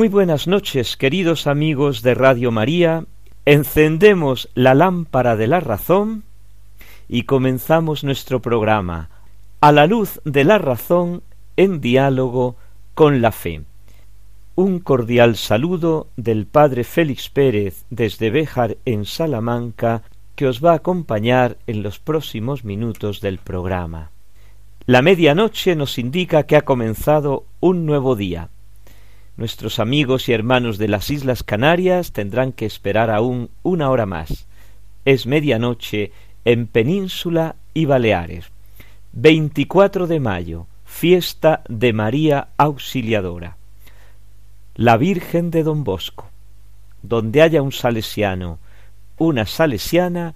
Muy 0.00 0.08
buenas 0.08 0.46
noches, 0.46 0.96
queridos 0.96 1.46
amigos 1.46 2.00
de 2.00 2.14
Radio 2.14 2.50
María. 2.50 3.04
Encendemos 3.44 4.48
la 4.54 4.72
lámpara 4.72 5.36
de 5.36 5.46
la 5.46 5.60
razón 5.60 6.24
y 7.06 7.24
comenzamos 7.24 8.02
nuestro 8.02 8.40
programa 8.40 9.10
a 9.60 9.72
la 9.72 9.86
luz 9.86 10.18
de 10.24 10.44
la 10.44 10.56
razón 10.56 11.22
en 11.58 11.82
diálogo 11.82 12.56
con 12.94 13.20
la 13.20 13.30
fe. 13.30 13.60
Un 14.54 14.78
cordial 14.78 15.36
saludo 15.36 16.08
del 16.16 16.46
Padre 16.46 16.84
Félix 16.84 17.28
Pérez 17.28 17.84
desde 17.90 18.30
Béjar 18.30 18.78
en 18.86 19.04
Salamanca 19.04 20.00
que 20.34 20.48
os 20.48 20.64
va 20.64 20.72
a 20.72 20.76
acompañar 20.76 21.58
en 21.66 21.82
los 21.82 21.98
próximos 21.98 22.64
minutos 22.64 23.20
del 23.20 23.36
programa. 23.36 24.12
La 24.86 25.02
medianoche 25.02 25.76
nos 25.76 25.98
indica 25.98 26.44
que 26.44 26.56
ha 26.56 26.62
comenzado 26.62 27.44
un 27.60 27.84
nuevo 27.84 28.16
día 28.16 28.48
Nuestros 29.40 29.78
amigos 29.78 30.28
y 30.28 30.34
hermanos 30.34 30.76
de 30.76 30.86
las 30.86 31.08
Islas 31.08 31.42
Canarias 31.42 32.12
tendrán 32.12 32.52
que 32.52 32.66
esperar 32.66 33.10
aún 33.10 33.48
una 33.62 33.88
hora 33.88 34.04
más. 34.04 34.46
Es 35.06 35.24
medianoche 35.24 36.12
en 36.44 36.66
Península 36.66 37.56
y 37.72 37.86
Baleares. 37.86 38.50
24 39.14 40.06
de 40.08 40.20
mayo, 40.20 40.66
fiesta 40.84 41.62
de 41.70 41.94
María 41.94 42.48
Auxiliadora. 42.58 43.56
La 44.74 44.98
Virgen 44.98 45.50
de 45.50 45.62
Don 45.62 45.84
Bosco. 45.84 46.28
Donde 47.02 47.40
haya 47.40 47.62
un 47.62 47.72
salesiano, 47.72 48.58
una 49.16 49.46
salesiana, 49.46 50.34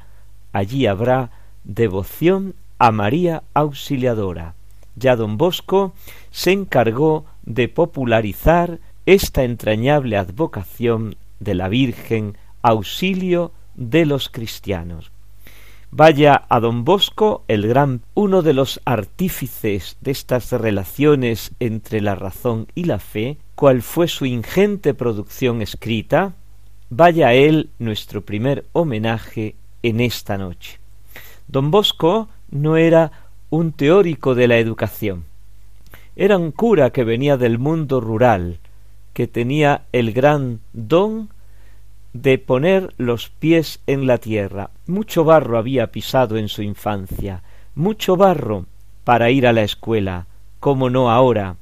allí 0.50 0.86
habrá 0.86 1.30
devoción 1.64 2.54
a 2.78 2.90
María 2.90 3.42
Auxiliadora. 3.52 4.54
Ya 4.96 5.14
don 5.14 5.36
Bosco 5.36 5.92
se 6.30 6.52
encargó 6.52 7.26
de 7.42 7.68
popularizar 7.68 8.78
esta 9.06 9.44
entrañable 9.44 10.16
advocación 10.16 11.16
de 11.40 11.54
la 11.54 11.68
Virgen, 11.68 12.36
auxilio 12.62 13.52
de 13.74 14.06
los 14.06 14.28
cristianos. 14.28 15.10
Vaya 15.90 16.42
a 16.48 16.58
don 16.58 16.84
Bosco, 16.84 17.44
el 17.46 17.68
gran, 17.68 18.00
uno 18.14 18.42
de 18.42 18.52
los 18.52 18.80
artífices 18.84 19.96
de 20.00 20.10
estas 20.10 20.50
relaciones 20.50 21.52
entre 21.60 22.00
la 22.00 22.16
razón 22.16 22.66
y 22.74 22.84
la 22.84 22.98
fe, 22.98 23.38
cual 23.54 23.82
fue 23.82 24.08
su 24.08 24.26
ingente 24.26 24.94
producción 24.94 25.62
escrita, 25.62 26.34
vaya 26.90 27.28
a 27.28 27.34
él 27.34 27.70
nuestro 27.78 28.22
primer 28.22 28.64
homenaje 28.72 29.54
en 29.82 30.00
esta 30.00 30.36
noche. 30.36 30.80
Don 31.46 31.70
Bosco 31.70 32.28
no 32.50 32.76
era 32.76 33.12
un 33.50 33.72
teórico 33.72 34.34
de 34.34 34.48
la 34.48 34.58
educación, 34.58 35.26
era 36.16 36.38
un 36.38 36.50
cura 36.50 36.90
que 36.90 37.04
venía 37.04 37.36
del 37.36 37.58
mundo 37.58 38.00
rural, 38.00 38.58
que 39.14 39.26
tenía 39.26 39.86
el 39.92 40.12
gran 40.12 40.60
don 40.74 41.30
de 42.12 42.38
poner 42.38 42.92
los 42.98 43.30
pies 43.30 43.80
en 43.86 44.06
la 44.06 44.18
tierra. 44.18 44.70
Mucho 44.86 45.24
barro 45.24 45.56
había 45.56 45.90
pisado 45.90 46.36
en 46.36 46.48
su 46.48 46.62
infancia, 46.62 47.42
mucho 47.74 48.16
barro 48.16 48.66
para 49.04 49.30
ir 49.30 49.46
a 49.46 49.52
la 49.52 49.62
escuela, 49.62 50.26
como 50.60 50.90
no 50.90 51.10
ahora, 51.10 51.56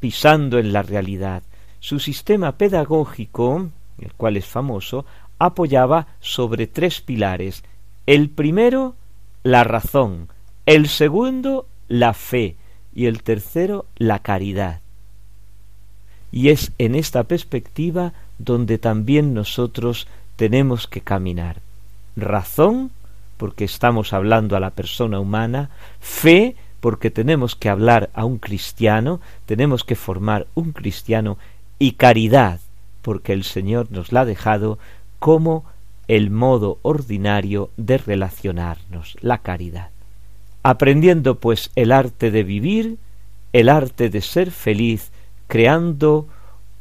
pisando 0.00 0.58
en 0.58 0.72
la 0.72 0.82
realidad. 0.82 1.42
Su 1.80 1.98
sistema 2.00 2.52
pedagógico, 2.52 3.70
el 3.98 4.12
cual 4.14 4.36
es 4.36 4.46
famoso, 4.46 5.04
apoyaba 5.38 6.08
sobre 6.20 6.66
tres 6.66 7.00
pilares. 7.00 7.62
El 8.06 8.30
primero, 8.30 8.94
la 9.42 9.64
razón, 9.64 10.28
el 10.66 10.88
segundo, 10.88 11.66
la 11.88 12.14
fe, 12.14 12.56
y 12.94 13.06
el 13.06 13.22
tercero, 13.22 13.86
la 13.96 14.20
caridad. 14.20 14.80
Y 16.30 16.50
es 16.50 16.72
en 16.78 16.94
esta 16.94 17.24
perspectiva 17.24 18.12
donde 18.38 18.78
también 18.78 19.34
nosotros 19.34 20.06
tenemos 20.36 20.86
que 20.86 21.00
caminar. 21.00 21.56
Razón, 22.16 22.90
porque 23.36 23.64
estamos 23.64 24.12
hablando 24.12 24.56
a 24.56 24.60
la 24.60 24.70
persona 24.70 25.20
humana, 25.20 25.70
fe, 26.00 26.56
porque 26.80 27.10
tenemos 27.10 27.56
que 27.56 27.68
hablar 27.68 28.10
a 28.14 28.24
un 28.24 28.38
cristiano, 28.38 29.20
tenemos 29.46 29.84
que 29.84 29.96
formar 29.96 30.46
un 30.54 30.72
cristiano, 30.72 31.38
y 31.78 31.92
caridad, 31.92 32.60
porque 33.02 33.32
el 33.32 33.44
Señor 33.44 33.90
nos 33.90 34.12
la 34.12 34.20
ha 34.20 34.24
dejado 34.24 34.78
como 35.18 35.64
el 36.08 36.30
modo 36.30 36.78
ordinario 36.82 37.70
de 37.76 37.98
relacionarnos, 37.98 39.16
la 39.20 39.38
caridad. 39.38 39.90
Aprendiendo 40.62 41.36
pues 41.36 41.70
el 41.76 41.92
arte 41.92 42.30
de 42.30 42.42
vivir, 42.42 42.98
el 43.52 43.68
arte 43.68 44.10
de 44.10 44.20
ser 44.20 44.50
feliz, 44.50 45.10
creando 45.48 46.28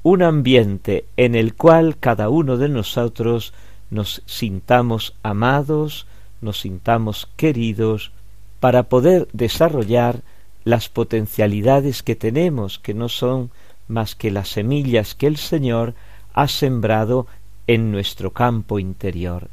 un 0.03 0.21
ambiente 0.21 1.05
en 1.17 1.35
el 1.35 1.55
cual 1.55 1.97
cada 1.97 2.29
uno 2.29 2.57
de 2.57 2.69
nosotros 2.69 3.53
nos 3.89 4.21
sintamos 4.25 5.15
amados, 5.23 6.05
nos 6.41 6.59
sintamos 6.59 7.27
queridos, 7.35 8.11
para 8.59 8.83
poder 8.83 9.27
desarrollar 9.33 10.21
las 10.63 10.89
potencialidades 10.89 12.03
que 12.03 12.15
tenemos, 12.15 12.79
que 12.79 12.93
no 12.93 13.09
son 13.09 13.51
más 13.87 14.15
que 14.15 14.31
las 14.31 14.49
semillas 14.49 15.15
que 15.15 15.27
el 15.27 15.37
Señor 15.37 15.93
ha 16.33 16.47
sembrado 16.47 17.27
en 17.67 17.91
nuestro 17.91 18.31
campo 18.31 18.79
interior, 18.79 19.49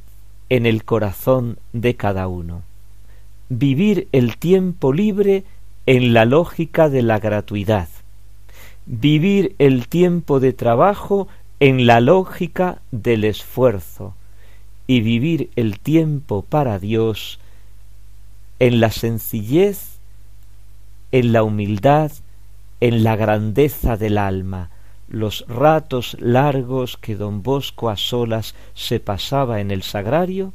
en 0.48 0.66
el 0.66 0.84
corazón 0.84 1.58
de 1.72 1.94
cada 1.94 2.26
uno. 2.28 2.62
Vivir 3.48 4.08
el 4.12 4.36
tiempo 4.38 4.92
libre 4.92 5.44
en 5.86 6.14
la 6.14 6.24
lógica 6.24 6.88
de 6.88 7.02
la 7.02 7.18
gratuidad, 7.18 7.88
vivir 8.86 9.54
el 9.58 9.88
tiempo 9.88 10.40
de 10.40 10.52
trabajo 10.52 11.28
en 11.60 11.86
la 11.86 12.00
lógica 12.00 12.80
del 12.90 13.24
esfuerzo 13.24 14.14
y 14.86 15.00
vivir 15.00 15.50
el 15.56 15.78
tiempo 15.78 16.42
para 16.42 16.78
Dios 16.78 17.38
en 18.58 18.80
la 18.80 18.90
sencillez, 18.90 19.98
en 21.12 21.32
la 21.32 21.42
humildad, 21.42 22.12
en 22.80 23.04
la 23.04 23.16
grandeza 23.16 23.96
del 23.96 24.18
alma, 24.18 24.70
los 25.08 25.44
ratos 25.48 26.16
largos 26.20 26.96
que 26.96 27.14
don 27.14 27.42
Bosco 27.42 27.88
a 27.88 27.96
solas 27.96 28.54
se 28.74 29.00
pasaba 29.00 29.60
en 29.60 29.70
el 29.70 29.82
sagrario, 29.82 30.52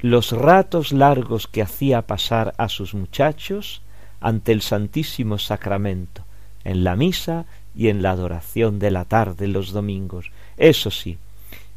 los 0.00 0.32
ratos 0.32 0.92
largos 0.92 1.46
que 1.46 1.62
hacía 1.62 2.02
pasar 2.02 2.54
a 2.58 2.68
sus 2.68 2.94
muchachos 2.94 3.82
ante 4.20 4.52
el 4.52 4.62
Santísimo 4.62 5.38
Sacramento, 5.38 6.24
en 6.64 6.84
la 6.84 6.96
misa 6.96 7.46
y 7.74 7.88
en 7.88 8.02
la 8.02 8.10
adoración 8.10 8.78
de 8.78 8.90
la 8.90 9.04
tarde 9.04 9.48
los 9.48 9.72
domingos. 9.72 10.30
Eso 10.56 10.90
sí, 10.90 11.18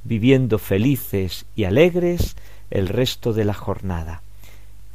viviendo 0.04 0.60
felices 0.60 1.46
y 1.56 1.64
alegres 1.64 2.36
el 2.70 2.88
resto 2.88 3.34
de 3.34 3.46
la 3.46 3.54
jornada. 3.54 4.22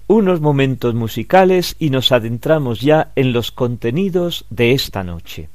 Unos 0.07 0.41
momentos 0.41 0.95
musicales 0.95 1.77
y 1.79 1.91
nos 1.91 2.11
adentramos 2.11 2.81
ya 2.81 3.13
en 3.15 3.33
los 3.33 3.53
contenidos 3.53 4.45
de 4.51 4.73
esta 4.73 5.05
noche. 5.05 5.49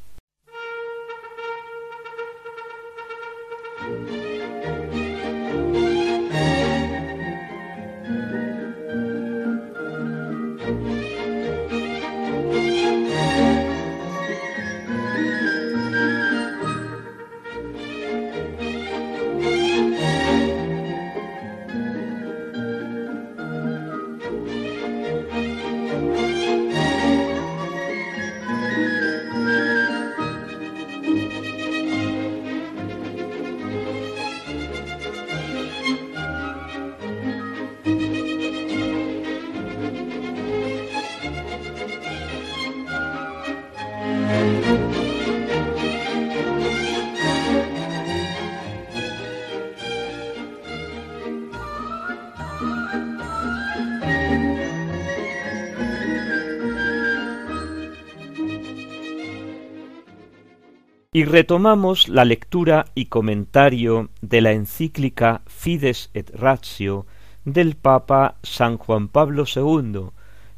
Y 61.15 61.23
retomamos 61.23 62.09
la 62.09 62.25
lectura 62.25 62.87
y 62.93 63.05
comentario 63.05 64.09
de 64.19 64.41
la 64.41 64.51
encíclica 64.51 65.43
Fides 65.47 66.09
et 66.13 66.29
Ratio 66.35 67.05
del 67.45 67.77
Papa 67.77 68.35
San 68.43 68.77
Juan 68.77 69.07
Pablo 69.07 69.45
II, 69.47 70.09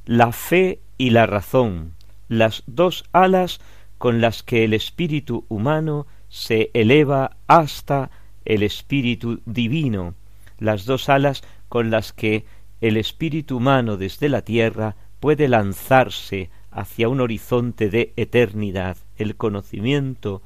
la 0.06 0.32
fe 0.32 0.80
y 0.98 1.12
la 1.12 1.28
razón, 1.28 1.94
las 2.28 2.64
dos 2.66 3.04
alas 3.12 3.60
con 4.00 4.20
las 4.20 4.42
que 4.42 4.64
el 4.64 4.74
espíritu 4.74 5.46
humano 5.48 6.08
se 6.28 6.72
eleva 6.74 7.38
hasta 7.46 8.10
el 8.44 8.64
espíritu 8.64 9.42
divino, 9.46 10.16
las 10.58 10.86
dos 10.86 11.08
alas 11.08 11.44
con 11.70 11.92
las 11.92 12.14
que 12.14 12.46
el 12.82 12.98
espíritu 12.98 13.58
humano 13.58 13.96
desde 13.96 14.28
la 14.28 14.42
tierra 14.42 14.96
puede 15.20 15.50
lanzarse 15.50 16.50
hacia 16.78 17.10
un 17.10 17.22
horizonte 17.22 17.90
de 17.90 18.14
eternidad, 18.18 18.98
el 19.16 19.36
conocimiento 19.36 20.44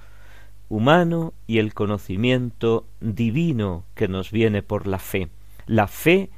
humano 0.69 1.33
y 1.45 1.57
el 1.57 1.73
conocimiento 1.73 2.85
divino 3.01 3.83
que 3.95 4.07
nos 4.07 4.31
viene 4.31 4.63
por 4.63 4.87
la 4.87 4.97
fe, 4.97 5.27
la 5.67 5.87
fe 5.87 6.29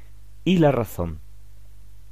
y 0.44 0.58
la 0.58 0.72
razón. 0.72 1.20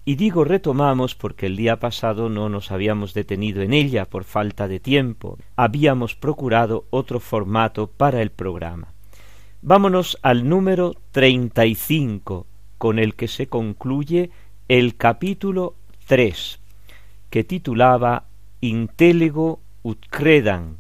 Y 0.05 0.15
digo 0.15 0.45
retomamos 0.45 1.17
porque 1.17 1.47
el 1.47 1.57
día 1.57 1.81
pasado 1.81 2.29
no 2.29 2.49
nos 2.49 2.71
habíamos 2.71 3.15
detenido 3.15 3.63
en 3.63 3.73
ella 3.73 4.05
por 4.05 4.23
falta 4.23 4.69
de 4.69 4.79
tiempo, 4.79 5.37
habíamos 5.57 6.15
procurado 6.15 6.87
otro 6.91 7.19
formato 7.19 7.89
para 7.89 8.23
el 8.23 8.31
programa. 8.31 8.95
Vámonos 9.61 10.19
al 10.23 10.49
número 10.49 10.95
treinta 11.11 11.67
y 11.67 11.75
cinco, 11.75 12.47
con 12.79 13.01
el 13.01 13.17
que 13.17 13.27
se 13.27 13.49
concluye 13.49 14.31
el 14.69 14.97
capítulo 14.97 15.75
tres 16.07 16.62
que 17.33 17.45
titulaba 17.45 18.27
Intellego 18.61 19.59
ut 19.83 20.07
credam, 20.11 20.77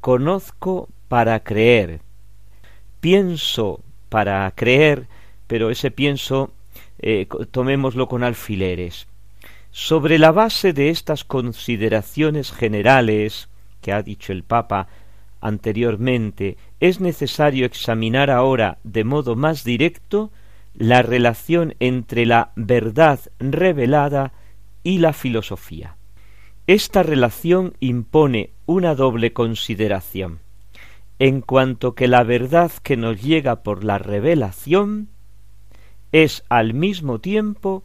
conozco 0.00 0.88
para 1.08 1.38
creer, 1.40 2.00
pienso 3.00 3.80
para 4.08 4.50
creer, 4.56 5.08
pero 5.46 5.68
ese 5.68 5.90
pienso 5.90 6.52
eh, 7.00 7.28
tomémoslo 7.50 8.08
con 8.08 8.24
alfileres. 8.24 9.06
Sobre 9.72 10.18
la 10.18 10.32
base 10.32 10.72
de 10.72 10.88
estas 10.88 11.22
consideraciones 11.22 12.50
generales 12.50 13.50
que 13.82 13.92
ha 13.92 14.02
dicho 14.02 14.32
el 14.32 14.42
Papa 14.42 14.88
anteriormente, 15.42 16.56
es 16.80 17.00
necesario 17.00 17.66
examinar 17.66 18.30
ahora 18.30 18.78
de 18.84 19.04
modo 19.04 19.36
más 19.36 19.64
directo 19.64 20.30
la 20.72 21.02
relación 21.02 21.74
entre 21.78 22.24
la 22.24 22.52
verdad 22.56 23.20
revelada 23.38 24.32
y 24.84 24.98
la 24.98 25.12
filosofía. 25.12 25.96
Esta 26.68 27.02
relación 27.02 27.74
impone 27.80 28.50
una 28.66 28.94
doble 28.94 29.32
consideración, 29.32 30.38
en 31.18 31.40
cuanto 31.40 31.94
que 31.94 32.06
la 32.06 32.22
verdad 32.22 32.70
que 32.82 32.96
nos 32.96 33.20
llega 33.20 33.62
por 33.62 33.82
la 33.82 33.98
revelación 33.98 35.08
es 36.12 36.44
al 36.48 36.74
mismo 36.74 37.18
tiempo 37.18 37.82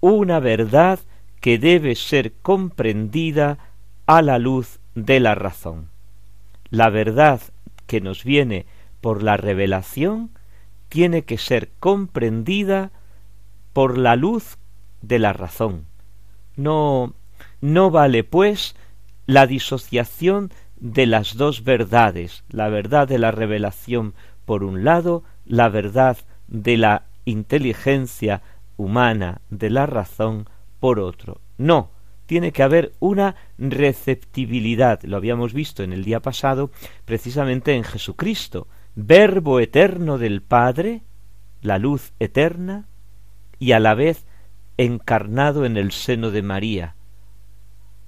una 0.00 0.38
verdad 0.38 1.00
que 1.40 1.58
debe 1.58 1.96
ser 1.96 2.32
comprendida 2.34 3.58
a 4.06 4.22
la 4.22 4.38
luz 4.38 4.78
de 4.94 5.20
la 5.20 5.34
razón. 5.34 5.90
La 6.70 6.90
verdad 6.90 7.40
que 7.86 8.00
nos 8.00 8.24
viene 8.24 8.66
por 9.00 9.22
la 9.22 9.36
revelación 9.36 10.30
tiene 10.88 11.22
que 11.22 11.36
ser 11.38 11.70
comprendida 11.80 12.92
por 13.72 13.98
la 13.98 14.16
luz 14.16 14.56
de 15.02 15.18
la 15.18 15.32
razón, 15.32 15.86
no, 16.56 17.14
no 17.60 17.90
vale, 17.90 18.24
pues, 18.24 18.76
la 19.26 19.46
disociación 19.46 20.50
de 20.76 21.06
las 21.06 21.36
dos 21.36 21.64
verdades, 21.64 22.44
la 22.50 22.68
verdad 22.68 23.08
de 23.08 23.18
la 23.18 23.30
revelación 23.30 24.14
por 24.44 24.64
un 24.64 24.84
lado, 24.84 25.24
la 25.46 25.68
verdad 25.68 26.18
de 26.48 26.76
la 26.76 27.06
inteligencia 27.24 28.42
humana, 28.76 29.40
de 29.50 29.70
la 29.70 29.86
razón 29.86 30.48
por 30.80 31.00
otro. 31.00 31.40
No, 31.56 31.90
tiene 32.26 32.52
que 32.52 32.62
haber 32.62 32.92
una 33.00 33.36
receptibilidad, 33.58 35.02
lo 35.02 35.16
habíamos 35.16 35.52
visto 35.52 35.82
en 35.82 35.92
el 35.92 36.04
día 36.04 36.20
pasado, 36.20 36.70
precisamente 37.04 37.74
en 37.74 37.84
Jesucristo, 37.84 38.66
verbo 38.94 39.60
eterno 39.60 40.18
del 40.18 40.42
Padre, 40.42 41.02
la 41.62 41.78
luz 41.78 42.12
eterna, 42.18 42.86
y 43.58 43.72
a 43.72 43.80
la 43.80 43.94
vez 43.94 44.26
encarnado 44.76 45.64
en 45.64 45.76
el 45.76 45.92
seno 45.92 46.30
de 46.30 46.42
María, 46.42 46.94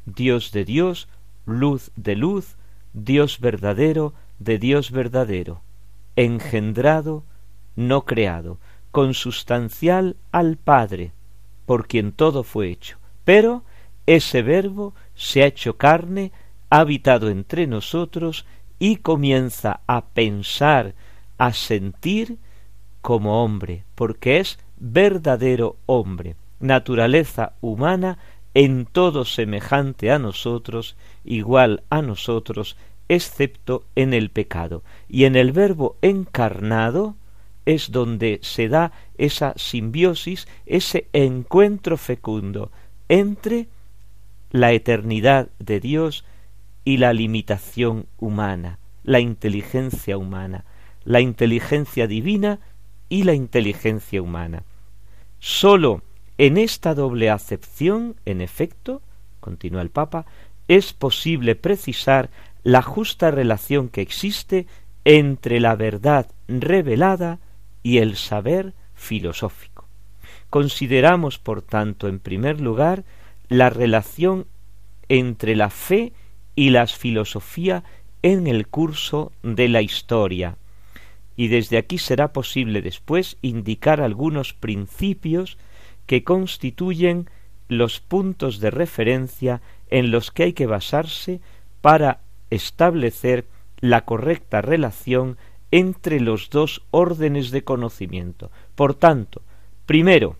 Dios 0.04 0.52
de 0.52 0.64
Dios, 0.64 1.08
luz 1.44 1.92
de 1.96 2.16
luz, 2.16 2.56
Dios 2.92 3.40
verdadero 3.40 4.14
de 4.38 4.58
Dios 4.58 4.90
verdadero, 4.90 5.62
engendrado, 6.16 7.24
no 7.76 8.04
creado, 8.04 8.58
consustancial 8.90 10.16
al 10.32 10.56
Padre, 10.56 11.12
por 11.66 11.86
quien 11.86 12.12
todo 12.12 12.42
fue 12.42 12.70
hecho. 12.70 12.98
Pero 13.24 13.62
ese 14.06 14.42
verbo 14.42 14.94
se 15.14 15.42
ha 15.42 15.46
hecho 15.46 15.76
carne, 15.76 16.32
ha 16.70 16.80
habitado 16.80 17.30
entre 17.30 17.66
nosotros 17.66 18.46
y 18.78 18.96
comienza 18.96 19.80
a 19.86 20.06
pensar, 20.06 20.94
a 21.38 21.52
sentir 21.52 22.38
como 23.02 23.44
hombre, 23.44 23.84
porque 23.94 24.38
es 24.38 24.58
verdadero 24.78 25.76
hombre 25.86 26.36
naturaleza 26.60 27.52
humana 27.60 28.18
en 28.54 28.86
todo 28.86 29.24
semejante 29.24 30.10
a 30.10 30.18
nosotros, 30.18 30.96
igual 31.24 31.82
a 31.90 32.00
nosotros, 32.02 32.76
excepto 33.08 33.84
en 33.94 34.14
el 34.14 34.30
pecado. 34.30 34.82
Y 35.08 35.24
en 35.24 35.36
el 35.36 35.52
verbo 35.52 35.96
encarnado 36.00 37.16
es 37.66 37.90
donde 37.90 38.38
se 38.42 38.68
da 38.68 38.92
esa 39.18 39.52
simbiosis, 39.56 40.48
ese 40.64 41.08
encuentro 41.12 41.96
fecundo 41.96 42.70
entre 43.08 43.68
la 44.50 44.72
eternidad 44.72 45.48
de 45.58 45.80
Dios 45.80 46.24
y 46.84 46.96
la 46.96 47.12
limitación 47.12 48.06
humana, 48.18 48.78
la 49.02 49.20
inteligencia 49.20 50.16
humana, 50.16 50.64
la 51.04 51.20
inteligencia 51.20 52.06
divina 52.06 52.60
y 53.08 53.24
la 53.24 53.34
inteligencia 53.34 54.22
humana. 54.22 54.62
Sólo 55.40 56.02
en 56.38 56.58
esta 56.58 56.94
doble 56.94 57.30
acepción, 57.30 58.16
en 58.24 58.40
efecto, 58.40 59.02
continúa 59.40 59.82
el 59.82 59.90
Papa, 59.90 60.26
es 60.68 60.92
posible 60.92 61.54
precisar 61.54 62.30
la 62.62 62.82
justa 62.82 63.30
relación 63.30 63.88
que 63.88 64.02
existe 64.02 64.66
entre 65.04 65.60
la 65.60 65.76
verdad 65.76 66.26
revelada 66.48 67.38
y 67.82 67.98
el 67.98 68.16
saber 68.16 68.74
filosófico. 68.94 69.86
Consideramos, 70.50 71.38
por 71.38 71.62
tanto, 71.62 72.08
en 72.08 72.18
primer 72.18 72.60
lugar, 72.60 73.04
la 73.48 73.70
relación 73.70 74.46
entre 75.08 75.54
la 75.54 75.70
fe 75.70 76.12
y 76.56 76.70
la 76.70 76.86
filosofía 76.86 77.84
en 78.22 78.46
el 78.46 78.66
curso 78.66 79.32
de 79.42 79.68
la 79.68 79.82
historia, 79.82 80.56
y 81.36 81.48
desde 81.48 81.76
aquí 81.76 81.98
será 81.98 82.32
posible 82.32 82.82
después 82.82 83.36
indicar 83.42 84.00
algunos 84.00 84.54
principios 84.54 85.58
que 86.06 86.24
constituyen 86.24 87.28
los 87.68 88.00
puntos 88.00 88.60
de 88.60 88.70
referencia 88.70 89.60
en 89.90 90.10
los 90.10 90.30
que 90.30 90.44
hay 90.44 90.52
que 90.52 90.66
basarse 90.66 91.40
para 91.80 92.20
establecer 92.50 93.46
la 93.80 94.04
correcta 94.04 94.62
relación 94.62 95.36
entre 95.70 96.20
los 96.20 96.50
dos 96.50 96.82
órdenes 96.90 97.50
de 97.50 97.64
conocimiento. 97.64 98.50
Por 98.74 98.94
tanto, 98.94 99.42
primero, 99.84 100.36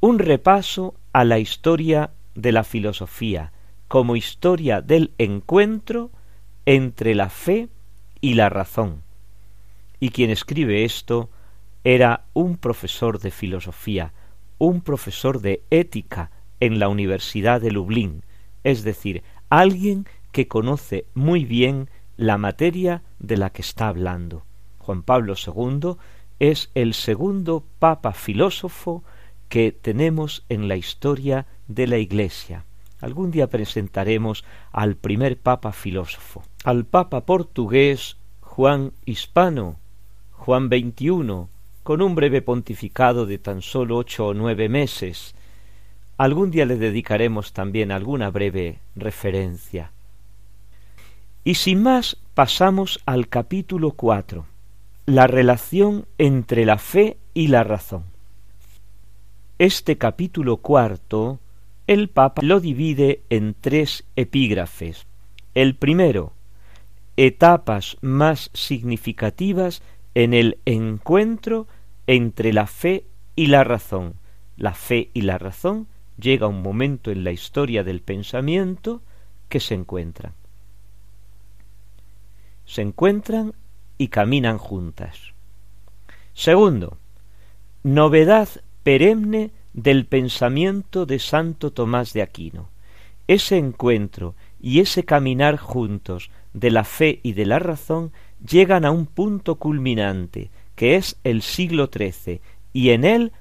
un 0.00 0.18
repaso 0.18 0.94
a 1.12 1.24
la 1.24 1.38
historia 1.38 2.10
de 2.34 2.52
la 2.52 2.64
filosofía 2.64 3.52
como 3.88 4.16
historia 4.16 4.80
del 4.80 5.12
encuentro 5.18 6.10
entre 6.66 7.14
la 7.14 7.28
fe 7.28 7.68
y 8.20 8.34
la 8.34 8.48
razón. 8.48 9.02
Y 10.00 10.10
quien 10.10 10.30
escribe 10.30 10.84
esto 10.84 11.30
era 11.84 12.24
un 12.32 12.56
profesor 12.56 13.20
de 13.20 13.30
filosofía, 13.30 14.12
un 14.58 14.80
profesor 14.80 15.40
de 15.40 15.62
ética 15.70 16.30
en 16.60 16.78
la 16.78 16.88
Universidad 16.88 17.60
de 17.60 17.70
Lublin, 17.70 18.22
es 18.64 18.82
decir, 18.82 19.22
alguien 19.50 20.06
que 20.32 20.48
conoce 20.48 21.04
muy 21.14 21.44
bien 21.44 21.90
la 22.16 22.38
materia 22.38 23.02
de 23.18 23.36
la 23.36 23.50
que 23.50 23.62
está 23.62 23.88
hablando. 23.88 24.44
Juan 24.78 25.02
Pablo 25.02 25.34
II 25.34 25.96
es 26.38 26.70
el 26.74 26.94
segundo 26.94 27.64
papa 27.78 28.12
filósofo 28.12 29.04
que 29.48 29.72
tenemos 29.72 30.44
en 30.48 30.68
la 30.68 30.76
historia 30.76 31.46
de 31.68 31.86
la 31.86 31.98
Iglesia. 31.98 32.64
Algún 33.00 33.30
día 33.30 33.48
presentaremos 33.48 34.44
al 34.72 34.96
primer 34.96 35.38
papa 35.38 35.72
filósofo, 35.72 36.42
al 36.64 36.86
papa 36.86 37.26
portugués 37.26 38.16
Juan 38.40 38.92
Hispano, 39.04 39.76
Juan 40.32 40.68
XXI, 40.68 41.46
con 41.84 42.00
un 42.02 42.14
breve 42.14 42.42
pontificado 42.42 43.26
de 43.26 43.38
tan 43.38 43.62
solo 43.62 43.98
ocho 43.98 44.28
o 44.28 44.34
nueve 44.34 44.68
meses. 44.68 45.34
Algún 46.16 46.50
día 46.50 46.64
le 46.64 46.76
dedicaremos 46.76 47.52
también 47.52 47.92
alguna 47.92 48.30
breve 48.30 48.78
referencia. 48.96 49.92
Y 51.44 51.56
sin 51.56 51.82
más, 51.82 52.16
pasamos 52.32 53.00
al 53.04 53.28
capítulo 53.28 53.90
4, 53.90 54.46
la 55.04 55.26
relación 55.26 56.06
entre 56.16 56.64
la 56.64 56.78
fe 56.78 57.18
y 57.34 57.48
la 57.48 57.64
razón. 57.64 58.04
Este 59.58 59.98
capítulo 59.98 60.56
cuarto, 60.56 61.38
el 61.86 62.08
Papa 62.08 62.40
lo 62.42 62.60
divide 62.60 63.20
en 63.28 63.54
tres 63.60 64.04
epígrafes. 64.16 65.06
El 65.54 65.74
primero, 65.74 66.32
etapas 67.18 67.98
más 68.00 68.50
significativas 68.54 69.82
en 70.14 70.34
el 70.34 70.58
encuentro 70.64 71.66
entre 72.06 72.52
la 72.52 72.66
fe 72.66 73.06
y 73.36 73.46
la 73.46 73.64
razón. 73.64 74.14
La 74.56 74.74
fe 74.74 75.10
y 75.14 75.22
la 75.22 75.38
razón 75.38 75.88
llega 76.18 76.46
un 76.46 76.62
momento 76.62 77.10
en 77.10 77.24
la 77.24 77.32
historia 77.32 77.82
del 77.82 78.00
pensamiento 78.00 79.02
que 79.48 79.60
se 79.60 79.74
encuentran 79.74 80.34
se 82.66 82.82
encuentran 82.82 83.54
y 83.98 84.08
caminan 84.08 84.58
juntas. 84.58 85.34
Segundo, 86.32 86.98
novedad 87.82 88.48
perenne 88.82 89.52
del 89.72 90.06
pensamiento 90.06 91.06
de 91.06 91.18
Santo 91.18 91.72
Tomás 91.72 92.12
de 92.12 92.22
Aquino. 92.22 92.68
Ese 93.26 93.56
encuentro 93.56 94.34
y 94.60 94.80
ese 94.80 95.04
caminar 95.04 95.56
juntos 95.56 96.30
de 96.52 96.70
la 96.70 96.84
fe 96.84 97.20
y 97.22 97.32
de 97.32 97.46
la 97.46 97.58
razón 97.58 98.12
llegan 98.48 98.84
a 98.84 98.90
un 98.90 99.06
punto 99.06 99.56
culminante, 99.56 100.50
que 100.74 100.96
es 100.96 101.16
el 101.24 101.42
siglo 101.42 101.90
XIII, 101.92 102.40
y 102.72 102.90
en 102.90 103.04
él 103.04 103.32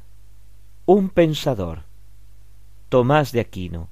un 0.85 1.09
pensador, 1.09 1.83
Tomás 2.89 3.31
de 3.31 3.39
Aquino, 3.39 3.89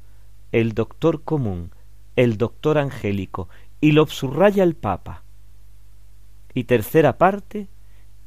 el 0.51 0.73
doctor 0.73 1.23
común, 1.23 1.71
el 2.15 2.37
doctor 2.37 2.77
angélico, 2.77 3.49
y 3.79 3.93
lo 3.93 4.05
subraya 4.07 4.63
el 4.63 4.75
Papa. 4.75 5.23
Y 6.53 6.65
tercera 6.65 7.17
parte, 7.17 7.67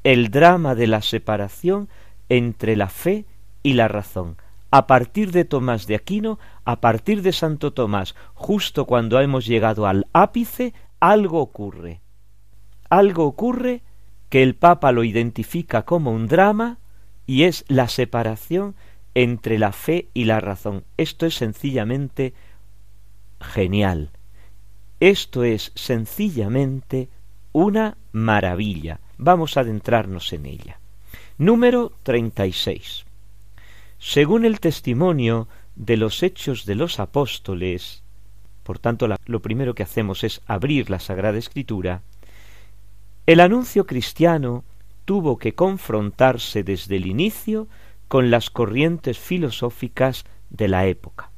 el 0.02 0.30
drama 0.30 0.74
de 0.74 0.86
la 0.86 1.02
separación 1.02 1.88
entre 2.28 2.76
la 2.76 2.88
fe 2.88 3.26
y 3.62 3.74
la 3.74 3.88
razón. 3.88 4.36
A 4.70 4.86
partir 4.86 5.30
de 5.30 5.44
Tomás 5.44 5.86
de 5.86 5.94
Aquino, 5.94 6.38
a 6.64 6.80
partir 6.80 7.22
de 7.22 7.32
Santo 7.32 7.72
Tomás, 7.72 8.14
justo 8.34 8.86
cuando 8.86 9.20
hemos 9.20 9.46
llegado 9.46 9.86
al 9.86 10.06
ápice, 10.12 10.74
algo 10.98 11.40
ocurre. 11.40 12.00
Algo 12.94 13.24
ocurre 13.24 13.82
que 14.28 14.44
el 14.44 14.54
Papa 14.54 14.92
lo 14.92 15.02
identifica 15.02 15.84
como 15.84 16.12
un 16.12 16.28
drama 16.28 16.78
y 17.26 17.42
es 17.42 17.64
la 17.66 17.88
separación 17.88 18.76
entre 19.14 19.58
la 19.58 19.72
fe 19.72 20.10
y 20.14 20.26
la 20.26 20.38
razón. 20.38 20.84
Esto 20.96 21.26
es 21.26 21.34
sencillamente 21.34 22.34
genial. 23.40 24.10
Esto 25.00 25.42
es 25.42 25.72
sencillamente 25.74 27.08
una 27.50 27.96
maravilla. 28.12 29.00
Vamos 29.18 29.56
a 29.56 29.62
adentrarnos 29.62 30.32
en 30.32 30.46
ella. 30.46 30.78
Número 31.36 31.90
36. 32.04 33.06
Según 33.98 34.44
el 34.44 34.60
testimonio 34.60 35.48
de 35.74 35.96
los 35.96 36.22
hechos 36.22 36.64
de 36.64 36.76
los 36.76 37.00
apóstoles, 37.00 38.04
por 38.62 38.78
tanto 38.78 39.08
lo 39.08 39.42
primero 39.42 39.74
que 39.74 39.82
hacemos 39.82 40.22
es 40.22 40.42
abrir 40.46 40.90
la 40.90 41.00
Sagrada 41.00 41.38
Escritura, 41.38 42.02
el 43.26 43.40
anuncio 43.40 43.87
cristiano 43.87 44.64
tuvo 45.04 45.38
que 45.38 45.54
confrontarse 45.54 46.62
desde 46.62 46.97
el 46.97 47.07
inicio 47.07 47.69
con 48.09 48.31
las 48.31 48.50
corrientes 48.50 49.19
filosóficas 49.19 50.25
de 50.50 50.69
la 50.69 50.87
época 50.87 51.31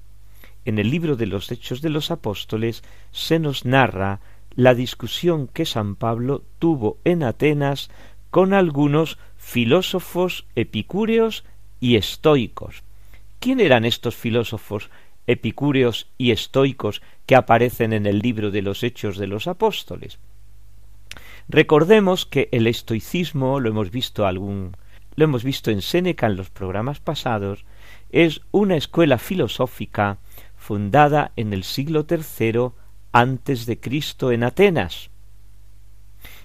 en 0.66 0.80
el 0.80 0.90
libro 0.90 1.16
de 1.16 1.26
los 1.26 1.50
Hechos 1.50 1.80
de 1.80 1.88
los 1.88 2.10
Apóstoles 2.10 2.82
se 3.12 3.38
nos 3.38 3.64
narra 3.64 4.20
la 4.54 4.74
discusión 4.74 5.46
que 5.46 5.64
San 5.64 5.94
Pablo 5.94 6.42
tuvo 6.58 6.98
en 7.04 7.22
Atenas 7.22 7.88
con 8.30 8.52
algunos 8.52 9.16
filósofos 9.38 10.44
epicúreos 10.56 11.44
y 11.80 11.96
estoicos. 11.96 12.82
¿Quién 13.38 13.60
eran 13.60 13.84
estos 13.84 14.16
filósofos 14.16 14.90
epicúreos 15.28 16.08
y 16.18 16.32
estoicos 16.32 17.00
que 17.26 17.36
aparecen 17.36 17.92
en 17.92 18.06
el 18.06 18.18
libro 18.18 18.50
de 18.50 18.62
los 18.62 18.82
Hechos 18.82 19.18
de 19.18 19.28
los 19.28 19.46
Apóstoles? 19.46 20.18
Recordemos 21.48 22.26
que 22.26 22.48
el 22.52 22.66
estoicismo, 22.66 23.60
lo 23.60 23.70
hemos 23.70 23.90
visto 23.90 24.26
algún 24.26 24.76
lo 25.16 25.24
hemos 25.24 25.44
visto 25.44 25.70
en 25.70 25.80
Séneca 25.80 26.26
en 26.26 26.36
los 26.36 26.50
programas 26.50 27.00
pasados, 27.00 27.64
es 28.10 28.42
una 28.50 28.76
escuela 28.76 29.16
filosófica 29.16 30.18
fundada 30.56 31.32
en 31.36 31.54
el 31.54 31.64
siglo 31.64 32.06
III 32.08 32.72
antes 33.12 33.64
de 33.64 33.80
Cristo 33.80 34.30
en 34.30 34.44
Atenas. 34.44 35.10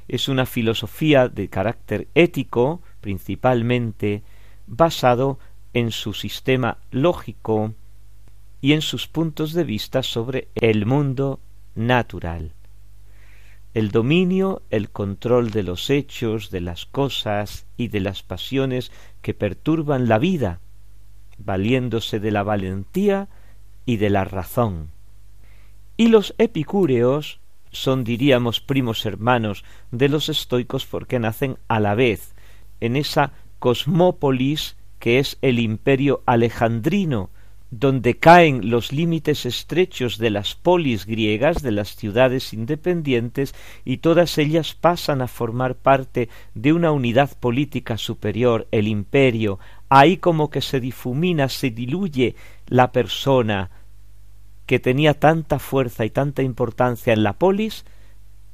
Es 0.08 0.30
una 0.30 0.46
filosofía 0.46 1.28
de 1.28 1.50
carácter 1.50 2.08
ético, 2.16 2.82
principalmente 3.02 4.24
basado 4.68 5.38
en 5.74 5.92
su 5.92 6.14
sistema 6.14 6.78
lógico 6.92 7.74
y 8.62 8.72
en 8.72 8.82
sus 8.82 9.08
puntos 9.08 9.52
de 9.52 9.66
vista 9.66 10.02
sobre 10.02 10.48
el 10.56 10.86
mundo 10.86 11.42
natural. 11.76 12.54
El 13.74 13.92
dominio, 13.92 14.62
el 14.70 14.90
control 14.90 15.52
de 15.52 15.64
los 15.64 15.90
hechos, 15.90 16.52
de 16.52 16.62
las 16.62 16.86
cosas 16.86 17.66
y 17.78 17.88
de 17.88 18.02
las 18.02 18.22
pasiones 18.22 18.92
que 19.22 19.34
perturban 19.34 20.10
la 20.10 20.20
vida, 20.20 20.60
valiéndose 21.38 22.20
de 22.20 22.32
la 22.32 22.44
valentía 22.44 23.30
y 23.86 23.98
de 23.98 24.10
la 24.10 24.26
razón. 24.26 24.90
Y 25.96 26.08
los 26.08 26.36
epicúreos 26.38 27.40
son, 27.72 28.04
diríamos, 28.04 28.60
primos 28.60 29.06
hermanos 29.06 29.64
de 29.92 30.10
los 30.10 30.30
estoicos 30.30 30.86
porque 30.86 31.20
nacen 31.20 31.58
a 31.68 31.80
la 31.80 31.96
vez 31.96 32.34
en 32.82 32.96
esa 32.96 33.32
cosmópolis 33.60 34.76
que 35.00 35.20
es 35.20 35.38
el 35.42 35.60
imperio 35.60 36.22
alejandrino, 36.26 37.30
donde 37.72 38.18
caen 38.18 38.70
los 38.70 38.92
límites 38.92 39.46
estrechos 39.46 40.18
de 40.18 40.30
las 40.30 40.56
polis 40.56 41.06
griegas, 41.06 41.64
de 41.64 41.72
las 41.72 41.96
ciudades 41.96 42.54
independientes, 42.54 43.56
y 43.86 43.98
todas 43.98 44.38
ellas 44.38 44.76
pasan 44.76 45.22
a 45.22 45.28
formar 45.28 45.76
parte 45.76 46.28
de 46.54 46.74
una 46.74 46.92
unidad 46.92 47.32
política 47.40 47.98
superior, 47.98 48.68
el 48.72 48.90
imperio, 48.90 49.58
ahí 49.88 50.18
como 50.18 50.50
que 50.50 50.60
se 50.62 50.82
difumina, 50.82 51.48
se 51.48 51.72
diluye 51.72 52.36
la 52.68 52.92
persona 52.92 53.72
que 54.66 54.80
tenía 54.80 55.14
tanta 55.14 55.58
fuerza 55.58 56.04
y 56.04 56.10
tanta 56.10 56.44
importancia 56.44 57.14
en 57.14 57.24
la 57.24 57.34
polis, 57.34 57.86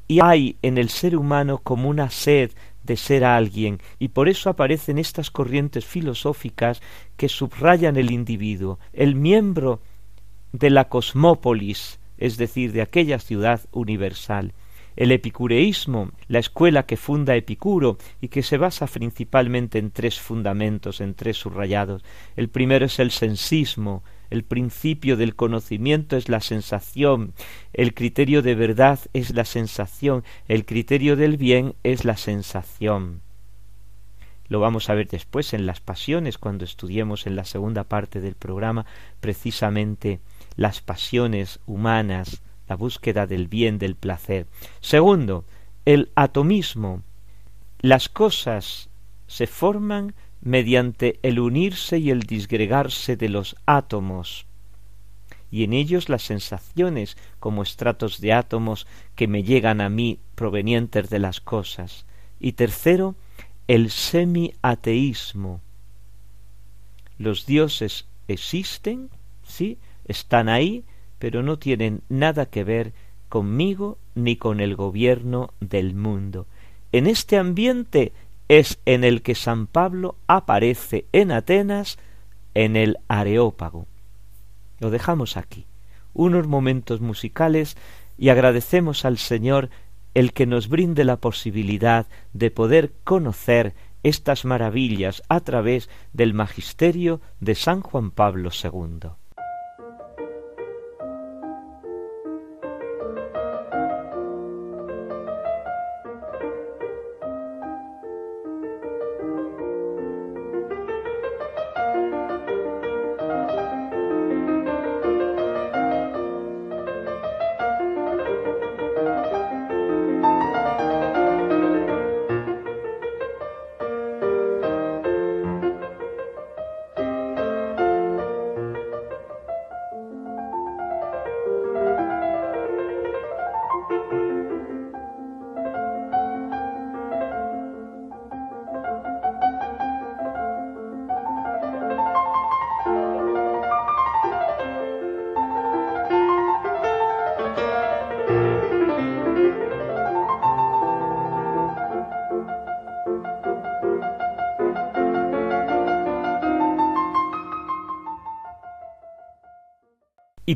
y 0.07 0.19
hay 0.21 0.57
en 0.61 0.77
el 0.77 0.89
ser 0.89 1.17
humano 1.17 1.57
como 1.57 1.89
una 1.89 2.11
sed 2.11 2.51
de 2.87 2.97
ser 2.97 3.23
alguien, 3.23 3.79
y 3.99 4.07
por 4.07 4.27
eso 4.27 4.49
aparecen 4.49 4.97
estas 4.97 5.29
corrientes 5.29 5.85
filosóficas 5.85 6.81
que 7.17 7.29
subrayan 7.29 7.97
el 7.97 8.09
individuo, 8.09 8.79
el 8.93 9.13
miembro 9.13 9.81
de 10.53 10.71
la 10.71 10.85
cosmópolis, 10.89 11.99
es 12.17 12.37
decir, 12.37 12.71
de 12.71 12.81
aquella 12.81 13.19
ciudad 13.19 13.61
universal. 13.71 14.53
El 14.95 15.11
epicureísmo, 15.11 16.09
la 16.27 16.39
escuela 16.39 16.87
que 16.87 16.97
funda 16.97 17.35
Epicuro 17.35 17.99
y 18.19 18.29
que 18.29 18.41
se 18.41 18.57
basa 18.57 18.87
principalmente 18.87 19.77
en 19.77 19.91
tres 19.91 20.19
fundamentos, 20.19 21.01
en 21.01 21.13
tres 21.13 21.37
subrayados. 21.37 22.03
El 22.35 22.49
primero 22.49 22.87
es 22.87 22.97
el 22.97 23.11
sensismo, 23.11 24.01
el 24.29 24.43
principio 24.43 25.17
del 25.17 25.35
conocimiento 25.35 26.17
es 26.17 26.29
la 26.29 26.41
sensación, 26.41 27.33
el 27.73 27.93
criterio 27.93 28.41
de 28.41 28.55
verdad 28.55 28.99
es 29.13 29.33
la 29.33 29.45
sensación, 29.45 30.23
el 30.47 30.65
criterio 30.65 31.15
del 31.15 31.37
bien 31.37 31.75
es 31.83 32.05
la 32.05 32.17
sensación. 32.17 33.21
Lo 34.49 34.59
vamos 34.59 34.89
a 34.89 34.93
ver 34.93 35.07
después 35.07 35.53
en 35.53 35.65
las 35.65 35.81
pasiones, 35.81 36.37
cuando 36.37 36.63
estudiemos 36.63 37.27
en 37.27 37.35
la 37.35 37.43
segunda 37.43 37.83
parte 37.83 38.21
del 38.21 38.35
programa 38.35 38.85
precisamente 39.19 40.19
las 40.55 40.81
pasiones 40.81 41.59
humanas, 41.65 42.41
la 42.67 42.75
búsqueda 42.75 43.27
del 43.27 43.47
bien, 43.47 43.77
del 43.77 43.95
placer. 43.95 44.47
Segundo, 44.79 45.45
el 45.85 46.11
atomismo. 46.15 47.03
Las 47.79 48.09
cosas 48.09 48.89
se 49.27 49.47
forman 49.47 50.15
mediante 50.41 51.19
el 51.23 51.39
unirse 51.39 51.97
y 51.97 52.11
el 52.11 52.21
disgregarse 52.21 53.17
de 53.17 53.29
los 53.29 53.55
átomos, 53.65 54.47
y 55.49 55.63
en 55.63 55.73
ellos 55.73 56.09
las 56.09 56.23
sensaciones 56.23 57.17
como 57.39 57.63
estratos 57.63 58.19
de 58.19 58.33
átomos 58.33 58.85
que 59.15 59.27
me 59.27 59.43
llegan 59.43 59.81
a 59.81 59.89
mí 59.89 60.19
provenientes 60.35 61.09
de 61.09 61.19
las 61.19 61.39
cosas. 61.39 62.05
Y 62.39 62.53
tercero, 62.53 63.15
el 63.67 63.89
semi-ateísmo. 63.89 65.61
Los 67.17 67.45
dioses 67.45 68.05
existen, 68.27 69.09
sí, 69.43 69.77
están 70.05 70.49
ahí, 70.49 70.83
pero 71.17 71.43
no 71.43 71.57
tienen 71.57 72.01
nada 72.09 72.45
que 72.45 72.63
ver 72.63 72.93
conmigo 73.29 73.97
ni 74.15 74.35
con 74.35 74.59
el 74.59 74.75
gobierno 74.75 75.53
del 75.59 75.95
mundo. 75.95 76.45
En 76.91 77.07
este 77.07 77.37
ambiente 77.37 78.13
es 78.47 78.79
en 78.85 79.03
el 79.03 79.21
que 79.21 79.35
San 79.35 79.67
Pablo 79.67 80.15
aparece 80.27 81.05
en 81.11 81.31
Atenas 81.31 81.97
en 82.53 82.75
el 82.75 82.97
Areópago. 83.07 83.87
Lo 84.79 84.89
dejamos 84.89 85.37
aquí. 85.37 85.65
Unos 86.13 86.47
momentos 86.47 87.01
musicales 87.01 87.77
y 88.17 88.29
agradecemos 88.29 89.05
al 89.05 89.17
Señor 89.17 89.69
el 90.13 90.33
que 90.33 90.47
nos 90.47 90.67
brinde 90.69 91.03
la 91.03 91.17
posibilidad 91.17 92.07
de 92.33 92.49
poder 92.49 92.93
conocer 93.03 93.75
estas 94.01 94.45
maravillas 94.45 95.21
a 95.29 95.41
través 95.41 95.89
del 96.13 96.33
magisterio 96.33 97.21
de 97.39 97.55
San 97.55 97.81
Juan 97.81 98.11
Pablo 98.11 98.49
II. 98.51 99.09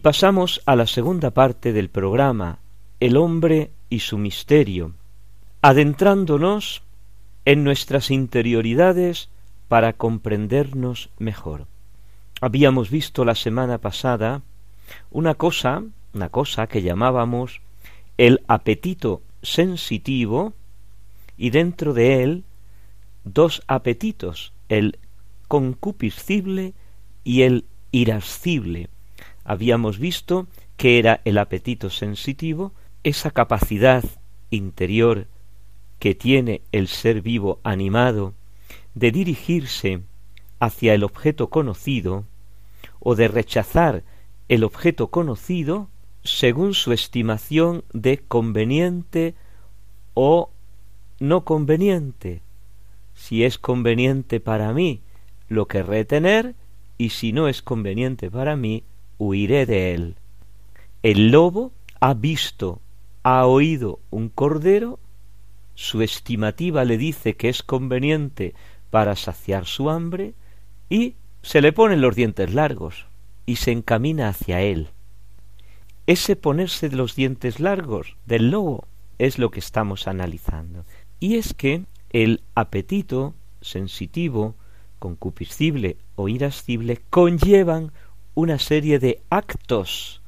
Pasamos 0.02 0.64
a 0.66 0.76
la 0.76 0.88
segunda 0.88 1.30
parte 1.30 1.74
del 1.74 1.92
programa, 1.92 2.58
El 3.00 3.18
hombre 3.18 3.70
y 3.88 4.00
su 4.00 4.18
misterio, 4.18 4.96
adentrándonos 5.62 6.82
en 7.46 7.64
nuestras 7.64 8.10
interioridades 8.10 9.30
para 9.68 9.94
comprendernos 9.94 11.12
mejor. 11.20 11.68
Habíamos 12.42 12.90
visto 12.90 13.26
la 13.26 13.36
semana 13.36 13.78
pasada 13.78 14.42
una 15.12 15.36
cosa, 15.36 15.84
una 16.16 16.30
cosa 16.30 16.66
que 16.66 16.82
llamábamos 16.82 17.62
el 18.18 18.42
apetito 18.48 19.22
sensitivo 19.44 20.54
y 21.38 21.52
dentro 21.52 21.94
de 21.94 22.24
él 22.24 22.44
dos 23.24 23.62
apetitos, 23.68 24.52
el 24.68 24.98
concupiscible 25.48 26.74
y 27.24 27.44
el 27.44 27.66
irascible 27.92 28.90
habíamos 29.44 30.00
visto 30.00 30.48
que 30.78 31.00
era 31.00 31.22
el 31.26 31.38
apetito 31.38 31.90
sensitivo, 31.90 32.74
esa 33.04 33.32
capacidad 33.32 34.04
interior 34.50 35.28
que 36.00 36.16
tiene 36.16 36.62
el 36.72 36.88
ser 36.88 37.22
vivo 37.22 37.60
animado 37.64 38.34
de 38.96 39.12
dirigirse 39.12 40.02
hacia 40.60 40.94
el 40.94 41.04
objeto 41.04 41.50
conocido 41.50 42.26
o 43.00 43.16
de 43.16 43.28
rechazar 43.28 44.04
el 44.48 44.64
objeto 44.64 45.08
conocido 45.08 45.90
según 46.24 46.74
su 46.74 46.92
estimación 46.92 47.84
de 47.94 48.20
conveniente 48.20 49.36
o 50.14 50.52
no 51.20 51.46
conveniente. 51.46 52.42
Si 53.14 53.44
es 53.44 53.58
conveniente 53.58 54.40
para 54.40 54.74
mí, 54.74 55.02
lo 55.48 55.68
querré 55.68 56.06
tener, 56.06 56.56
y 56.98 57.10
si 57.10 57.34
no 57.34 57.48
es 57.48 57.62
conveniente 57.62 58.30
para 58.30 58.56
mí, 58.56 58.84
huiré 59.22 59.68
de 59.68 59.94
él. 59.94 60.16
El 61.04 61.30
lobo 61.30 61.72
ha 62.00 62.16
visto, 62.16 62.82
ha 63.22 63.46
oído 63.46 64.00
un 64.10 64.30
cordero, 64.30 65.00
su 65.76 66.02
estimativa 66.02 66.86
le 66.86 66.98
dice 66.98 67.36
que 67.36 67.50
es 67.50 67.62
conveniente 67.62 68.56
para 68.90 69.16
saciar 69.16 69.66
su 69.66 69.92
hambre, 69.92 70.34
y 70.90 71.16
se 71.44 71.62
le 71.62 71.72
ponen 71.72 72.02
los 72.02 72.16
dientes 72.16 72.54
largos 72.54 73.06
y 73.46 73.58
se 73.58 73.72
encamina 73.72 74.28
hacia 74.28 74.62
él. 74.62 74.90
Ese 76.08 76.36
ponerse 76.36 76.90
los 76.90 77.16
dientes 77.16 77.60
largos 77.60 78.18
del 78.26 78.50
lobo 78.50 78.88
es 79.20 79.38
lo 79.38 79.52
que 79.52 79.60
estamos 79.60 80.08
analizando. 80.08 80.84
Y 81.20 81.36
es 81.36 81.54
que 81.54 81.84
el 82.10 82.42
apetito 82.56 83.36
sensitivo, 83.62 84.56
concupiscible 84.98 85.98
o 86.16 86.28
irascible 86.28 87.02
conllevan 87.10 87.92
una 88.34 88.60
serie 88.60 89.00
de 89.00 89.22
actos, 89.30 90.22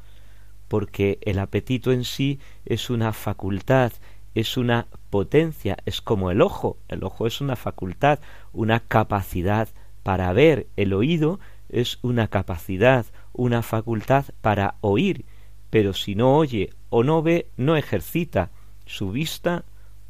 porque 0.67 1.19
el 1.21 1.39
apetito 1.39 1.91
en 1.91 2.03
sí 2.03 2.39
es 2.65 2.89
una 2.89 3.13
facultad, 3.13 3.91
es 4.35 4.57
una 4.57 4.87
potencia, 5.09 5.77
es 5.85 6.01
como 6.01 6.31
el 6.31 6.41
ojo, 6.41 6.77
el 6.87 7.03
ojo 7.03 7.27
es 7.27 7.41
una 7.41 7.55
facultad, 7.55 8.19
una 8.51 8.79
capacidad 8.79 9.69
para 10.03 10.33
ver, 10.33 10.67
el 10.75 10.93
oído 10.93 11.39
es 11.69 11.99
una 12.01 12.27
capacidad, 12.27 13.05
una 13.31 13.61
facultad 13.61 14.25
para 14.41 14.75
oír, 14.81 15.25
pero 15.69 15.93
si 15.93 16.15
no 16.15 16.35
oye 16.35 16.71
o 16.89 17.03
no 17.03 17.21
ve, 17.21 17.47
no 17.57 17.77
ejercita 17.77 18.51
su 18.85 19.11
vista 19.11 19.63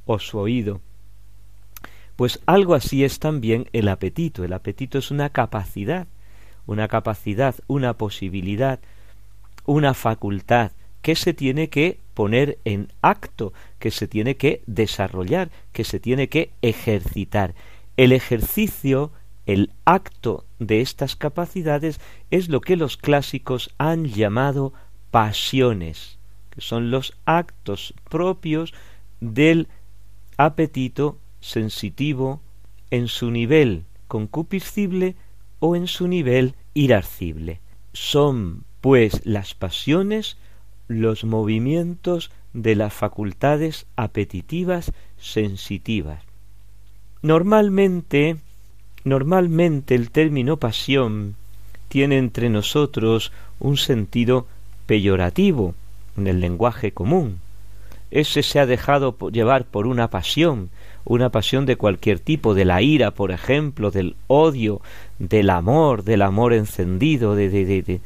o 0.05 0.19
su 0.19 0.39
oído. 0.39 0.81
Pues 2.15 2.39
algo 2.45 2.75
así 2.75 3.03
es 3.03 3.19
también 3.19 3.69
el 3.73 3.87
apetito. 3.87 4.43
El 4.43 4.53
apetito 4.53 4.97
es 4.97 5.09
una 5.09 5.29
capacidad 5.29 6.07
una 6.65 6.87
capacidad, 6.87 7.55
una 7.67 7.93
posibilidad, 7.93 8.79
una 9.65 9.93
facultad 9.93 10.71
que 11.01 11.15
se 11.15 11.33
tiene 11.33 11.69
que 11.69 11.99
poner 12.13 12.57
en 12.63 12.91
acto, 13.01 13.53
que 13.79 13.91
se 13.91 14.07
tiene 14.07 14.35
que 14.35 14.61
desarrollar, 14.65 15.51
que 15.73 15.83
se 15.83 15.99
tiene 15.99 16.29
que 16.29 16.51
ejercitar. 16.61 17.53
El 17.97 18.11
ejercicio, 18.11 19.11
el 19.45 19.71
acto 19.83 20.45
de 20.59 20.81
estas 20.81 21.15
capacidades 21.15 21.99
es 22.31 22.47
lo 22.47 22.61
que 22.61 22.77
los 22.77 22.97
clásicos 22.97 23.73
han 23.77 24.05
llamado 24.05 24.73
pasiones, 25.11 26.17
que 26.51 26.61
son 26.61 26.89
los 26.89 27.13
actos 27.25 27.93
propios 28.09 28.73
del 29.19 29.67
apetito 30.37 31.17
sensitivo 31.41 32.41
en 32.91 33.07
su 33.07 33.29
nivel 33.29 33.83
concupiscible 34.07 35.15
o 35.65 35.77
en 35.77 35.87
su 35.87 36.09
nivel 36.09 36.55
irascible. 36.73 37.61
Son, 37.93 38.65
pues, 38.81 39.21
las 39.23 39.53
pasiones 39.53 40.35
los 40.89 41.23
movimientos 41.23 42.31
de 42.51 42.75
las 42.75 42.93
facultades 42.93 43.85
apetitivas 43.95 44.91
sensitivas. 45.17 46.21
Normalmente, 47.21 48.35
normalmente 49.05 49.95
el 49.95 50.11
término 50.11 50.57
pasión 50.57 51.37
tiene 51.87 52.17
entre 52.17 52.49
nosotros 52.49 53.31
un 53.61 53.77
sentido 53.77 54.47
peyorativo 54.85 55.75
en 56.17 56.27
el 56.27 56.41
lenguaje 56.41 56.91
común. 56.91 57.39
Ese 58.11 58.43
se 58.43 58.59
ha 58.59 58.65
dejado 58.65 59.15
llevar 59.31 59.63
por 59.63 59.87
una 59.87 60.09
pasión, 60.09 60.71
una 61.05 61.29
pasión 61.29 61.65
de 61.65 61.75
cualquier 61.75 62.19
tipo, 62.19 62.53
de 62.53 62.65
la 62.65 62.81
ira, 62.81 63.11
por 63.11 63.31
ejemplo, 63.31 63.91
del 63.91 64.15
odio, 64.27 64.81
del 65.19 65.49
amor, 65.49 66.03
del 66.03 66.21
amor 66.21 66.53
encendido, 66.53 67.35
de, 67.35 67.49
de, 67.49 67.81
de, 67.81 68.01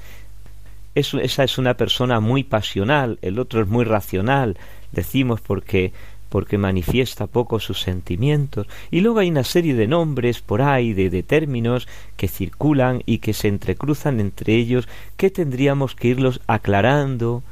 esa 0.96 1.44
es 1.44 1.58
una 1.58 1.76
persona 1.76 2.20
muy 2.20 2.44
pasional, 2.44 3.20
el 3.22 3.38
otro 3.40 3.62
es 3.62 3.68
muy 3.68 3.86
racional, 3.86 4.58
decimos 4.92 5.42
porque 5.42 5.94
porque 6.30 6.58
manifiesta 6.58 7.28
poco 7.28 7.60
sus 7.60 7.82
sentimientos, 7.82 8.68
y 8.92 9.00
luego 9.00 9.20
hay 9.20 9.30
una 9.30 9.46
serie 9.46 9.76
de 9.76 9.88
nombres 9.88 10.42
por 10.42 10.62
ahí, 10.62 10.94
de, 10.94 11.10
de 11.10 11.24
términos 11.24 11.88
que 12.18 12.28
circulan 12.28 13.02
y 13.06 13.20
que 13.20 13.34
se 13.34 13.48
entrecruzan 13.48 14.20
entre 14.20 14.56
ellos, 14.56 14.90
que 15.16 15.30
tendríamos 15.30 15.96
que 15.96 16.10
irlos 16.10 16.42
aclarando 16.48 17.44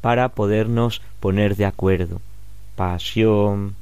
para 0.00 0.30
podernos 0.30 1.02
poner 1.20 1.56
de 1.56 1.66
acuerdo. 1.66 2.20
Pasión, 2.74 3.76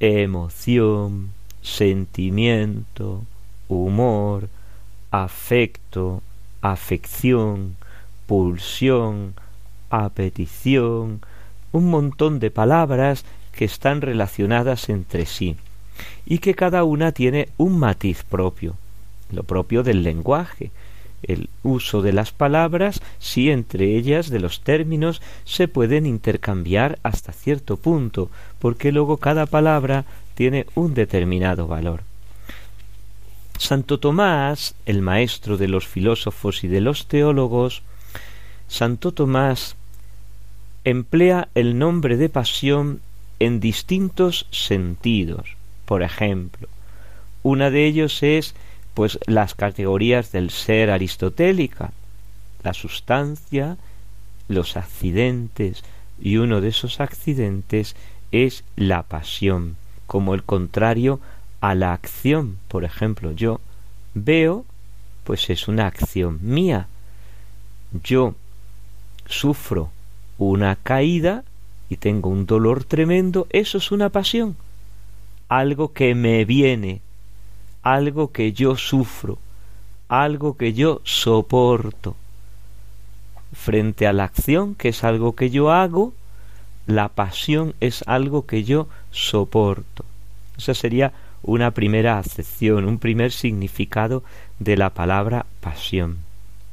emoción, 0.00 1.32
sentimiento, 1.62 3.22
humor, 3.68 4.48
afecto, 5.10 6.22
afección, 6.62 7.76
pulsión, 8.26 9.34
apetición, 9.90 11.20
un 11.72 11.90
montón 11.90 12.40
de 12.40 12.50
palabras 12.50 13.24
que 13.52 13.64
están 13.64 14.00
relacionadas 14.00 14.88
entre 14.88 15.26
sí 15.26 15.56
y 16.24 16.38
que 16.38 16.54
cada 16.54 16.84
una 16.84 17.12
tiene 17.12 17.48
un 17.56 17.78
matiz 17.78 18.22
propio, 18.24 18.76
lo 19.30 19.42
propio 19.42 19.82
del 19.82 20.02
lenguaje. 20.02 20.70
El 21.22 21.48
uso 21.62 22.02
de 22.02 22.12
las 22.12 22.32
palabras 22.32 23.00
si 23.18 23.50
entre 23.50 23.96
ellas 23.96 24.30
de 24.30 24.40
los 24.40 24.60
términos 24.60 25.20
se 25.44 25.68
pueden 25.68 26.06
intercambiar 26.06 26.98
hasta 27.02 27.32
cierto 27.32 27.76
punto, 27.76 28.30
porque 28.58 28.92
luego 28.92 29.16
cada 29.18 29.46
palabra 29.46 30.04
tiene 30.34 30.66
un 30.74 30.94
determinado 30.94 31.66
valor. 31.66 32.02
Santo 33.58 34.00
Tomás, 34.00 34.74
el 34.86 35.02
maestro 35.02 35.58
de 35.58 35.68
los 35.68 35.86
filósofos 35.86 36.64
y 36.64 36.68
de 36.68 36.80
los 36.80 37.06
teólogos, 37.06 37.82
Santo 38.68 39.12
Tomás 39.12 39.76
emplea 40.84 41.48
el 41.54 41.78
nombre 41.78 42.16
de 42.16 42.30
pasión 42.30 43.00
en 43.38 43.60
distintos 43.60 44.46
sentidos. 44.50 45.56
Por 45.84 46.02
ejemplo, 46.02 46.68
una 47.42 47.70
de 47.70 47.86
ellos 47.86 48.22
es 48.22 48.54
pues 48.94 49.18
las 49.26 49.54
categorías 49.54 50.32
del 50.32 50.50
ser 50.50 50.90
aristotélica, 50.90 51.92
la 52.62 52.74
sustancia, 52.74 53.76
los 54.48 54.76
accidentes, 54.76 55.84
y 56.20 56.36
uno 56.36 56.60
de 56.60 56.68
esos 56.68 57.00
accidentes 57.00 57.96
es 58.32 58.64
la 58.76 59.02
pasión, 59.02 59.76
como 60.06 60.34
el 60.34 60.42
contrario 60.42 61.20
a 61.60 61.74
la 61.74 61.92
acción. 61.92 62.58
Por 62.68 62.84
ejemplo, 62.84 63.32
yo 63.32 63.60
veo, 64.14 64.64
pues 65.24 65.50
es 65.50 65.68
una 65.68 65.86
acción 65.86 66.38
mía. 66.42 66.88
Yo 68.04 68.34
sufro 69.26 69.90
una 70.38 70.76
caída 70.76 71.44
y 71.88 71.96
tengo 71.96 72.28
un 72.30 72.46
dolor 72.46 72.84
tremendo, 72.84 73.46
eso 73.50 73.78
es 73.78 73.90
una 73.92 74.10
pasión, 74.10 74.56
algo 75.48 75.92
que 75.92 76.14
me 76.14 76.44
viene 76.44 77.02
algo 77.82 78.32
que 78.32 78.52
yo 78.52 78.76
sufro, 78.76 79.38
algo 80.08 80.56
que 80.56 80.72
yo 80.72 81.00
soporto. 81.04 82.16
Frente 83.52 84.06
a 84.06 84.12
la 84.12 84.24
acción, 84.24 84.74
que 84.74 84.90
es 84.90 85.04
algo 85.04 85.34
que 85.34 85.50
yo 85.50 85.72
hago, 85.72 86.12
la 86.86 87.08
pasión 87.08 87.74
es 87.80 88.04
algo 88.06 88.46
que 88.46 88.64
yo 88.64 88.88
soporto. 89.10 90.04
Esa 90.56 90.74
sería 90.74 91.12
una 91.42 91.70
primera 91.70 92.18
acepción, 92.18 92.84
un 92.84 92.98
primer 92.98 93.32
significado 93.32 94.22
de 94.58 94.76
la 94.76 94.90
palabra 94.90 95.46
pasión. 95.60 96.18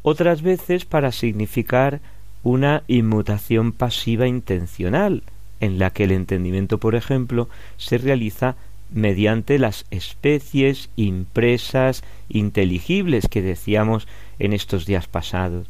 Otras 0.02 0.42
veces 0.42 0.86
para 0.86 1.12
significar 1.12 2.00
una 2.44 2.84
inmutación 2.88 3.72
pasiva 3.72 4.28
intencional, 4.28 5.24
en 5.60 5.80
la 5.80 5.90
que 5.90 6.04
el 6.04 6.12
entendimiento, 6.12 6.78
por 6.78 6.96
ejemplo, 6.96 7.50
se 7.78 7.98
realiza 7.98 8.56
mediante 8.92 9.60
las 9.60 9.86
especies 9.92 10.90
impresas 10.96 12.04
inteligibles 12.30 13.28
que 13.28 13.42
decíamos 13.42 14.08
en 14.40 14.54
estos 14.54 14.86
días 14.86 15.08
pasados 15.08 15.68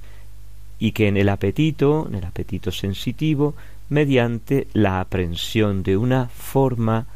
y 0.80 0.92
que 0.92 1.08
en 1.08 1.18
el 1.18 1.30
apetito, 1.30 2.08
en 2.08 2.16
el 2.16 2.26
apetito 2.26 2.72
sensitivo, 2.72 3.56
mediante 3.90 4.68
la 4.74 5.00
aprensión 5.00 5.84
de 5.84 5.98
una 5.98 6.28
forma 6.28 7.08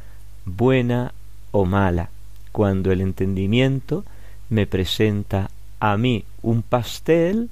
buena 0.46 1.14
o 1.52 1.66
mala, 1.66 2.10
cuando 2.52 2.92
el 2.92 3.02
entendimiento 3.02 4.04
me 4.50 4.66
presenta 4.66 5.50
a 5.80 5.98
mí 5.98 6.26
un 6.42 6.62
pastel 6.62 7.50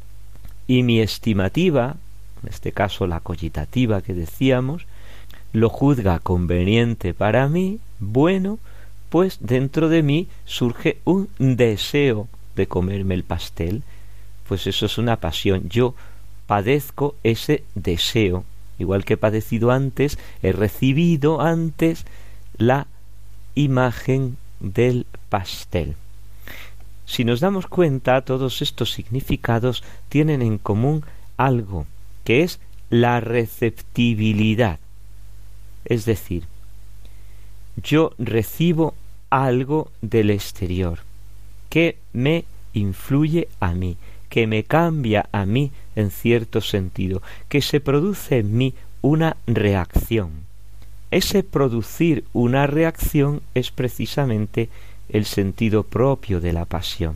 y 0.68 0.84
mi 0.84 1.00
estimativa, 1.00 1.98
en 2.44 2.50
este 2.50 2.72
caso 2.72 3.08
la 3.08 3.20
cogitativa 3.20 4.02
que 4.02 4.14
decíamos, 4.14 4.86
lo 5.54 5.70
juzga 5.70 6.20
conveniente 6.20 7.14
para 7.14 7.48
mí, 7.48 7.80
bueno, 8.00 8.60
pues 9.10 9.38
dentro 9.42 9.90
de 9.90 10.04
mí 10.04 10.28
surge 10.46 11.00
un 11.06 11.30
deseo 11.38 12.28
de 12.56 12.68
comerme 12.68 13.16
el 13.16 13.24
pastel, 13.24 13.84
pues 14.48 14.68
eso 14.68 14.86
es 14.86 14.98
una 14.98 15.18
pasión. 15.18 15.70
Yo 15.70 15.96
padezco 16.46 17.16
ese 17.24 17.64
deseo, 17.76 18.44
igual 18.78 19.06
que 19.06 19.14
he 19.14 19.18
padecido 19.18 19.72
antes, 19.72 20.18
he 20.44 20.52
recibido 20.52 21.42
antes 21.42 22.06
la 22.58 22.88
imagen 23.56 24.38
del 24.60 25.06
pastel. 25.30 25.96
Si 27.06 27.26
nos 27.26 27.40
damos 27.40 27.66
cuenta, 27.66 28.22
todos 28.22 28.62
estos 28.62 28.92
significados 28.92 29.84
tienen 30.10 30.42
en 30.44 30.60
común 30.60 31.04
algo, 31.38 31.88
que 32.24 32.44
es 32.44 32.60
la 32.90 33.20
receptibilidad. 33.20 34.80
Es 35.90 36.06
decir, 36.06 36.44
yo 37.84 38.14
recibo 38.18 38.94
algo 39.30 39.92
del 40.02 40.30
exterior 40.30 41.00
que 41.70 41.98
me 42.14 42.46
influye 42.74 43.48
a 43.60 43.74
mí, 43.74 43.98
que 44.30 44.48
me 44.48 44.64
cambia 44.64 45.28
a 45.32 45.46
mí 45.46 45.72
en 45.96 46.12
cierto 46.12 46.62
sentido, 46.62 47.22
que 47.48 47.62
se 47.62 47.80
produce 47.80 48.40
en 48.40 48.58
mí 48.58 48.74
una 49.02 49.38
reacción. 49.48 50.32
Ese 51.12 51.44
producir 51.44 52.24
una 52.34 52.68
reacción 52.68 53.42
es 53.56 53.72
precisamente 53.72 54.70
el 55.10 55.26
sentido 55.26 55.84
propio 55.84 56.40
de 56.40 56.54
la 56.54 56.66
pasión. 56.66 57.16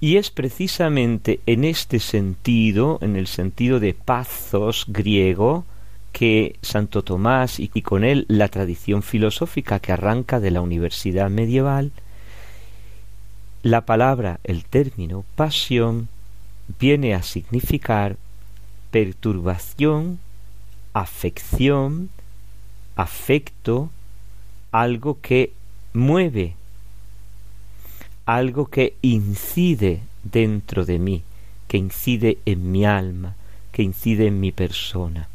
Y 0.00 0.16
es 0.16 0.30
precisamente 0.30 1.40
en 1.46 1.64
este 1.64 1.98
sentido, 1.98 2.98
en 3.02 3.16
el 3.16 3.26
sentido 3.26 3.80
de 3.80 3.92
pazos 3.92 4.86
griego, 4.88 5.64
que 6.12 6.56
Santo 6.62 7.02
Tomás 7.02 7.60
y, 7.60 7.68
con 7.82 8.04
él 8.04 8.24
la 8.28 8.48
tradición 8.48 9.02
filosófica 9.02 9.80
que 9.80 9.92
arranca 9.92 10.40
de 10.40 10.50
la 10.50 10.60
universidad 10.60 11.30
medieval, 11.30 11.92
la 13.62 13.82
palabra, 13.82 14.40
el 14.44 14.64
término 14.64 15.24
pasión, 15.36 16.08
viene 16.80 17.14
a 17.14 17.22
significar 17.22 18.16
perturbación, 18.90 20.18
afección, 20.92 22.10
afecto, 22.96 23.90
algo 24.70 25.20
que 25.20 25.52
mueve, 25.92 26.54
algo 28.26 28.66
que 28.66 28.94
incide 29.02 30.00
dentro 30.22 30.84
de 30.84 30.98
mí, 30.98 31.22
que 31.68 31.78
incide 31.78 32.38
en 32.44 32.70
mi 32.70 32.84
alma, 32.84 33.34
que 33.72 33.82
incide 33.82 34.26
en 34.26 34.40
mi 34.40 34.52
persona 34.52 35.28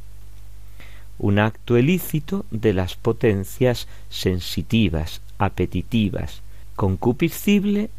un 1.19 1.39
acto 1.39 1.77
ilícito 1.77 2.45
de 2.51 2.73
las 2.73 2.95
potencias 2.95 3.87
sensitivas, 4.09 5.21
apetitivas, 5.37 6.41
concupiscible 6.75 7.89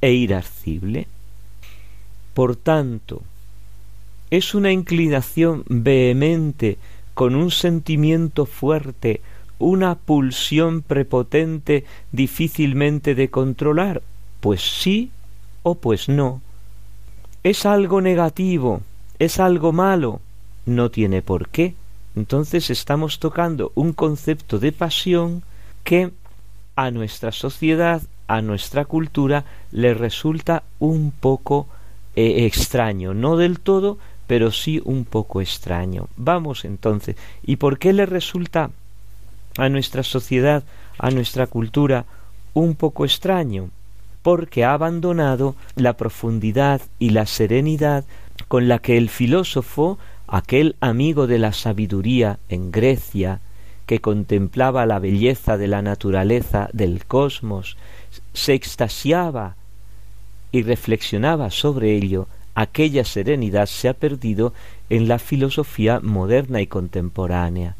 e 0.00 0.12
irascible. 0.12 1.06
Por 2.34 2.56
tanto, 2.56 3.22
es 4.30 4.54
una 4.54 4.72
inclinación 4.72 5.64
vehemente 5.68 6.78
con 7.14 7.34
un 7.34 7.50
sentimiento 7.50 8.46
fuerte, 8.46 9.20
una 9.58 9.94
pulsión 9.94 10.82
prepotente 10.82 11.84
difícilmente 12.12 13.14
de 13.14 13.30
controlar, 13.30 14.02
pues 14.40 14.60
sí 14.60 15.10
o 15.62 15.76
pues 15.76 16.08
no. 16.08 16.42
Es 17.42 17.64
algo 17.64 18.00
negativo, 18.00 18.82
es 19.18 19.40
algo 19.40 19.72
malo, 19.72 20.20
no 20.66 20.90
tiene 20.90 21.22
por 21.22 21.48
qué 21.48 21.74
entonces 22.16 22.70
estamos 22.70 23.18
tocando 23.18 23.72
un 23.74 23.92
concepto 23.92 24.58
de 24.58 24.72
pasión 24.72 25.42
que 25.84 26.10
a 26.74 26.90
nuestra 26.90 27.30
sociedad, 27.30 28.02
a 28.26 28.40
nuestra 28.40 28.86
cultura, 28.86 29.44
le 29.70 29.94
resulta 29.94 30.62
un 30.78 31.12
poco 31.12 31.68
eh, 32.16 32.46
extraño, 32.46 33.12
no 33.12 33.36
del 33.36 33.60
todo, 33.60 33.98
pero 34.26 34.50
sí 34.50 34.80
un 34.84 35.04
poco 35.04 35.42
extraño. 35.42 36.08
Vamos 36.16 36.64
entonces, 36.64 37.16
¿y 37.42 37.56
por 37.56 37.78
qué 37.78 37.92
le 37.92 38.06
resulta 38.06 38.70
a 39.58 39.68
nuestra 39.68 40.02
sociedad, 40.02 40.64
a 40.98 41.10
nuestra 41.10 41.46
cultura, 41.46 42.06
un 42.54 42.74
poco 42.74 43.04
extraño? 43.04 43.68
Porque 44.22 44.64
ha 44.64 44.72
abandonado 44.72 45.54
la 45.76 45.92
profundidad 45.92 46.80
y 46.98 47.10
la 47.10 47.26
serenidad 47.26 48.04
con 48.48 48.68
la 48.68 48.78
que 48.78 48.96
el 48.96 49.08
filósofo 49.10 49.98
aquel 50.26 50.76
amigo 50.80 51.26
de 51.26 51.38
la 51.38 51.52
sabiduría 51.52 52.38
en 52.48 52.70
Grecia, 52.70 53.40
que 53.86 54.00
contemplaba 54.00 54.86
la 54.86 54.98
belleza 54.98 55.56
de 55.56 55.68
la 55.68 55.82
naturaleza 55.82 56.68
del 56.72 57.04
cosmos, 57.04 57.76
se 58.32 58.54
extasiaba 58.54 59.56
y 60.50 60.62
reflexionaba 60.62 61.50
sobre 61.50 61.94
ello, 61.94 62.26
aquella 62.54 63.04
serenidad 63.04 63.66
se 63.66 63.88
ha 63.88 63.94
perdido 63.94 64.52
en 64.90 65.08
la 65.08 65.18
filosofía 65.18 66.00
moderna 66.00 66.60
y 66.60 66.66
contemporánea, 66.66 67.76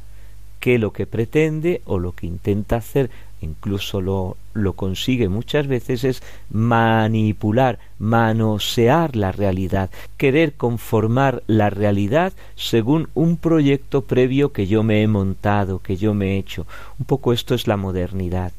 que 0.61 0.79
lo 0.79 0.93
que 0.93 1.07
pretende 1.07 1.83
o 1.87 1.99
lo 1.99 2.13
que 2.13 2.27
intenta 2.27 2.77
hacer 2.77 3.11
incluso 3.41 4.01
lo, 4.01 4.37
lo 4.55 4.73
consigue 4.73 5.29
muchas 5.29 5.67
veces, 5.67 6.05
es 6.05 6.23
manipular, 6.51 7.79
manosear 7.99 9.17
la 9.17 9.33
realidad, 9.33 9.91
querer 10.17 10.55
conformar 10.55 11.43
la 11.47 11.71
realidad 11.71 12.33
según 12.55 13.09
un 13.15 13.37
proyecto 13.37 14.03
previo 14.03 14.53
que 14.53 14.67
yo 14.67 14.83
me 14.83 15.03
he 15.03 15.09
montado, 15.09 15.81
que 15.81 15.97
yo 15.97 16.15
me 16.15 16.35
he 16.35 16.39
hecho. 16.39 16.67
Un 16.99 17.07
poco 17.07 17.33
esto 17.33 17.55
es 17.55 17.67
la 17.67 17.77
modernidad. 17.77 18.53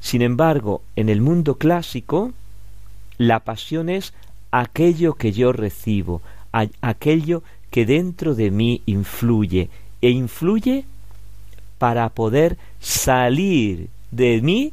Sin 0.00 0.22
embargo, 0.22 0.82
en 0.96 1.08
el 1.08 1.20
mundo 1.20 1.56
clásico, 1.56 2.32
la 3.18 3.40
pasión 3.40 3.88
es 3.88 4.14
aquello 4.50 5.14
que 5.14 5.32
yo 5.32 5.52
recibo, 5.52 6.22
aquello 6.80 7.42
que 7.70 7.86
dentro 7.86 8.34
de 8.34 8.50
mí 8.50 8.82
influye, 8.86 9.68
e 10.02 10.10
influye 10.10 10.84
para 11.78 12.08
poder 12.08 12.56
salir 12.80 13.88
de 14.10 14.40
mí 14.42 14.72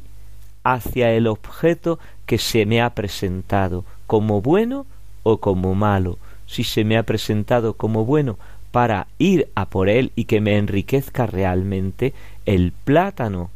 hacia 0.64 1.12
el 1.12 1.26
objeto 1.26 1.98
que 2.26 2.38
se 2.38 2.66
me 2.66 2.82
ha 2.82 2.90
presentado, 2.90 3.84
como 4.06 4.42
bueno 4.42 4.86
o 5.22 5.38
como 5.38 5.74
malo. 5.74 6.18
Si 6.46 6.64
se 6.64 6.84
me 6.84 6.96
ha 6.96 7.02
presentado 7.02 7.74
como 7.74 8.04
bueno 8.04 8.38
para 8.70 9.06
ir 9.18 9.48
a 9.54 9.66
por 9.66 9.88
él 9.88 10.12
y 10.14 10.24
que 10.24 10.40
me 10.40 10.56
enriquezca 10.56 11.26
realmente, 11.26 12.14
el 12.46 12.72
plátano 12.72 13.50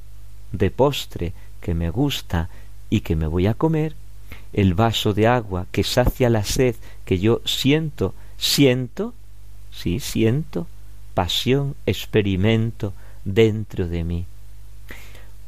de 0.52 0.70
postre 0.70 1.32
que 1.60 1.74
me 1.74 1.90
gusta 1.90 2.48
y 2.90 3.00
que 3.00 3.16
me 3.16 3.26
voy 3.26 3.46
a 3.46 3.54
comer, 3.54 3.94
el 4.52 4.74
vaso 4.74 5.14
de 5.14 5.26
agua 5.26 5.66
que 5.70 5.84
sacia 5.84 6.28
la 6.28 6.44
sed 6.44 6.76
que 7.04 7.18
yo 7.18 7.40
siento, 7.44 8.14
siento, 8.36 9.14
sí, 9.70 10.00
siento, 10.00 10.66
pasión, 11.14 11.74
experimento 11.86 12.92
dentro 13.24 13.88
de 13.88 14.04
mí. 14.04 14.26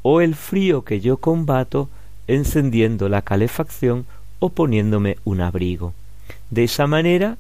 O 0.07 0.21
el 0.21 0.35
frío 0.35 0.83
que 0.83 1.01
yo 1.01 1.17
combato 1.17 1.89
encendiendo 2.29 3.09
la 3.09 3.23
calefacción 3.23 4.05
o 4.39 4.51
poniéndome 4.51 5.17
un 5.25 5.41
abrigo. 5.41 5.95
De 6.51 6.65
esa 6.65 6.87
manera, 6.87 7.39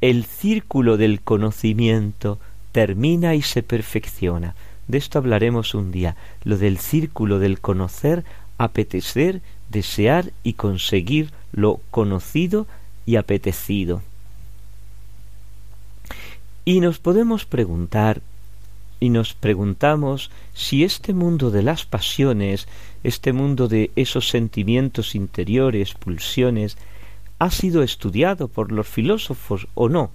el 0.00 0.24
círculo 0.24 0.96
del 0.96 1.20
conocimiento 1.20 2.38
termina 2.72 3.34
y 3.34 3.42
se 3.42 3.62
perfecciona. 3.62 4.54
De 4.86 4.96
esto 4.96 5.18
hablaremos 5.18 5.74
un 5.74 5.92
día, 5.92 6.16
lo 6.44 6.56
del 6.56 6.78
círculo 6.78 7.38
del 7.40 7.60
conocer, 7.60 8.24
apetecer, 8.56 9.42
desear 9.68 10.32
y 10.42 10.54
conseguir 10.54 11.30
lo 11.52 11.80
conocido 11.90 12.66
y 13.04 13.16
apetecido. 13.16 14.00
Y 16.64 16.80
nos 16.80 16.98
podemos 16.98 17.44
preguntar, 17.44 18.22
y 19.00 19.10
nos 19.10 19.34
preguntamos 19.34 20.30
si 20.54 20.84
este 20.84 21.14
mundo 21.14 21.50
de 21.50 21.62
las 21.62 21.84
pasiones, 21.84 22.66
este 23.04 23.32
mundo 23.32 23.68
de 23.68 23.90
esos 23.96 24.28
sentimientos 24.28 25.14
interiores, 25.14 25.94
pulsiones, 25.94 26.76
ha 27.38 27.50
sido 27.50 27.82
estudiado 27.82 28.48
por 28.48 28.72
los 28.72 28.88
filósofos 28.88 29.68
o 29.74 29.88
no. 29.88 30.10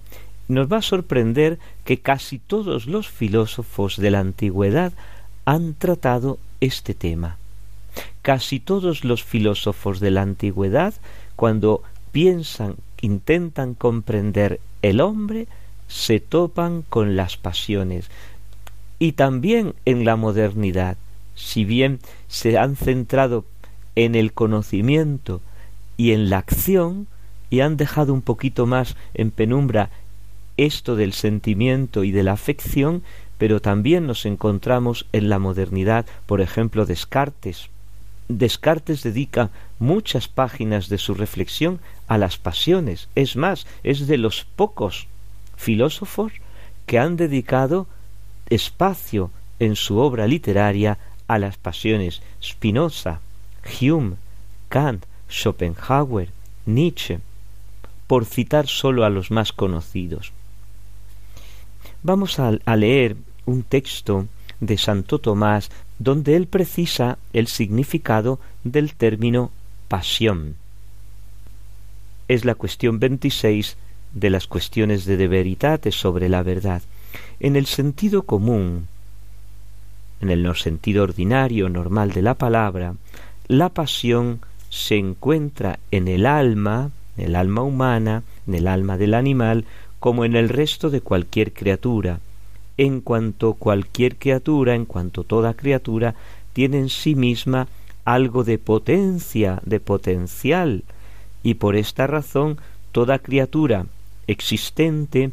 Nos 0.48 0.70
va 0.70 0.78
a 0.78 0.82
sorprender 0.82 1.58
que 1.84 1.98
casi 1.98 2.38
todos 2.38 2.86
los 2.86 3.08
filósofos 3.08 3.96
de 3.96 4.10
la 4.10 4.20
antigüedad 4.20 4.92
han 5.46 5.74
tratado 5.74 6.38
este 6.60 6.92
tema. 6.94 7.38
Casi 8.22 8.60
todos 8.60 9.04
los 9.04 9.24
filósofos 9.24 10.00
de 10.00 10.10
la 10.10 10.22
antigüedad, 10.22 10.94
cuando 11.36 11.82
piensan, 12.12 12.76
intentan 13.00 13.74
comprender 13.74 14.60
el 14.82 15.00
hombre, 15.00 15.46
se 15.88 16.20
topan 16.20 16.82
con 16.82 17.16
las 17.16 17.36
pasiones. 17.36 18.10
Y 19.04 19.12
también 19.12 19.74
en 19.84 20.06
la 20.06 20.16
modernidad, 20.16 20.96
si 21.34 21.66
bien 21.66 22.00
se 22.26 22.56
han 22.56 22.74
centrado 22.74 23.44
en 23.96 24.14
el 24.14 24.32
conocimiento 24.32 25.42
y 25.98 26.12
en 26.12 26.30
la 26.30 26.38
acción, 26.38 27.06
y 27.50 27.60
han 27.60 27.76
dejado 27.76 28.14
un 28.14 28.22
poquito 28.22 28.64
más 28.64 28.96
en 29.12 29.30
penumbra 29.30 29.90
esto 30.56 30.96
del 30.96 31.12
sentimiento 31.12 32.02
y 32.02 32.12
de 32.12 32.22
la 32.22 32.32
afección, 32.32 33.02
pero 33.36 33.60
también 33.60 34.06
nos 34.06 34.24
encontramos 34.24 35.04
en 35.12 35.28
la 35.28 35.38
modernidad, 35.38 36.06
por 36.24 36.40
ejemplo, 36.40 36.86
Descartes, 36.86 37.68
Descartes 38.28 39.02
dedica 39.02 39.50
muchas 39.78 40.28
páginas 40.28 40.88
de 40.88 40.96
su 40.96 41.12
reflexión 41.12 41.78
a 42.08 42.16
las 42.16 42.38
pasiones. 42.38 43.08
Es 43.16 43.36
más, 43.36 43.66
es 43.82 44.06
de 44.06 44.16
los 44.16 44.46
pocos 44.56 45.08
filósofos 45.58 46.32
que 46.86 46.98
han 46.98 47.18
dedicado 47.18 47.86
espacio 48.48 49.30
en 49.58 49.76
su 49.76 49.98
obra 49.98 50.26
literaria 50.26 50.98
a 51.26 51.38
las 51.38 51.56
pasiones. 51.56 52.22
Spinoza, 52.42 53.20
Hume, 53.80 54.16
Kant, 54.68 55.04
Schopenhauer, 55.28 56.28
Nietzsche, 56.66 57.20
por 58.06 58.26
citar 58.26 58.66
solo 58.66 59.04
a 59.04 59.10
los 59.10 59.30
más 59.30 59.52
conocidos. 59.52 60.32
Vamos 62.02 62.38
a, 62.38 62.52
leer 62.76 63.16
un 63.46 63.62
texto 63.62 64.26
de 64.60 64.76
Santo 64.76 65.18
Tomás 65.18 65.70
donde 65.98 66.36
él 66.36 66.46
precisa 66.46 67.18
el 67.32 67.46
significado 67.46 68.40
del 68.62 68.94
término 68.94 69.50
pasión. 69.88 70.56
Es 72.28 72.44
la 72.44 72.54
cuestión 72.54 73.00
26 73.00 73.76
de 74.12 74.30
las 74.30 74.46
cuestiones 74.46 75.04
de 75.06 75.16
de 75.16 75.28
veritate 75.28 75.92
sobre 75.92 76.28
la 76.28 76.42
verdad. 76.42 76.82
En 77.40 77.56
el 77.56 77.66
sentido 77.66 78.22
común, 78.22 78.88
en 80.20 80.30
el 80.30 80.56
sentido 80.56 81.02
ordinario, 81.02 81.68
normal 81.68 82.12
de 82.12 82.22
la 82.22 82.34
palabra, 82.34 82.94
la 83.48 83.68
pasión 83.68 84.40
se 84.70 84.96
encuentra 84.96 85.78
en 85.90 86.08
el 86.08 86.26
alma, 86.26 86.90
en 87.16 87.26
el 87.26 87.36
alma 87.36 87.62
humana, 87.62 88.22
en 88.46 88.54
el 88.54 88.66
alma 88.66 88.96
del 88.96 89.14
animal, 89.14 89.66
como 90.00 90.24
en 90.24 90.36
el 90.36 90.48
resto 90.48 90.90
de 90.90 91.00
cualquier 91.00 91.52
criatura, 91.52 92.20
en 92.76 93.00
cuanto 93.00 93.54
cualquier 93.54 94.16
criatura, 94.16 94.74
en 94.74 94.84
cuanto 94.84 95.24
toda 95.24 95.54
criatura, 95.54 96.14
tiene 96.52 96.78
en 96.78 96.88
sí 96.88 97.14
misma 97.14 97.68
algo 98.04 98.44
de 98.44 98.58
potencia, 98.58 99.60
de 99.64 99.80
potencial, 99.80 100.84
y 101.42 101.54
por 101.54 101.76
esta 101.76 102.06
razón 102.06 102.58
toda 102.92 103.18
criatura 103.18 103.86
existente 104.26 105.30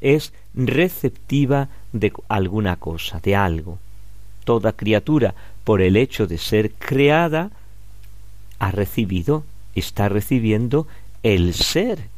es 0.00 0.32
receptiva 0.56 1.68
de 1.92 2.12
alguna 2.28 2.76
cosa, 2.76 3.20
de 3.20 3.36
algo. 3.36 3.78
Toda 4.44 4.72
criatura, 4.72 5.34
por 5.64 5.82
el 5.82 5.96
hecho 5.96 6.26
de 6.26 6.38
ser 6.38 6.72
creada, 6.72 7.50
ha 8.58 8.70
recibido, 8.70 9.44
está 9.74 10.08
recibiendo 10.08 10.86
el 11.22 11.54
ser, 11.54 12.08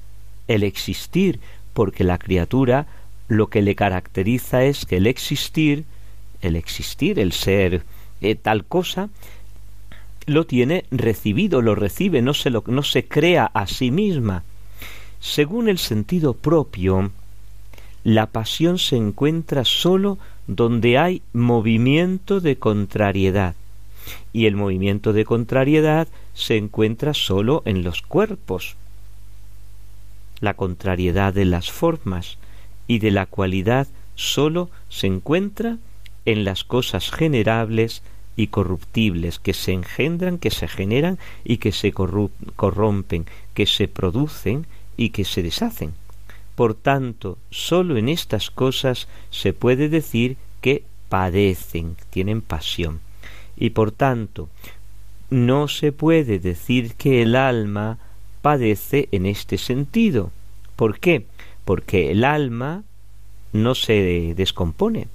el 0.46 0.62
existir, 0.62 1.40
porque 1.74 2.04
la 2.04 2.18
criatura 2.18 2.86
lo 3.28 3.48
que 3.48 3.62
le 3.62 3.74
caracteriza 3.74 4.64
es 4.64 4.86
que 4.86 4.96
el 4.96 5.06
existir, 5.06 5.84
el 6.40 6.56
existir, 6.56 7.18
el 7.18 7.32
ser 7.32 7.82
eh, 8.20 8.34
tal 8.34 8.64
cosa, 8.64 9.10
lo 10.26 10.46
tiene 10.46 10.84
recibido, 10.90 11.62
lo 11.62 11.74
recibe, 11.74 12.22
no 12.22 12.34
se, 12.34 12.50
lo, 12.50 12.62
no 12.66 12.82
se 12.82 13.06
crea 13.06 13.50
a 13.52 13.66
sí 13.66 13.90
misma. 13.90 14.44
Según 15.20 15.68
el 15.68 15.78
sentido 15.78 16.34
propio, 16.34 17.10
la 18.04 18.26
pasión 18.26 18.78
se 18.78 18.96
encuentra 18.96 19.64
sólo 19.64 20.18
donde 20.46 20.98
hay 20.98 21.22
movimiento 21.32 22.40
de 22.40 22.56
contrariedad, 22.56 23.54
y 24.32 24.46
el 24.46 24.56
movimiento 24.56 25.12
de 25.12 25.24
contrariedad 25.24 26.08
se 26.34 26.56
encuentra 26.56 27.12
sólo 27.14 27.62
en 27.66 27.82
los 27.82 28.02
cuerpos. 28.02 28.76
La 30.40 30.54
contrariedad 30.54 31.34
de 31.34 31.44
las 31.44 31.70
formas, 31.70 32.38
y 32.86 33.00
de 33.00 33.10
la 33.10 33.26
cualidad 33.26 33.86
sólo 34.14 34.70
se 34.88 35.06
encuentra 35.06 35.76
en 36.24 36.44
las 36.44 36.64
cosas 36.64 37.10
generables 37.10 38.02
y 38.36 38.48
corruptibles 38.48 39.38
que 39.38 39.52
se 39.52 39.72
engendran, 39.72 40.38
que 40.38 40.50
se 40.50 40.68
generan 40.68 41.18
y 41.44 41.58
que 41.58 41.72
se 41.72 41.92
corrompen, 41.92 43.26
que 43.54 43.66
se 43.66 43.88
producen 43.88 44.66
y 44.96 45.10
que 45.10 45.24
se 45.24 45.42
deshacen. 45.42 45.92
Por 46.58 46.74
tanto, 46.74 47.38
sólo 47.50 47.96
en 47.96 48.08
estas 48.08 48.50
cosas 48.50 49.06
se 49.30 49.52
puede 49.52 49.88
decir 49.88 50.36
que 50.60 50.82
padecen, 51.08 51.94
tienen 52.10 52.42
pasión. 52.42 52.98
Y 53.56 53.70
por 53.70 53.92
tanto, 53.92 54.48
no 55.30 55.68
se 55.68 55.92
puede 55.92 56.40
decir 56.40 56.94
que 56.94 57.22
el 57.22 57.36
alma 57.36 57.98
padece 58.42 59.08
en 59.12 59.26
este 59.26 59.56
sentido. 59.56 60.32
¿Por 60.74 60.98
qué? 60.98 61.26
porque 61.68 62.10
el 62.10 62.24
alma 62.24 62.82
no 63.52 63.74
se 63.74 64.32
descompone, 64.34 65.06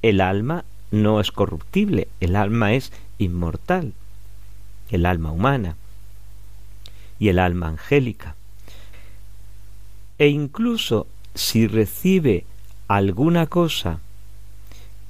el 0.00 0.22
alma 0.22 0.64
no 0.90 1.20
es 1.20 1.30
corruptible, 1.30 2.08
el 2.20 2.34
alma 2.34 2.72
es 2.72 2.94
inmortal, 3.18 3.92
el 4.88 5.04
alma 5.04 5.32
humana 5.32 5.76
y 7.18 7.28
el 7.28 7.38
alma 7.38 7.68
angélica. 7.68 8.36
E 10.18 10.28
incluso 10.28 11.06
si 11.34 11.66
recibe 11.66 12.44
alguna 12.88 13.46
cosa 13.46 14.00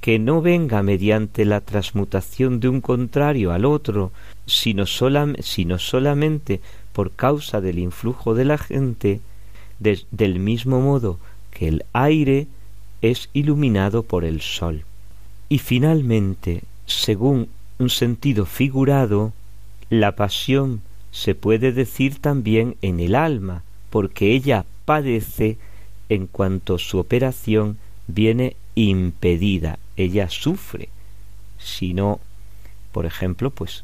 que 0.01 0.19
no 0.19 0.41
venga 0.41 0.81
mediante 0.83 1.43
la 1.45 1.61
transmutación 1.61 2.59
de 2.59 2.69
un 2.69 2.81
contrario 2.81 3.51
al 3.51 3.65
otro, 3.65 4.11
sino, 4.45 4.85
sino 4.85 5.79
solamente 5.79 6.61
por 6.93 7.11
causa 7.11 7.61
del 7.61 7.79
influjo 7.79 8.33
de 8.33 8.45
la 8.45 8.57
gente, 8.57 9.19
del 9.79 10.39
mismo 10.39 10.81
modo 10.81 11.19
que 11.51 11.67
el 11.67 11.85
aire 11.93 12.47
es 13.01 13.29
iluminado 13.33 14.03
por 14.03 14.23
el 14.23 14.41
sol. 14.41 14.83
Y 15.49 15.59
finalmente, 15.59 16.63
según 16.85 17.49
un 17.77 17.89
sentido 17.89 18.45
figurado, 18.45 19.33
la 19.89 20.15
pasión 20.15 20.81
se 21.11 21.33
puede 21.35 21.71
decir 21.71 22.19
también 22.19 22.75
en 22.81 22.99
el 22.99 23.15
alma, 23.15 23.63
porque 23.89 24.33
ella 24.33 24.65
padece 24.89 25.59
en 26.09 26.25
cuanto 26.25 26.79
su 26.79 26.97
operación 26.97 27.77
viene 28.07 28.55
impedida, 28.73 29.77
ella 29.97 30.31
sufre. 30.31 30.89
Si 31.59 31.93
no, 31.93 32.19
por 32.91 33.05
ejemplo, 33.05 33.51
pues 33.51 33.83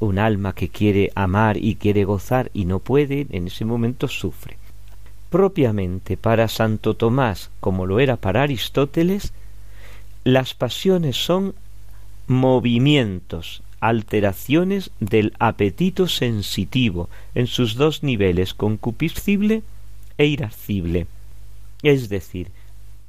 un 0.00 0.18
alma 0.18 0.54
que 0.54 0.70
quiere 0.70 1.12
amar 1.14 1.58
y 1.58 1.74
quiere 1.74 2.04
gozar 2.04 2.50
y 2.54 2.64
no 2.64 2.78
puede, 2.78 3.26
en 3.28 3.48
ese 3.48 3.66
momento 3.66 4.08
sufre. 4.08 4.56
Propiamente 5.28 6.16
para 6.16 6.48
Santo 6.48 6.94
Tomás, 6.94 7.50
como 7.60 7.84
lo 7.84 8.00
era 8.00 8.16
para 8.16 8.44
Aristóteles, 8.44 9.34
las 10.24 10.54
pasiones 10.54 11.22
son 11.22 11.54
movimientos, 12.26 13.62
alteraciones 13.80 14.90
del 15.00 15.34
apetito 15.38 16.08
sensitivo 16.08 17.08
en 17.34 17.46
sus 17.46 17.74
dos 17.74 18.02
niveles, 18.02 18.54
concupiscible 18.54 19.62
e 20.18 20.26
irascible, 20.26 21.06
es 21.82 22.08
decir, 22.08 22.50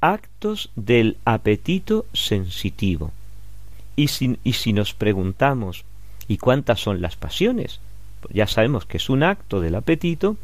actos 0.00 0.70
del 0.76 1.16
apetito 1.24 2.06
sensitivo. 2.12 3.12
Y 3.96 4.08
si, 4.08 4.72
nos 4.72 4.94
preguntamos, 4.94 5.84
¿y 6.28 6.38
cuántas 6.38 6.80
son 6.80 7.02
las 7.02 7.16
pasiones? 7.16 7.80
Pues 8.22 8.34
ya 8.34 8.46
sabemos 8.46 8.86
que 8.86 8.96
es 8.96 9.10
un 9.10 9.22
acto 9.22 9.60
del 9.60 9.74
apetito, 9.74 10.36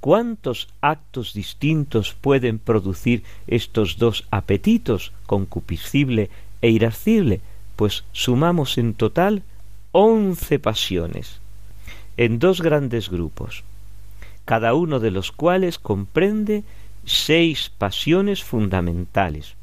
¿cuántos 0.00 0.68
actos 0.80 1.32
distintos 1.32 2.14
pueden 2.20 2.58
producir 2.58 3.22
estos 3.46 3.96
dos 3.96 4.26
apetitos, 4.30 5.12
concupiscible 5.26 6.28
e 6.60 6.70
irascible? 6.70 7.40
Pues 7.76 8.04
sumamos 8.12 8.76
en 8.76 8.92
total 8.92 9.42
once 9.92 10.58
pasiones, 10.58 11.40
en 12.16 12.38
dos 12.38 12.62
grandes 12.62 13.10
grupos, 13.10 13.62
cada 14.44 14.74
uno 14.74 15.00
de 15.00 15.10
los 15.10 15.32
cuales 15.32 15.78
comprende 15.78 16.64
seis 17.04 17.70
pasiones 17.76 18.42
fundamentales. 18.42 19.54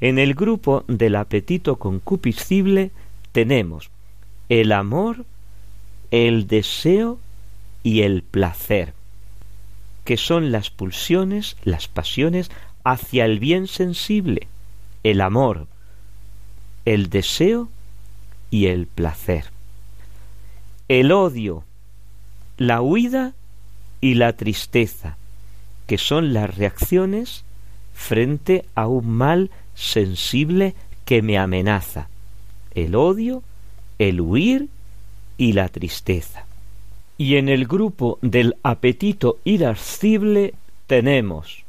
En 0.00 0.18
el 0.18 0.34
grupo 0.34 0.84
del 0.88 1.16
apetito 1.16 1.76
concupiscible 1.76 2.90
tenemos 3.32 3.90
el 4.48 4.72
amor, 4.72 5.24
el 6.10 6.46
deseo 6.46 7.18
y 7.82 8.02
el 8.02 8.22
placer, 8.22 8.94
que 10.04 10.16
son 10.16 10.52
las 10.52 10.70
pulsiones, 10.70 11.56
las 11.64 11.88
pasiones 11.88 12.50
hacia 12.84 13.24
el 13.24 13.40
bien 13.40 13.66
sensible, 13.66 14.46
el 15.02 15.20
amor, 15.20 15.66
el 16.84 17.10
deseo 17.10 17.68
y 18.50 18.66
el 18.66 18.86
placer. 18.86 19.55
El 20.88 21.10
odio, 21.10 21.64
la 22.58 22.80
huida 22.80 23.34
y 24.00 24.14
la 24.14 24.34
tristeza, 24.34 25.16
que 25.88 25.98
son 25.98 26.32
las 26.32 26.56
reacciones 26.56 27.44
frente 27.92 28.64
a 28.76 28.86
un 28.86 29.08
mal 29.08 29.50
sensible 29.74 30.74
que 31.04 31.22
me 31.22 31.38
amenaza. 31.38 32.08
El 32.72 32.94
odio, 32.94 33.42
el 33.98 34.20
huir 34.20 34.68
y 35.38 35.54
la 35.54 35.68
tristeza. 35.68 36.44
Y 37.18 37.36
en 37.36 37.48
el 37.48 37.66
grupo 37.66 38.18
del 38.22 38.56
apetito 38.62 39.38
irascible 39.44 40.54
tenemos 40.86 41.64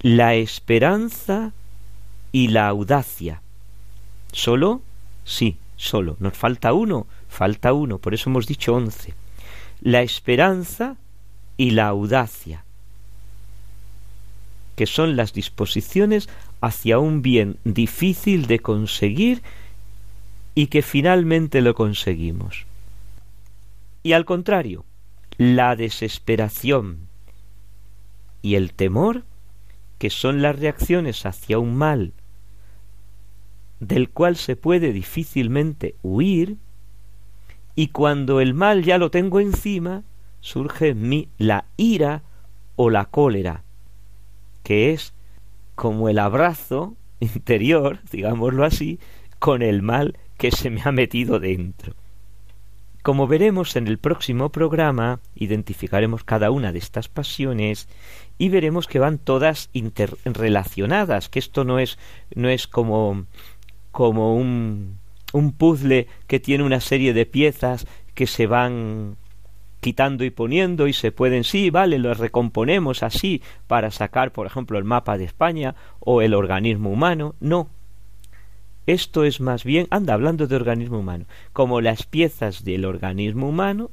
la 0.00 0.34
esperanza 0.34 1.52
y 2.32 2.48
la 2.48 2.66
audacia. 2.66 3.42
¿Solo? 4.32 4.80
Sí, 5.24 5.56
solo. 5.76 6.16
Nos 6.18 6.36
falta 6.36 6.72
uno, 6.72 7.06
falta 7.28 7.72
uno, 7.72 7.98
por 7.98 8.14
eso 8.14 8.30
hemos 8.30 8.46
dicho 8.46 8.74
once. 8.74 9.14
La 9.80 10.02
esperanza 10.02 10.96
y 11.56 11.70
la 11.70 11.88
audacia 11.88 12.64
que 14.76 14.86
son 14.86 15.16
las 15.16 15.32
disposiciones 15.32 16.28
hacia 16.60 16.98
un 16.98 17.22
bien 17.22 17.56
difícil 17.64 18.46
de 18.46 18.60
conseguir 18.60 19.42
y 20.54 20.68
que 20.68 20.82
finalmente 20.82 21.62
lo 21.62 21.74
conseguimos. 21.74 22.66
Y 24.02 24.12
al 24.12 24.24
contrario, 24.24 24.84
la 25.38 25.74
desesperación 25.74 27.08
y 28.42 28.54
el 28.54 28.72
temor, 28.72 29.24
que 29.98 30.10
son 30.10 30.42
las 30.42 30.58
reacciones 30.58 31.26
hacia 31.26 31.58
un 31.58 31.74
mal 31.74 32.12
del 33.80 34.08
cual 34.08 34.36
se 34.36 34.56
puede 34.56 34.92
difícilmente 34.92 35.94
huir, 36.02 36.56
y 37.76 37.88
cuando 37.88 38.40
el 38.40 38.54
mal 38.54 38.82
ya 38.82 38.96
lo 38.96 39.10
tengo 39.10 39.38
encima, 39.38 40.02
surge 40.40 40.88
en 40.88 41.08
mí 41.08 41.28
la 41.36 41.66
ira 41.76 42.22
o 42.74 42.88
la 42.88 43.04
cólera, 43.04 43.62
que 44.62 44.92
es 44.92 45.12
como 45.74 46.08
el 46.08 46.18
abrazo 46.18 46.96
interior, 47.20 48.00
digámoslo 48.10 48.64
así, 48.64 48.98
con 49.38 49.60
el 49.62 49.82
mal 49.82 50.18
que 50.38 50.50
se 50.50 50.70
me 50.70 50.80
ha 50.84 50.90
metido 50.90 51.38
dentro. 51.38 51.94
Como 53.02 53.28
veremos 53.28 53.76
en 53.76 53.86
el 53.86 53.98
próximo 53.98 54.48
programa, 54.48 55.20
identificaremos 55.36 56.24
cada 56.24 56.50
una 56.50 56.72
de 56.72 56.78
estas 56.78 57.08
pasiones 57.08 57.88
y 58.36 58.48
veremos 58.48 58.88
que 58.88 58.98
van 58.98 59.18
todas 59.18 59.68
interrelacionadas, 59.72 61.28
que 61.28 61.38
esto 61.38 61.64
no 61.64 61.78
es, 61.78 61.98
no 62.34 62.48
es 62.48 62.66
como, 62.66 63.26
como 63.92 64.34
un, 64.34 64.98
un 65.36 65.52
puzzle 65.52 66.06
que 66.26 66.40
tiene 66.40 66.64
una 66.64 66.80
serie 66.80 67.12
de 67.12 67.26
piezas 67.26 67.86
que 68.14 68.26
se 68.26 68.46
van 68.46 69.16
quitando 69.80 70.24
y 70.24 70.30
poniendo 70.30 70.88
y 70.88 70.92
se 70.92 71.12
pueden, 71.12 71.44
sí, 71.44 71.70
vale, 71.70 71.98
lo 71.98 72.14
recomponemos 72.14 73.02
así 73.02 73.42
para 73.66 73.90
sacar, 73.90 74.32
por 74.32 74.46
ejemplo, 74.46 74.78
el 74.78 74.84
mapa 74.84 75.18
de 75.18 75.24
España 75.24 75.74
o 76.00 76.22
el 76.22 76.34
organismo 76.34 76.90
humano. 76.90 77.34
No. 77.38 77.68
Esto 78.86 79.24
es 79.24 79.40
más 79.40 79.64
bien, 79.64 79.86
anda 79.90 80.14
hablando 80.14 80.46
de 80.46 80.56
organismo 80.56 81.00
humano, 81.00 81.26
como 81.52 81.80
las 81.80 82.04
piezas 82.04 82.64
del 82.64 82.84
organismo 82.84 83.48
humano, 83.48 83.90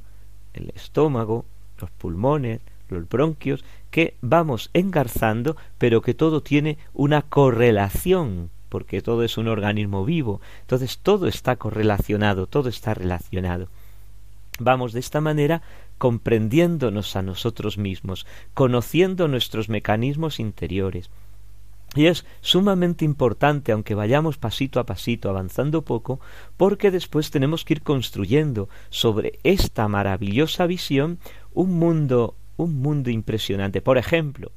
el 0.54 0.70
estómago, 0.74 1.44
los 1.80 1.90
pulmones, 1.90 2.60
los 2.88 3.08
bronquios, 3.08 3.64
que 3.90 4.16
vamos 4.20 4.70
engarzando, 4.72 5.56
pero 5.78 6.00
que 6.00 6.14
todo 6.14 6.42
tiene 6.42 6.78
una 6.92 7.22
correlación, 7.22 8.50
porque 8.74 9.02
todo 9.02 9.22
es 9.22 9.38
un 9.38 9.46
organismo 9.46 10.04
vivo. 10.04 10.40
Entonces 10.62 10.98
todo 10.98 11.28
está 11.28 11.54
correlacionado, 11.54 12.48
todo 12.48 12.68
está 12.68 12.92
relacionado. 12.92 13.68
Vamos 14.58 14.92
de 14.92 14.98
esta 14.98 15.20
manera 15.20 15.62
comprendiéndonos 15.96 17.14
a 17.14 17.22
nosotros 17.22 17.78
mismos, 17.78 18.26
conociendo 18.52 19.28
nuestros 19.28 19.68
mecanismos 19.68 20.40
interiores. 20.40 21.08
Y 21.94 22.06
es 22.06 22.26
sumamente 22.40 23.04
importante, 23.04 23.70
aunque 23.70 23.94
vayamos 23.94 24.38
pasito 24.38 24.80
a 24.80 24.86
pasito, 24.86 25.30
avanzando 25.30 25.82
poco, 25.82 26.18
porque 26.56 26.90
después 26.90 27.30
tenemos 27.30 27.64
que 27.64 27.74
ir 27.74 27.82
construyendo 27.82 28.68
sobre 28.90 29.38
esta 29.44 29.86
maravillosa 29.86 30.66
visión 30.66 31.20
un 31.52 31.78
mundo, 31.78 32.34
un 32.56 32.82
mundo 32.82 33.08
impresionante. 33.08 33.80
Por 33.80 33.98
ejemplo, 33.98 34.50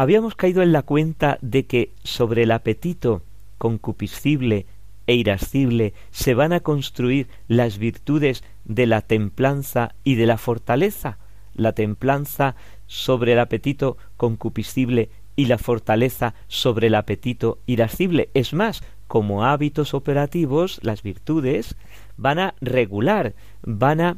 habíamos 0.00 0.34
caído 0.34 0.62
en 0.62 0.72
la 0.72 0.80
cuenta 0.80 1.36
de 1.42 1.66
que 1.66 1.90
sobre 2.04 2.44
el 2.44 2.52
apetito 2.52 3.20
concupiscible 3.58 4.64
e 5.06 5.14
irascible 5.14 5.92
se 6.10 6.32
van 6.32 6.54
a 6.54 6.60
construir 6.60 7.28
las 7.48 7.76
virtudes 7.76 8.42
de 8.64 8.86
la 8.86 9.02
templanza 9.02 9.94
y 10.02 10.14
de 10.14 10.24
la 10.24 10.38
fortaleza, 10.38 11.18
la 11.54 11.74
templanza 11.74 12.56
sobre 12.86 13.34
el 13.34 13.40
apetito 13.40 13.98
concupiscible 14.16 15.10
y 15.36 15.44
la 15.44 15.58
fortaleza 15.58 16.32
sobre 16.48 16.86
el 16.86 16.94
apetito 16.94 17.58
irascible. 17.66 18.30
Es 18.32 18.54
más, 18.54 18.82
como 19.06 19.44
hábitos 19.44 19.92
operativos, 19.92 20.80
las 20.82 21.02
virtudes 21.02 21.76
van 22.16 22.38
a 22.38 22.54
regular, 22.62 23.34
van 23.66 24.00
a, 24.00 24.16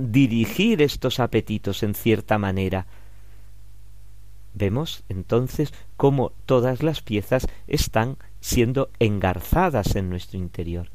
dirigir 0.00 0.82
estos 0.82 1.20
apetitos 1.20 1.84
en 1.84 1.94
cierta 1.94 2.38
manera. 2.38 2.86
Vemos 4.58 5.04
entonces 5.10 5.74
cómo 5.98 6.32
todas 6.46 6.82
las 6.82 7.02
piezas 7.02 7.46
están 7.66 8.16
siendo 8.40 8.88
engarzadas 8.98 9.96
en 9.96 10.08
nuestro 10.08 10.38
interior. 10.38 10.88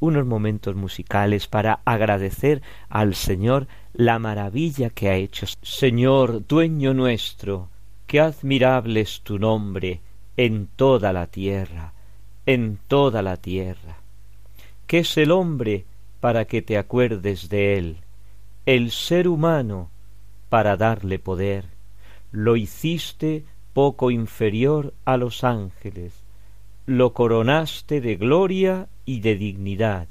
Unos 0.00 0.26
momentos 0.26 0.74
musicales 0.74 1.46
para 1.46 1.78
agradecer 1.84 2.60
al 2.88 3.14
Señor 3.14 3.68
la 3.92 4.18
maravilla 4.18 4.90
que 4.90 5.10
ha 5.10 5.14
hecho. 5.14 5.46
Señor, 5.62 6.44
dueño 6.44 6.92
nuestro, 6.92 7.68
qué 8.08 8.18
admirable 8.18 9.02
es 9.02 9.20
tu 9.20 9.38
nombre 9.38 10.00
en 10.36 10.66
toda 10.74 11.12
la 11.12 11.28
tierra, 11.28 11.92
en 12.46 12.80
toda 12.88 13.22
la 13.22 13.36
tierra. 13.36 13.98
¿Qué 14.88 14.98
es 14.98 15.16
el 15.18 15.30
hombre 15.30 15.84
para 16.18 16.46
que 16.46 16.62
te 16.62 16.78
acuerdes 16.78 17.48
de 17.48 17.78
él? 17.78 17.98
El 18.66 18.90
ser 18.90 19.28
humano 19.28 19.88
para 20.48 20.76
darle 20.76 21.20
poder. 21.20 21.73
Lo 22.36 22.56
hiciste 22.56 23.44
poco 23.72 24.10
inferior 24.10 24.92
a 25.04 25.16
los 25.16 25.44
ángeles 25.44 26.24
lo 26.86 27.14
coronaste 27.14 28.00
de 28.00 28.16
gloria 28.16 28.88
y 29.06 29.20
de 29.20 29.36
dignidad, 29.36 30.08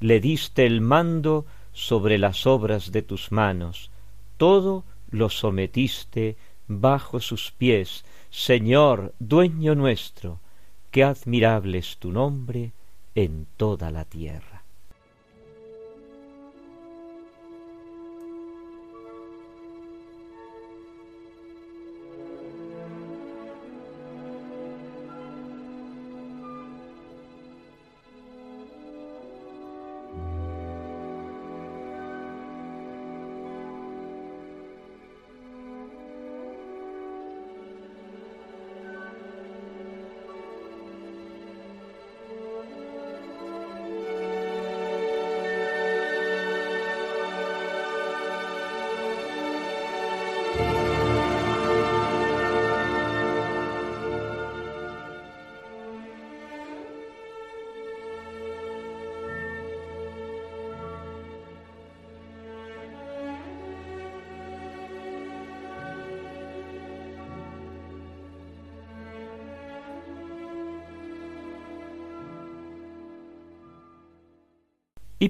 le 0.00 0.20
diste 0.20 0.64
el 0.64 0.80
mando 0.80 1.44
sobre 1.72 2.18
las 2.18 2.46
obras 2.46 2.92
de 2.92 3.02
tus 3.02 3.32
manos, 3.32 3.90
todo 4.36 4.84
lo 5.10 5.28
sometiste 5.28 6.36
bajo 6.68 7.20
sus 7.20 7.50
pies, 7.50 8.04
Señor, 8.30 9.12
dueño 9.18 9.74
nuestro, 9.74 10.38
qué 10.90 11.02
admirable 11.02 11.78
es 11.78 11.96
tu 11.98 12.12
nombre 12.12 12.72
en 13.14 13.46
toda 13.56 13.90
la 13.90 14.04
tierra. 14.04 14.53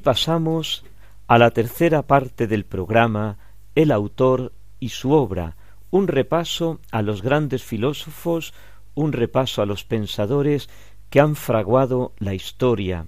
Pasamos 0.05 0.85
a 1.27 1.39
la 1.39 1.51
tercera 1.51 2.03
parte 2.03 2.47
del 2.47 2.65
programa, 2.65 3.39
el 3.75 3.91
autor 3.91 4.53
y 4.79 4.91
su 4.91 5.13
obra, 5.13 5.57
un 5.91 6.09
repaso 6.09 6.81
a 6.93 7.01
los 7.01 7.23
grandes 7.23 7.65
filósofos, 7.65 8.53
un 8.95 9.13
repaso 9.13 9.63
a 9.63 9.67
los 9.67 9.85
pensadores 9.85 10.69
que 11.09 11.21
han 11.21 11.35
fraguado 11.35 12.13
la 12.19 12.35
historia, 12.35 13.07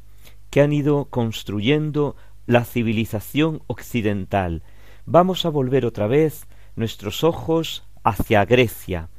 que 0.51 0.63
han 0.63 0.73
ido 0.73 1.05
construyendo 1.05 2.17
la 2.47 2.65
civilización 2.65 3.63
occidental. 3.67 4.63
Vamos 5.05 5.45
a 5.45 5.51
volver 5.51 5.85
otra 5.85 6.07
vez 6.07 6.47
nuestros 6.77 7.25
ojos 7.25 7.85
hacia 8.05 8.45
Grecia, 8.47 9.11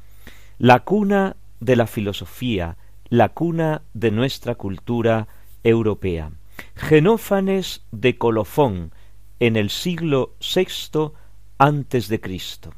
la 0.58 0.80
cuna 0.80 1.36
de 1.60 1.76
la 1.76 1.86
filosofía, 1.86 2.76
la 3.08 3.28
cuna 3.28 3.82
de 3.94 4.10
nuestra 4.10 4.56
cultura 4.56 5.28
europea. 5.62 6.32
Genófanes 6.78 7.82
de 7.90 8.16
Colofón 8.16 8.92
en 9.40 9.56
el 9.56 9.68
siglo 9.68 10.34
VI 10.40 11.10
antes 11.58 12.06
de 12.08 12.20
Cristo. 12.20 12.72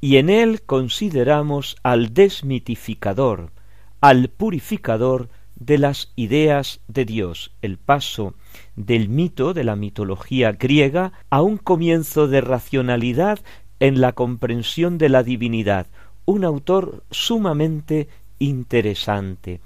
Y 0.00 0.18
en 0.18 0.30
él 0.30 0.62
consideramos 0.62 1.76
al 1.82 2.14
desmitificador, 2.14 3.50
al 4.00 4.28
purificador 4.28 5.28
de 5.56 5.78
las 5.78 6.12
ideas 6.14 6.80
de 6.86 7.04
Dios, 7.04 7.52
el 7.60 7.76
paso 7.76 8.34
del 8.76 9.08
mito 9.08 9.52
de 9.52 9.64
la 9.64 9.74
mitología 9.74 10.52
griega 10.52 11.12
a 11.28 11.42
un 11.42 11.58
comienzo 11.58 12.28
de 12.28 12.40
racionalidad 12.40 13.40
en 13.80 14.00
la 14.00 14.12
comprensión 14.12 14.96
de 14.96 15.08
la 15.08 15.24
divinidad, 15.24 15.88
un 16.24 16.44
autor 16.44 17.02
sumamente 17.10 18.08
interesante. 18.38 19.60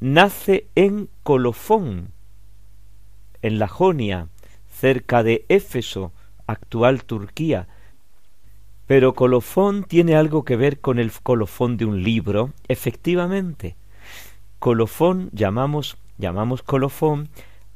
Nace 0.00 0.66
en 0.74 1.08
Colofón, 1.22 2.08
en 3.42 3.58
la 3.58 3.68
Jonia, 3.68 4.28
cerca 4.70 5.22
de 5.22 5.44
Éfeso, 5.48 6.12
actual 6.46 7.04
Turquía. 7.04 7.68
Pero 8.86 9.14
colofón 9.14 9.84
tiene 9.84 10.16
algo 10.16 10.44
que 10.44 10.56
ver 10.56 10.80
con 10.80 10.98
el 10.98 11.12
colofón 11.12 11.76
de 11.76 11.84
un 11.84 12.02
libro, 12.02 12.50
efectivamente. 12.68 13.76
Colofón 14.58 15.30
llamamos 15.32 15.96
llamamos 16.18 16.62
colofón 16.62 17.28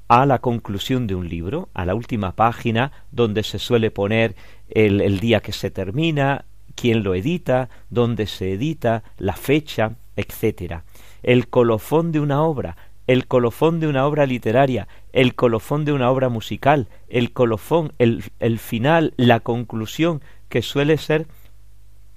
a 0.09 0.25
la 0.25 0.39
conclusión 0.39 1.07
de 1.09 1.17
un 1.17 1.29
libro, 1.29 1.69
a 1.75 1.85
la 1.85 1.95
última 1.95 2.33
página 2.33 2.93
donde 3.11 3.43
se 3.43 3.59
suele 3.59 3.91
poner 3.91 4.37
el, 4.69 5.01
el 5.01 5.19
día 5.19 5.41
que 5.41 5.53
se 5.53 5.71
termina, 5.71 6.45
quién 6.77 7.03
lo 7.03 7.15
edita, 7.15 7.69
dónde 7.91 8.27
se 8.27 8.53
edita, 8.53 9.03
la 9.19 9.33
fecha, 9.33 9.97
etcétera. 10.15 10.85
El 11.25 11.49
colofón 11.49 12.13
de 12.13 12.21
una 12.21 12.43
obra 12.43 12.77
el 13.07 13.27
colofón 13.27 13.81
de 13.81 13.87
una 13.87 14.07
obra 14.07 14.27
literaria, 14.27 14.89
el 15.17 15.35
colofón 15.35 15.87
de 15.87 15.95
una 15.95 16.11
obra 16.11 16.29
musical, 16.29 16.89
el 17.09 17.33
colofón, 17.33 17.95
el, 17.99 18.23
el 18.39 18.59
final, 18.59 19.15
la 19.17 19.41
conclusión, 19.41 20.21
que 20.51 20.61
suele 20.61 20.99
ser 20.99 21.27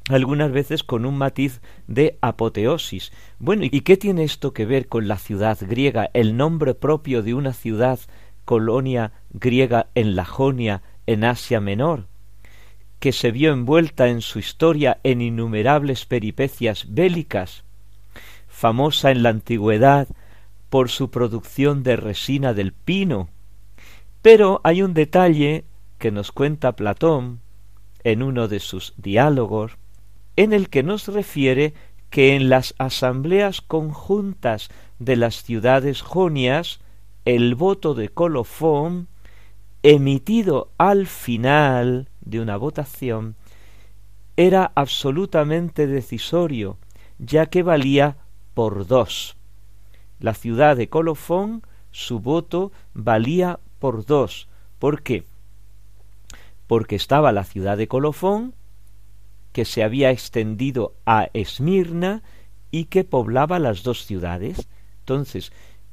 algunas 0.10 0.52
veces 0.52 0.84
con 0.84 1.06
un 1.06 1.18
matiz 1.18 1.62
de 1.88 2.18
apoteosis. 2.20 3.14
Bueno, 3.40 3.64
¿y 3.64 3.82
qué 3.82 3.96
tiene 3.96 4.26
esto 4.26 4.52
que 4.52 4.66
ver 4.66 4.90
con 4.90 5.08
la 5.08 5.18
ciudad 5.18 5.58
griega, 5.62 6.10
el 6.14 6.36
nombre 6.36 6.76
propio 6.76 7.24
de 7.24 7.34
una 7.34 7.54
ciudad 7.54 8.02
colonia 8.44 9.14
griega 9.30 9.88
en 9.96 10.18
la 10.18 10.26
Jonia, 10.26 10.82
en 11.06 11.24
Asia 11.24 11.62
Menor, 11.62 12.08
que 13.00 13.14
se 13.14 13.32
vio 13.32 13.54
envuelta 13.54 14.10
en 14.10 14.20
su 14.20 14.40
historia 14.40 15.00
en 15.04 15.22
innumerables 15.22 16.06
peripecias 16.06 16.86
bélicas, 16.90 17.64
famosa 18.50 19.12
en 19.12 19.24
la 19.24 19.30
antigüedad 19.30 20.10
por 20.70 20.90
su 20.90 21.10
producción 21.10 21.84
de 21.84 21.96
resina 21.96 22.54
del 22.54 22.74
pino. 22.74 23.30
Pero 24.22 24.62
hay 24.64 24.82
un 24.82 24.94
detalle 24.94 25.66
que 25.98 26.12
nos 26.12 26.32
cuenta 26.32 26.76
Platón 26.76 27.42
en 28.04 28.24
uno 28.24 28.48
de 28.48 28.60
sus 28.60 28.94
diálogos, 28.98 29.74
en 30.36 30.54
el 30.54 30.70
que 30.70 30.84
nos 30.84 31.08
refiere 31.08 31.74
que 32.10 32.36
en 32.36 32.50
las 32.50 32.74
asambleas 32.78 33.62
conjuntas 33.62 34.70
de 35.00 35.16
las 35.16 35.44
ciudades 35.44 36.02
jonias, 36.02 36.80
el 37.26 37.56
voto 37.56 37.94
de 37.94 38.10
colofón, 38.10 39.08
emitido 39.84 40.72
al 40.78 41.08
final 41.08 42.10
de 42.22 42.40
una 42.40 42.58
votación, 42.58 43.36
era 44.38 44.72
absolutamente 44.76 45.88
decisorio, 45.88 46.78
ya 47.18 47.48
que 47.48 47.64
valía 47.64 48.18
por 48.54 48.88
dos 48.88 49.39
la 50.20 50.34
ciudad 50.34 50.76
de 50.76 50.90
Colofón, 50.90 51.64
su 51.92 52.20
voto 52.20 52.72
valía 52.94 53.60
por 53.80 54.06
dos. 54.06 54.48
¿Por 54.78 55.02
qué? 55.02 55.26
Porque 56.68 56.96
estaba 56.96 57.32
la 57.32 57.44
ciudad 57.44 57.78
de 57.78 57.88
Colofón, 57.88 58.54
que 59.52 59.66
se 59.66 59.84
había 59.84 60.12
extendido 60.12 60.94
a 61.06 61.30
Esmirna 61.34 62.22
y 62.72 62.86
que 62.86 63.04
poblaba 63.04 63.60
las 63.60 63.84
dos 63.84 64.06
ciudades. 64.06 64.68
Entonces, 65.00 65.52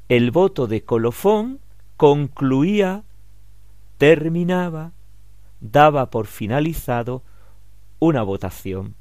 el 0.08 0.30
voto 0.30 0.66
de 0.66 0.82
Colofón 0.84 1.60
concluía, 1.96 3.04
terminaba, 3.98 4.92
daba 5.60 6.10
por 6.10 6.26
finalizado 6.26 7.22
una 7.98 8.22
votación, 8.22 8.94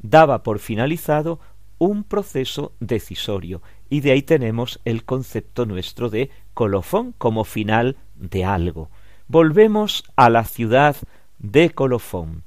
daba 0.00 0.42
por 0.42 0.58
finalizado 0.58 1.38
un 1.86 2.04
proceso 2.04 2.74
decisorio 2.78 3.60
y 3.90 4.02
de 4.02 4.12
ahí 4.12 4.22
tenemos 4.22 4.80
el 4.84 5.04
concepto 5.04 5.66
nuestro 5.66 6.10
de 6.10 6.30
colofón 6.54 7.12
como 7.18 7.42
final 7.42 7.96
de 8.14 8.44
algo. 8.44 8.88
Volvemos 9.26 10.04
a 10.14 10.30
la 10.30 10.44
ciudad 10.44 10.94
de 11.40 11.70
Colofón. 11.70 12.44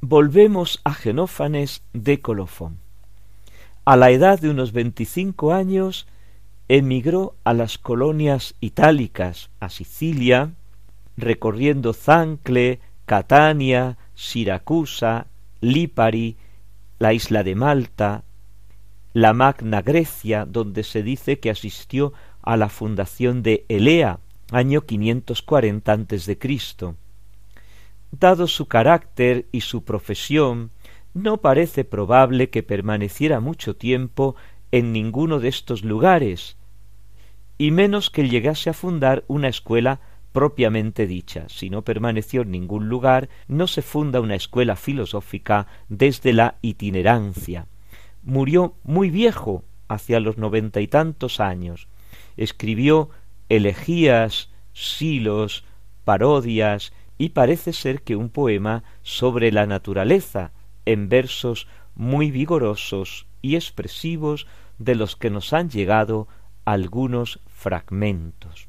Volvemos 0.00 0.80
a 0.84 0.94
Genófanes 0.94 1.82
de 1.92 2.22
Colofón. 2.22 2.78
A 3.84 3.96
la 3.96 4.12
edad 4.12 4.40
de 4.40 4.48
unos 4.48 4.72
veinticinco 4.72 5.52
años 5.52 6.06
emigró 6.68 7.34
a 7.44 7.52
las 7.52 7.76
colonias 7.76 8.54
itálicas, 8.60 9.50
a 9.60 9.68
Sicilia, 9.68 10.52
recorriendo 11.18 11.92
Zancle, 11.92 12.80
Catania, 13.04 13.98
Siracusa, 14.14 15.26
Lipari, 15.60 16.38
la 16.98 17.12
isla 17.12 17.42
de 17.42 17.54
Malta, 17.54 18.24
la 19.12 19.32
Magna 19.32 19.82
Grecia, 19.82 20.44
donde 20.44 20.84
se 20.84 21.02
dice 21.02 21.40
que 21.40 21.50
asistió 21.50 22.12
a 22.42 22.56
la 22.56 22.68
fundación 22.68 23.42
de 23.42 23.64
Elea, 23.68 24.20
año 24.52 24.82
540 24.82 25.92
a.C. 25.92 26.38
Dado 28.12 28.46
su 28.46 28.66
carácter 28.66 29.46
y 29.52 29.62
su 29.62 29.84
profesión, 29.84 30.70
no 31.12 31.38
parece 31.38 31.84
probable 31.84 32.50
que 32.50 32.62
permaneciera 32.62 33.40
mucho 33.40 33.74
tiempo 33.74 34.36
en 34.70 34.92
ninguno 34.92 35.40
de 35.40 35.48
estos 35.48 35.82
lugares, 35.82 36.56
y 37.58 37.72
menos 37.72 38.10
que 38.10 38.28
llegase 38.28 38.70
a 38.70 38.74
fundar 38.74 39.24
una 39.26 39.48
escuela 39.48 40.00
propiamente 40.32 41.06
dicha. 41.06 41.46
Si 41.48 41.68
no 41.68 41.82
permaneció 41.82 42.42
en 42.42 42.52
ningún 42.52 42.88
lugar, 42.88 43.28
no 43.48 43.66
se 43.66 43.82
funda 43.82 44.20
una 44.20 44.36
escuela 44.36 44.76
filosófica 44.76 45.66
desde 45.88 46.32
la 46.32 46.56
itinerancia. 46.62 47.66
Murió 48.22 48.74
muy 48.84 49.10
viejo, 49.10 49.64
hacia 49.88 50.20
los 50.20 50.38
noventa 50.38 50.80
y 50.80 50.86
tantos 50.86 51.40
años. 51.40 51.88
Escribió 52.36 53.10
elegías, 53.48 54.50
silos, 54.72 55.64
parodias 56.04 56.92
y 57.18 57.30
parece 57.30 57.72
ser 57.72 58.02
que 58.02 58.16
un 58.16 58.30
poema 58.30 58.84
sobre 59.02 59.52
la 59.52 59.66
naturaleza, 59.66 60.52
en 60.86 61.08
versos 61.08 61.66
muy 61.94 62.30
vigorosos 62.30 63.26
y 63.42 63.56
expresivos 63.56 64.46
de 64.78 64.94
los 64.94 65.16
que 65.16 65.30
nos 65.30 65.52
han 65.52 65.68
llegado 65.68 66.28
algunos 66.64 67.40
fragmentos. 67.46 68.68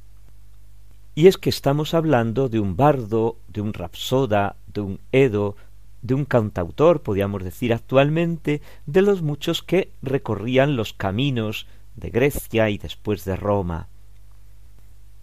Y 1.14 1.28
es 1.28 1.38
que 1.38 1.50
estamos 1.50 1.94
hablando 1.94 2.50
de 2.50 2.60
un 2.60 2.76
bardo, 2.76 3.38
de 3.48 3.62
un 3.62 3.74
rapsoda, 3.74 4.56
de 4.68 4.82
un 4.82 5.00
edo, 5.12 5.56
de 6.02 6.14
un 6.14 6.26
cantautor, 6.26 7.02
podríamos 7.02 7.44
decir 7.44 7.74
actualmente, 7.74 8.62
de 8.86 9.02
los 9.02 9.22
muchos 9.22 9.62
que 9.62 9.92
recorrían 10.02 10.76
los 10.76 10.94
caminos 10.94 11.68
de 11.96 12.10
Grecia 12.10 12.70
y 12.70 12.78
después 12.78 13.26
de 13.26 13.36
Roma. 13.36 13.88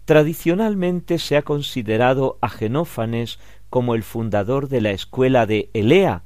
Tradicionalmente 0.05 1.19
se 1.19 1.37
ha 1.37 1.43
considerado 1.43 2.37
a 2.41 2.49
Genófanes 2.49 3.39
como 3.69 3.93
el 3.93 4.03
fundador 4.03 4.67
de 4.67 4.81
la 4.81 4.91
escuela 4.91 5.45
de 5.45 5.69
Elea, 5.73 6.23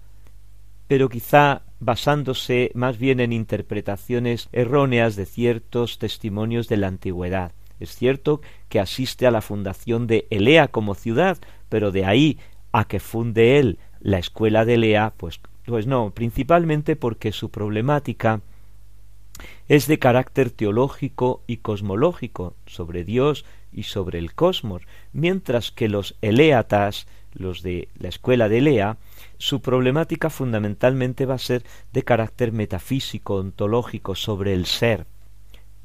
pero 0.87 1.09
quizá 1.09 1.63
basándose 1.79 2.71
más 2.75 2.97
bien 2.97 3.19
en 3.19 3.33
interpretaciones 3.33 4.47
erróneas 4.53 5.15
de 5.15 5.25
ciertos 5.25 5.99
testimonios 5.99 6.67
de 6.69 6.77
la 6.77 6.87
antigüedad. 6.87 7.51
Es 7.79 7.95
cierto 7.95 8.39
que 8.69 8.79
asiste 8.79 9.27
a 9.27 9.31
la 9.31 9.41
fundación 9.41 10.07
de 10.07 10.27
Elea 10.29 10.69
como 10.69 10.95
ciudad, 10.95 11.37
pero 11.67 11.91
de 11.91 12.05
ahí 12.05 12.39
a 12.71 12.85
que 12.85 12.99
funde 13.01 13.59
él 13.59 13.79
la 14.03 14.19
escuela 14.19 14.65
de 14.65 14.75
Elea, 14.75 15.13
pues, 15.17 15.39
pues 15.65 15.87
no, 15.87 16.11
principalmente 16.11 16.95
porque 16.95 17.31
su 17.31 17.49
problemática 17.49 18.41
es 19.67 19.87
de 19.87 19.97
carácter 19.97 20.51
teológico 20.51 21.41
y 21.47 21.57
cosmológico 21.57 22.53
sobre 22.65 23.05
Dios 23.05 23.45
y 23.71 23.83
sobre 23.83 24.19
el 24.19 24.33
cosmos, 24.35 24.83
mientras 25.13 25.71
que 25.71 25.87
los 25.87 26.15
eleatas, 26.21 27.07
los 27.33 27.63
de 27.63 27.87
la 27.97 28.09
escuela 28.09 28.49
de 28.49 28.59
Elea, 28.59 28.97
su 29.37 29.61
problemática 29.61 30.29
fundamentalmente 30.29 31.25
va 31.25 31.35
a 31.35 31.39
ser 31.39 31.63
de 31.93 32.03
carácter 32.03 32.51
metafísico, 32.51 33.35
ontológico, 33.35 34.15
sobre 34.15 34.53
el 34.53 34.65
ser. 34.65 35.07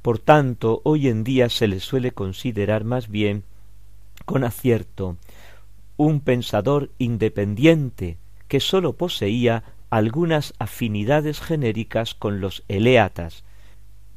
Por 0.03 0.19
tanto, 0.19 0.81
hoy 0.85 1.09
en 1.09 1.25
día 1.25 1.49
se 1.49 1.69
le 1.69 1.81
suele 1.81 2.12
considerar 2.12 2.85
más 2.85 3.09
bien, 3.09 3.45
con 4.25 4.45
acierto, 4.45 5.16
un 5.99 6.21
pensador 6.21 6.91
independiente 6.97 8.17
que 8.47 8.61
sólo 8.61 8.95
poseía 8.95 9.65
algunas 9.91 10.55
afinidades 10.59 11.41
genéricas 11.41 12.15
con 12.15 12.41
los 12.41 12.65
eleatas, 12.69 13.45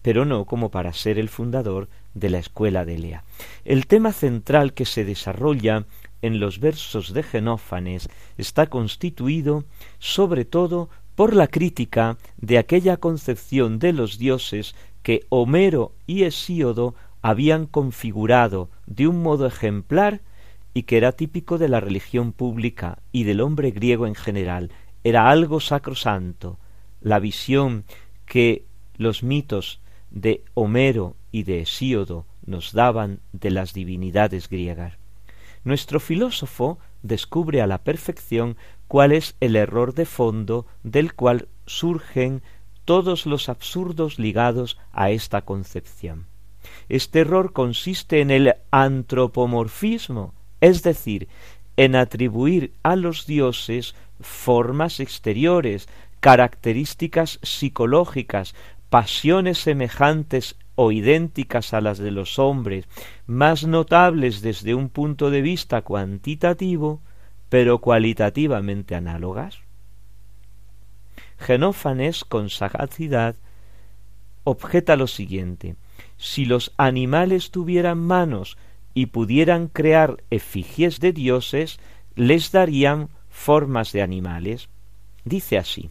pero 0.01 0.23
no 0.23 0.45
como 0.45 0.69
para 0.69 0.93
ser 0.93 1.19
el 1.19 1.27
fundador 1.27 1.89
de 2.13 2.29
la 2.29 2.39
escuela 2.39 2.85
de 2.85 2.95
Elea. 2.95 3.23
El 3.65 3.87
tema 3.87 4.13
central 4.13 4.73
que 4.73 4.85
se 4.85 5.03
desarrolla 5.03 5.85
en 6.21 6.39
los 6.39 6.59
versos 6.59 7.13
de 7.13 7.23
Genófanes 7.23 8.09
está 8.37 8.67
constituido 8.67 9.65
sobre 9.99 10.45
todo 10.45 10.89
por 11.15 11.35
la 11.35 11.47
crítica 11.47 12.17
de 12.37 12.57
aquella 12.57 12.97
concepción 12.97 13.79
de 13.79 13.93
los 13.93 14.17
dioses 14.17 14.75
que 15.03 15.25
Homero 15.29 15.93
y 16.05 16.23
Hesíodo 16.23 16.93
habían 17.21 17.65
configurado 17.65 18.69
de 18.85 19.07
un 19.07 19.23
modo 19.23 19.47
ejemplar 19.47 20.21
y 20.73 20.83
que 20.83 20.97
era 20.97 21.11
típico 21.11 21.57
de 21.57 21.69
la 21.69 21.79
religión 21.79 22.33
pública 22.33 22.99
y 23.11 23.23
del 23.23 23.41
hombre 23.41 23.71
griego 23.71 24.07
en 24.07 24.15
general, 24.15 24.71
era 25.03 25.29
algo 25.29 25.59
sacrosanto, 25.59 26.59
la 27.01 27.19
visión 27.19 27.85
que 28.25 28.65
los 28.95 29.23
mitos 29.23 29.81
de 30.11 30.43
Homero 30.53 31.15
y 31.31 31.43
de 31.43 31.61
Hesíodo 31.61 32.25
nos 32.45 32.73
daban 32.73 33.19
de 33.33 33.51
las 33.51 33.73
divinidades 33.73 34.49
griegas. 34.49 34.97
Nuestro 35.63 35.99
filósofo 35.99 36.79
descubre 37.03 37.61
a 37.61 37.67
la 37.67 37.83
perfección 37.83 38.57
cuál 38.87 39.11
es 39.11 39.35
el 39.39 39.55
error 39.55 39.93
de 39.93 40.05
fondo 40.05 40.65
del 40.83 41.13
cual 41.13 41.47
surgen 41.65 42.41
todos 42.85 43.25
los 43.25 43.47
absurdos 43.49 44.19
ligados 44.19 44.77
a 44.91 45.11
esta 45.11 45.43
concepción. 45.43 46.25
Este 46.89 47.21
error 47.21 47.53
consiste 47.53 48.21
en 48.21 48.31
el 48.31 48.55
antropomorfismo, 48.71 50.33
es 50.61 50.83
decir, 50.83 51.27
en 51.77 51.95
atribuir 51.95 52.73
a 52.83 52.95
los 52.95 53.25
dioses 53.25 53.95
formas 54.19 54.99
exteriores, 54.99 55.89
características 56.19 57.39
psicológicas, 57.41 58.55
pasiones 58.89 59.57
semejantes 59.57 60.55
o 60.75 60.91
idénticas 60.91 61.73
a 61.73 61.81
las 61.81 61.97
de 61.97 62.11
los 62.11 62.39
hombres, 62.39 62.87
más 63.25 63.65
notables 63.65 64.41
desde 64.41 64.75
un 64.75 64.89
punto 64.89 65.29
de 65.31 65.41
vista 65.41 65.81
cuantitativo, 65.81 67.01
pero 67.49 67.79
cualitativamente 67.79 68.95
análogas? 68.95 69.59
Genófanes, 71.37 72.23
con 72.23 72.49
sagacidad, 72.49 73.35
objeta 74.43 74.95
lo 74.95 75.07
siguiente 75.07 75.75
si 76.17 76.45
los 76.45 76.71
animales 76.77 77.49
tuvieran 77.51 77.97
manos 77.97 78.57
y 78.93 79.07
pudieran 79.07 79.67
crear 79.67 80.23
efigies 80.29 80.99
de 80.99 81.13
dioses, 81.13 81.79
les 82.15 82.51
darían 82.51 83.09
formas 83.29 83.91
de 83.91 84.01
animales. 84.01 84.69
Dice 85.23 85.57
así 85.57 85.89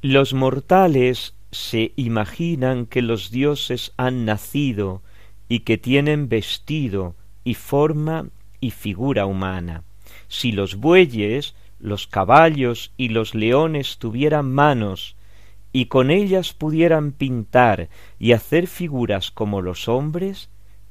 Los 0.00 0.34
mortales 0.34 1.34
se 1.50 1.92
imaginan 1.96 2.86
que 2.86 3.02
los 3.02 3.30
dioses 3.30 3.92
han 3.96 4.24
nacido 4.24 5.02
y 5.48 5.60
que 5.60 5.78
tienen 5.78 6.28
vestido 6.28 7.14
y 7.44 7.54
forma 7.54 8.28
y 8.60 8.70
figura 8.70 9.26
humana. 9.26 9.84
Si 10.28 10.52
los 10.52 10.76
bueyes, 10.76 11.54
los 11.78 12.06
caballos 12.06 12.92
y 12.96 13.10
los 13.10 13.34
leones 13.34 13.98
tuvieran 13.98 14.50
manos 14.50 15.16
y 15.72 15.86
con 15.86 16.10
ellas 16.10 16.54
pudieran 16.54 17.12
pintar 17.12 17.88
y 18.18 18.32
hacer 18.32 18.68
figuras 18.68 19.30
como 19.30 19.60
los 19.60 19.88
hombres, 19.88 20.48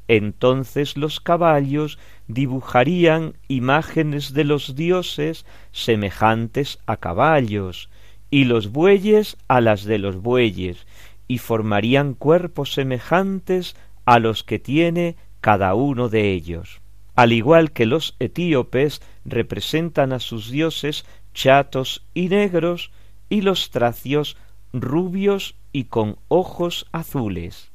entonces 0.08 0.98
los 0.98 1.20
caballos 1.20 1.98
dibujarían 2.28 3.36
imágenes 3.48 4.34
de 4.34 4.44
los 4.44 4.76
dioses 4.76 5.46
semejantes 5.72 6.80
a 6.86 6.98
caballos, 6.98 7.90
y 8.30 8.46
los 8.46 8.72
bueyes 8.72 9.38
a 9.48 9.62
las 9.62 9.84
de 9.84 10.00
los 10.00 10.18
bueyes, 10.18 10.86
y 11.28 11.38
formarían 11.38 12.14
cuerpos 12.14 12.74
semejantes 12.74 13.76
a 14.06 14.20
los 14.20 14.44
que 14.44 14.60
tiene 14.60 15.16
cada 15.40 15.76
uno 15.76 16.10
de 16.10 16.32
ellos. 16.32 16.82
Al 17.16 17.32
igual 17.32 17.72
que 17.72 17.86
los 17.86 18.16
etíopes 18.20 19.02
representan 19.24 20.14
a 20.14 20.20
sus 20.20 20.50
dioses 20.50 21.06
chatos 21.34 22.06
y 22.14 22.30
negros, 22.30 22.92
y 23.30 23.42
los 23.42 23.70
tracios 23.72 24.38
rubios 24.74 25.56
y 25.72 25.86
con 25.86 26.18
ojos 26.28 26.88
azules. 26.92 27.73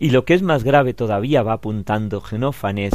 Y 0.00 0.10
lo 0.10 0.24
que 0.24 0.34
es 0.34 0.42
más 0.42 0.64
grave 0.64 0.94
todavía 0.94 1.44
va 1.44 1.52
apuntando 1.52 2.20
Genófanes, 2.20 2.94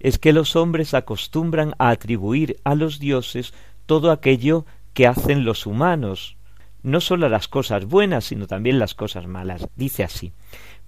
es 0.00 0.18
que 0.18 0.32
los 0.32 0.56
hombres 0.56 0.94
acostumbran 0.94 1.74
a 1.78 1.90
atribuir 1.90 2.56
a 2.64 2.74
los 2.74 2.98
dioses 2.98 3.54
todo 3.84 4.10
aquello 4.10 4.66
que 4.94 5.06
hacen 5.06 5.44
los 5.44 5.66
humanos, 5.66 6.36
no 6.82 7.00
sólo 7.00 7.28
las 7.28 7.48
cosas 7.48 7.84
buenas, 7.84 8.24
sino 8.24 8.46
también 8.46 8.78
las 8.78 8.94
cosas 8.94 9.26
malas. 9.26 9.68
Dice 9.76 10.04
así, 10.04 10.32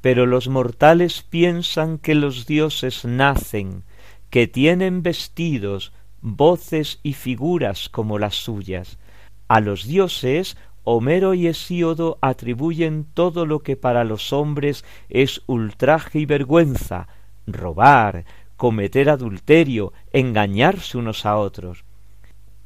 pero 0.01 0.27
los 0.27 0.49
mortales 0.49 1.23
piensan 1.23 1.99
que 1.99 2.15
los 2.15 2.47
dioses 2.47 3.05
nacen, 3.05 3.83
que 4.31 4.47
tienen 4.47 5.03
vestidos, 5.03 5.93
voces 6.23 7.01
y 7.03 7.13
figuras 7.13 7.89
como 7.89 8.19
las 8.19 8.37
suyas. 8.37 8.99
A 9.49 9.61
los 9.61 9.87
dioses 9.87 10.57
Homero 10.85 11.35
y 11.35 11.47
Hesíodo 11.47 12.19
atribuyen 12.21 13.07
todo 13.13 13.47
lo 13.47 13.61
que 13.61 13.77
para 13.77 14.05
los 14.05 14.33
hombres 14.33 14.85
es 15.09 15.43
ultraje 15.47 16.21
y 16.21 16.27
vergüenza, 16.27 17.09
robar, 17.47 18.25
cometer 18.57 19.11
adulterio, 19.11 19.93
engañarse 20.13 20.99
unos 20.99 21.27
a 21.27 21.37
otros. 21.37 21.85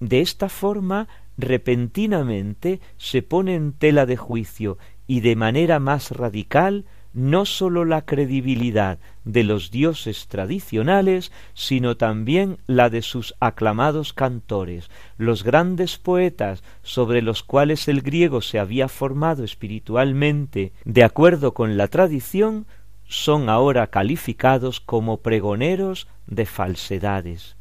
De 0.01 0.21
esta 0.21 0.49
forma, 0.49 1.09
repentinamente 1.37 2.81
se 2.97 3.23
pone 3.23 3.55
en 3.55 3.73
tela 3.73 4.07
de 4.07 4.17
juicio 4.17 4.79
y 5.07 5.21
de 5.21 5.37
manera 5.37 5.79
más 5.79 6.11
radical 6.11 6.87
no 7.15 7.45
sólo 7.45 7.85
la 7.85 8.03
credibilidad 8.03 8.99
de 9.25 9.45
los 9.45 9.71
dioses 9.71 10.29
tradicionales, 10.29 11.31
sino 11.55 11.97
también 11.97 12.59
la 12.67 12.91
de 12.91 13.03
sus 13.03 13.35
aclamados 13.41 14.13
cantores, 14.13 14.91
los 15.19 15.45
grandes 15.45 15.99
poetas 15.99 16.63
sobre 16.83 17.23
los 17.23 17.43
cuales 17.43 17.89
el 17.89 18.03
griego 18.03 18.41
se 18.41 18.59
había 18.59 18.89
formado 18.89 19.45
espiritualmente 19.45 20.73
de 20.85 21.05
acuerdo 21.05 21.55
con 21.55 21.77
la 21.77 21.89
tradición, 21.89 22.67
son 23.05 23.49
ahora 23.49 23.89
calificados 23.89 24.81
como 24.81 25.19
pregoneros 25.19 26.09
de 26.27 26.47
falsedades. 26.47 27.57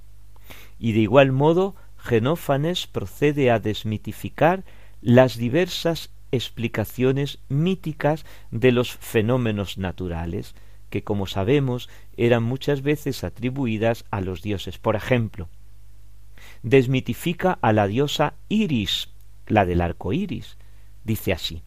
Y 0.80 0.94
de 0.94 1.00
igual 1.00 1.32
modo, 1.32 1.76
Genófanes 1.98 2.88
procede 2.88 3.52
a 3.52 3.60
desmitificar 3.60 4.64
las 5.02 5.38
diversas 5.38 6.10
explicaciones 6.32 7.40
míticas 7.50 8.26
de 8.52 8.72
los 8.72 8.96
fenómenos 8.96 9.78
naturales, 9.78 10.56
que 10.90 11.04
como 11.04 11.26
sabemos 11.28 11.90
eran 12.18 12.44
muchas 12.44 12.82
veces 12.82 13.24
atribuidas 13.24 14.06
a 14.12 14.22
los 14.22 14.42
dioses. 14.42 14.78
Por 14.78 14.96
ejemplo, 14.96 15.50
desmitifica 16.64 17.58
a 17.62 17.74
la 17.74 17.88
diosa 17.88 18.36
Iris, 18.50 19.10
la 19.48 19.66
del 19.66 19.82
arco 19.82 20.14
iris. 20.14 20.58
Dice 21.04 21.34
así: 21.34 21.64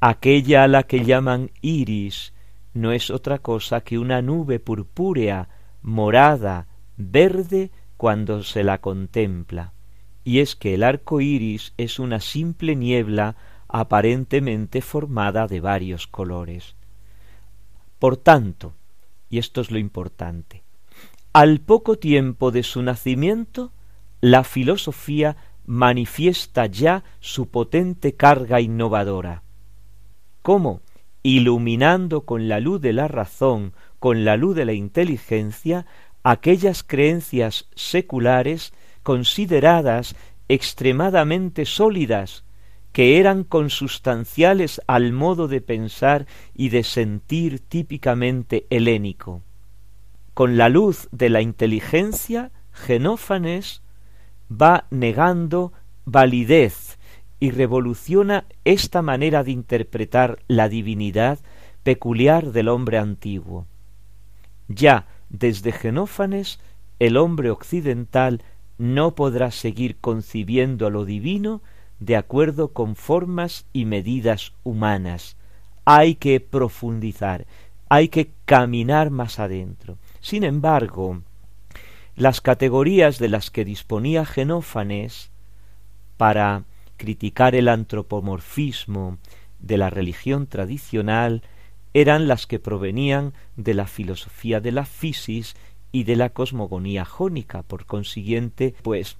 Aquella 0.00 0.64
a 0.64 0.68
la 0.68 0.84
que 0.84 1.04
llaman 1.04 1.50
Iris 1.60 2.32
no 2.74 2.92
es 2.92 3.10
otra 3.10 3.38
cosa 3.38 3.82
que 3.82 3.98
una 3.98 4.22
nube 4.22 4.58
purpúrea, 4.58 5.48
morada, 5.82 6.66
verde 6.96 7.70
cuando 7.96 8.42
se 8.42 8.64
la 8.64 8.78
contempla. 8.78 9.72
Y 10.24 10.38
es 10.38 10.56
que 10.56 10.74
el 10.74 10.82
arco 10.82 11.20
iris 11.20 11.74
es 11.76 11.98
una 11.98 12.20
simple 12.20 12.76
niebla 12.76 13.36
aparentemente 13.72 14.82
formada 14.82 15.48
de 15.48 15.60
varios 15.60 16.06
colores. 16.06 16.76
Por 17.98 18.18
tanto, 18.18 18.74
y 19.30 19.38
esto 19.38 19.62
es 19.62 19.70
lo 19.70 19.78
importante, 19.78 20.62
al 21.32 21.60
poco 21.60 21.96
tiempo 21.96 22.50
de 22.50 22.62
su 22.62 22.82
nacimiento, 22.82 23.72
la 24.20 24.44
filosofía 24.44 25.36
manifiesta 25.64 26.66
ya 26.66 27.02
su 27.20 27.48
potente 27.48 28.14
carga 28.14 28.60
innovadora. 28.60 29.42
¿Cómo? 30.42 30.82
Iluminando 31.22 32.26
con 32.26 32.48
la 32.48 32.60
luz 32.60 32.82
de 32.82 32.92
la 32.92 33.08
razón, 33.08 33.72
con 33.98 34.26
la 34.26 34.36
luz 34.36 34.54
de 34.54 34.66
la 34.66 34.74
inteligencia, 34.74 35.86
aquellas 36.22 36.82
creencias 36.82 37.68
seculares 37.74 38.74
consideradas 39.02 40.14
extremadamente 40.48 41.64
sólidas, 41.64 42.44
que 42.92 43.18
eran 43.18 43.44
consustanciales 43.44 44.80
al 44.86 45.12
modo 45.12 45.48
de 45.48 45.60
pensar 45.60 46.26
y 46.54 46.68
de 46.68 46.84
sentir 46.84 47.60
típicamente 47.60 48.66
helénico. 48.70 49.42
Con 50.34 50.56
la 50.56 50.68
luz 50.68 51.08
de 51.10 51.30
la 51.30 51.40
inteligencia, 51.40 52.52
Genófanes 52.72 53.82
va 54.50 54.86
negando 54.90 55.72
validez 56.04 56.98
y 57.40 57.50
revoluciona 57.50 58.44
esta 58.64 59.02
manera 59.02 59.42
de 59.42 59.50
interpretar 59.50 60.38
la 60.46 60.68
divinidad 60.68 61.38
peculiar 61.82 62.52
del 62.52 62.68
hombre 62.68 62.98
antiguo. 62.98 63.66
Ya 64.68 65.06
desde 65.28 65.72
Genófanes 65.72 66.60
el 66.98 67.16
hombre 67.16 67.50
occidental 67.50 68.42
no 68.78 69.14
podrá 69.14 69.50
seguir 69.50 69.96
concibiendo 69.96 70.86
a 70.86 70.90
lo 70.90 71.04
divino 71.04 71.62
de 72.04 72.16
acuerdo 72.16 72.72
con 72.72 72.96
formas 72.96 73.66
y 73.72 73.84
medidas 73.84 74.52
humanas. 74.64 75.36
Hay 75.84 76.16
que 76.16 76.40
profundizar, 76.40 77.46
hay 77.88 78.08
que 78.08 78.32
caminar 78.44 79.10
más 79.10 79.38
adentro. 79.38 79.98
Sin 80.20 80.42
embargo, 80.42 81.22
las 82.16 82.40
categorías 82.40 83.18
de 83.18 83.28
las 83.28 83.50
que 83.50 83.64
disponía 83.64 84.24
Genófanes 84.24 85.30
para 86.16 86.64
criticar 86.96 87.54
el 87.54 87.68
antropomorfismo 87.68 89.18
de 89.60 89.78
la 89.78 89.88
religión 89.88 90.48
tradicional 90.48 91.42
eran 91.94 92.26
las 92.26 92.46
que 92.46 92.58
provenían 92.58 93.32
de 93.56 93.74
la 93.74 93.86
filosofía 93.86 94.60
de 94.60 94.72
la 94.72 94.86
fisis 94.86 95.54
y 95.92 96.04
de 96.04 96.16
la 96.16 96.30
cosmogonía 96.30 97.04
jónica. 97.04 97.62
Por 97.62 97.86
consiguiente, 97.86 98.74
pues, 98.82 99.18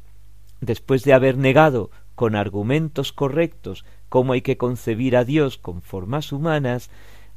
después 0.61 1.05
de 1.05 1.13
haber 1.13 1.37
negado 1.37 1.91
con 2.23 2.37
argumentos 2.37 3.13
correctos 3.13 3.85
cómo 4.09 4.33
hay 4.33 4.43
que 4.43 4.57
concebir 4.57 5.17
a 5.17 5.25
Dios 5.25 5.59
con 5.59 5.83
formas 5.83 6.31
humanas, 6.31 6.89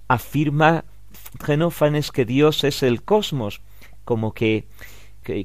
afirma 0.08 0.86
Genófanes 1.44 2.12
que 2.12 2.24
Dios 2.24 2.64
es 2.64 2.84
el 2.84 3.02
cosmos, 3.02 3.62
como 4.04 4.36
que, 4.36 4.68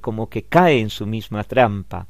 como 0.03 0.29
que 0.29 0.43
cae 0.43 0.81
en 0.81 0.91
su 0.91 1.07
misma 1.07 1.43
trampa. 1.45 2.07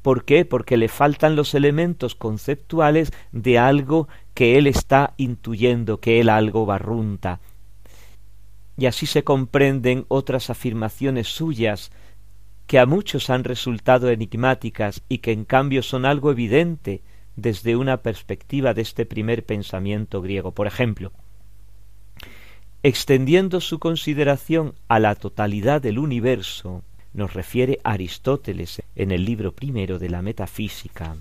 ¿Por 0.00 0.24
qué? 0.24 0.44
Porque 0.44 0.76
le 0.76 0.86
faltan 0.86 1.34
los 1.34 1.54
elementos 1.54 2.14
conceptuales 2.14 3.12
de 3.32 3.58
algo 3.58 4.06
que 4.32 4.58
él 4.58 4.68
está 4.68 5.14
intuyendo, 5.16 5.98
que 5.98 6.20
él 6.20 6.28
algo 6.28 6.66
barrunta. 6.66 7.40
Y 8.76 8.86
así 8.86 9.06
se 9.06 9.24
comprenden 9.24 10.04
otras 10.06 10.50
afirmaciones 10.50 11.26
suyas 11.26 11.90
que 12.68 12.78
a 12.78 12.84
muchos 12.84 13.30
han 13.30 13.44
resultado 13.44 14.10
enigmáticas 14.10 15.02
y 15.08 15.18
que 15.18 15.32
en 15.32 15.46
cambio 15.46 15.82
son 15.82 16.04
algo 16.04 16.30
evidente 16.30 17.00
desde 17.34 17.76
una 17.76 18.02
perspectiva 18.02 18.74
de 18.74 18.82
este 18.82 19.06
primer 19.06 19.46
pensamiento 19.46 20.20
griego. 20.20 20.52
Por 20.52 20.66
ejemplo, 20.66 21.10
extendiendo 22.82 23.62
su 23.62 23.78
consideración 23.78 24.74
a 24.86 24.98
la 24.98 25.14
totalidad 25.14 25.80
del 25.80 25.98
universo, 25.98 26.84
nos 27.14 27.32
refiere 27.32 27.80
Aristóteles 27.84 28.82
en 28.94 29.12
el 29.12 29.24
libro 29.24 29.52
primero 29.52 29.98
de 29.98 30.10
la 30.10 30.20
Metafísica. 30.20 31.16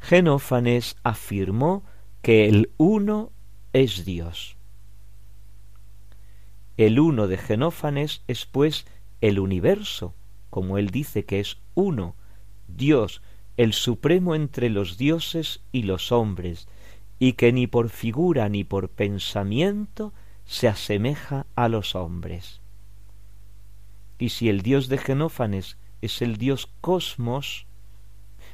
Genófanes 0.00 0.96
afirmó 1.02 1.84
que 2.22 2.48
el 2.48 2.70
uno 2.78 3.32
es 3.74 4.06
Dios. 4.06 4.56
El 6.78 6.98
uno 6.98 7.28
de 7.28 7.36
Genófanes 7.36 8.22
es 8.28 8.46
pues 8.46 8.86
el 9.20 9.40
universo, 9.40 10.14
como 10.50 10.78
él 10.78 10.90
dice 10.90 11.24
que 11.24 11.40
es 11.40 11.58
uno, 11.74 12.14
Dios, 12.68 13.22
el 13.56 13.72
supremo 13.72 14.34
entre 14.34 14.70
los 14.70 14.98
dioses 14.98 15.62
y 15.72 15.82
los 15.82 16.12
hombres, 16.12 16.68
y 17.18 17.32
que 17.32 17.52
ni 17.52 17.66
por 17.66 17.90
figura 17.90 18.48
ni 18.48 18.64
por 18.64 18.88
pensamiento 18.88 20.12
se 20.44 20.68
asemeja 20.68 21.46
a 21.56 21.68
los 21.68 21.94
hombres. 21.94 22.60
Y 24.18 24.30
si 24.30 24.48
el 24.48 24.62
Dios 24.62 24.88
de 24.88 24.98
Genófanes 24.98 25.76
es 26.00 26.22
el 26.22 26.36
Dios 26.36 26.68
cosmos, 26.80 27.66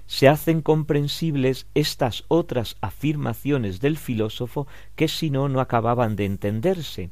se 0.07 0.29
hacen 0.29 0.61
comprensibles 0.61 1.67
estas 1.75 2.25
otras 2.29 2.77
afirmaciones 2.81 3.81
del 3.81 3.97
filósofo 3.97 4.67
que 4.97 5.09
si 5.09 5.31
no 5.31 5.49
no 5.49 5.61
acababan 5.61 6.17
de 6.17 6.27
entenderse. 6.27 7.11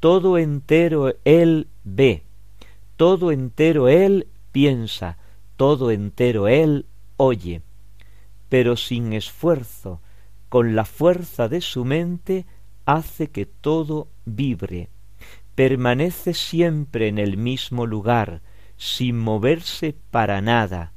Todo 0.00 0.38
entero 0.38 1.14
él 1.24 1.68
ve, 1.84 2.24
todo 2.96 3.32
entero 3.32 3.88
él 3.88 4.28
piensa, 4.52 5.18
todo 5.56 5.90
entero 5.90 6.48
él 6.48 6.86
oye, 7.16 7.62
pero 8.48 8.76
sin 8.76 9.12
esfuerzo, 9.12 10.00
con 10.48 10.74
la 10.74 10.84
fuerza 10.84 11.48
de 11.48 11.60
su 11.60 11.84
mente, 11.84 12.46
hace 12.84 13.30
que 13.30 13.46
todo 13.46 14.08
vibre, 14.24 14.90
permanece 15.54 16.34
siempre 16.34 17.08
en 17.08 17.18
el 17.18 17.36
mismo 17.36 17.86
lugar, 17.86 18.42
sin 18.76 19.18
moverse 19.18 19.96
para 20.10 20.40
nada, 20.40 20.92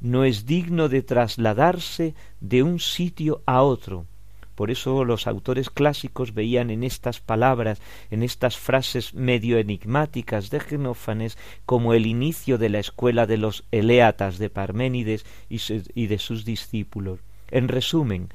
no 0.00 0.24
es 0.24 0.46
digno 0.46 0.88
de 0.88 1.02
trasladarse 1.02 2.14
de 2.40 2.62
un 2.62 2.78
sitio 2.78 3.42
a 3.46 3.62
otro, 3.62 4.06
por 4.54 4.70
eso 4.70 5.04
los 5.04 5.26
autores 5.26 5.70
clásicos 5.70 6.34
veían 6.34 6.70
en 6.70 6.84
estas 6.84 7.20
palabras, 7.20 7.80
en 8.10 8.22
estas 8.22 8.56
frases 8.56 9.14
medio 9.14 9.58
enigmáticas 9.58 10.50
de 10.50 10.60
Genófanes, 10.60 11.36
como 11.66 11.94
el 11.94 12.06
inicio 12.06 12.58
de 12.58 12.68
la 12.68 12.78
escuela 12.78 13.26
de 13.26 13.36
los 13.36 13.64
Eleatas 13.72 14.38
de 14.38 14.50
Parménides 14.50 15.26
y 15.48 16.06
de 16.06 16.18
sus 16.18 16.44
discípulos. 16.44 17.20
En 17.50 17.68
resumen, 17.68 18.28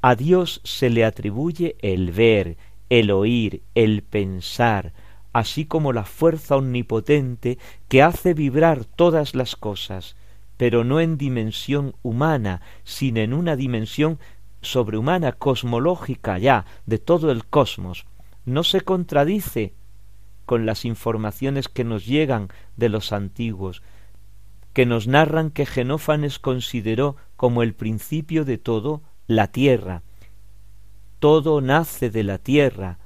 a 0.00 0.14
Dios 0.14 0.60
se 0.64 0.90
le 0.90 1.04
atribuye 1.04 1.76
el 1.80 2.12
ver, 2.12 2.56
el 2.90 3.10
oír, 3.10 3.62
el 3.74 4.02
pensar, 4.02 4.92
así 5.32 5.64
como 5.64 5.92
la 5.92 6.04
fuerza 6.04 6.56
omnipotente 6.56 7.58
que 7.88 8.02
hace 8.02 8.34
vibrar 8.34 8.84
todas 8.84 9.34
las 9.34 9.56
cosas, 9.56 10.16
pero 10.56 10.84
no 10.84 11.00
en 11.00 11.18
dimensión 11.18 11.94
humana, 12.02 12.62
sino 12.84 13.20
en 13.20 13.34
una 13.34 13.56
dimensión 13.56 14.18
sobrehumana, 14.64 15.32
cosmológica 15.32 16.38
ya, 16.38 16.64
de 16.86 16.98
todo 16.98 17.30
el 17.30 17.44
cosmos, 17.46 18.06
no 18.44 18.64
se 18.64 18.80
contradice 18.80 19.74
con 20.46 20.66
las 20.66 20.84
informaciones 20.84 21.68
que 21.68 21.84
nos 21.84 22.06
llegan 22.06 22.48
de 22.76 22.88
los 22.88 23.12
antiguos, 23.12 23.82
que 24.72 24.86
nos 24.86 25.06
narran 25.06 25.50
que 25.50 25.66
Genófanes 25.66 26.38
consideró 26.38 27.16
como 27.36 27.62
el 27.62 27.74
principio 27.74 28.44
de 28.44 28.58
todo 28.58 29.02
la 29.26 29.48
tierra. 29.48 30.02
Todo 31.20 31.60
nace 31.60 32.10
de 32.10 32.24
la 32.24 32.38
tierra, 32.38 32.98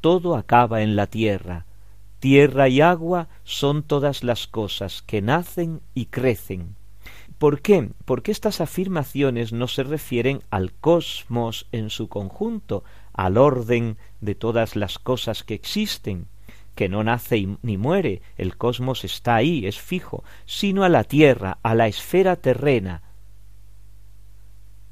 todo 0.00 0.36
acaba 0.36 0.82
en 0.82 0.96
la 0.96 1.06
tierra. 1.06 1.66
Tierra 2.18 2.68
y 2.68 2.80
agua 2.80 3.28
son 3.44 3.82
todas 3.82 4.22
las 4.22 4.46
cosas 4.46 5.02
que 5.02 5.22
nacen 5.22 5.80
y 5.94 6.06
crecen. 6.06 6.76
¿Por 7.42 7.60
qué? 7.60 7.90
Porque 8.04 8.30
estas 8.30 8.60
afirmaciones 8.60 9.52
no 9.52 9.66
se 9.66 9.82
refieren 9.82 10.44
al 10.50 10.72
cosmos 10.72 11.66
en 11.72 11.90
su 11.90 12.06
conjunto, 12.08 12.84
al 13.12 13.36
orden 13.36 13.96
de 14.20 14.36
todas 14.36 14.76
las 14.76 15.00
cosas 15.00 15.42
que 15.42 15.54
existen, 15.54 16.28
que 16.76 16.88
no 16.88 17.02
nace 17.02 17.48
ni 17.62 17.76
muere, 17.78 18.22
el 18.36 18.56
cosmos 18.56 19.02
está 19.02 19.34
ahí, 19.34 19.66
es 19.66 19.80
fijo, 19.80 20.22
sino 20.46 20.84
a 20.84 20.88
la 20.88 21.02
tierra, 21.02 21.58
a 21.64 21.74
la 21.74 21.88
esfera 21.88 22.36
terrena. 22.36 23.02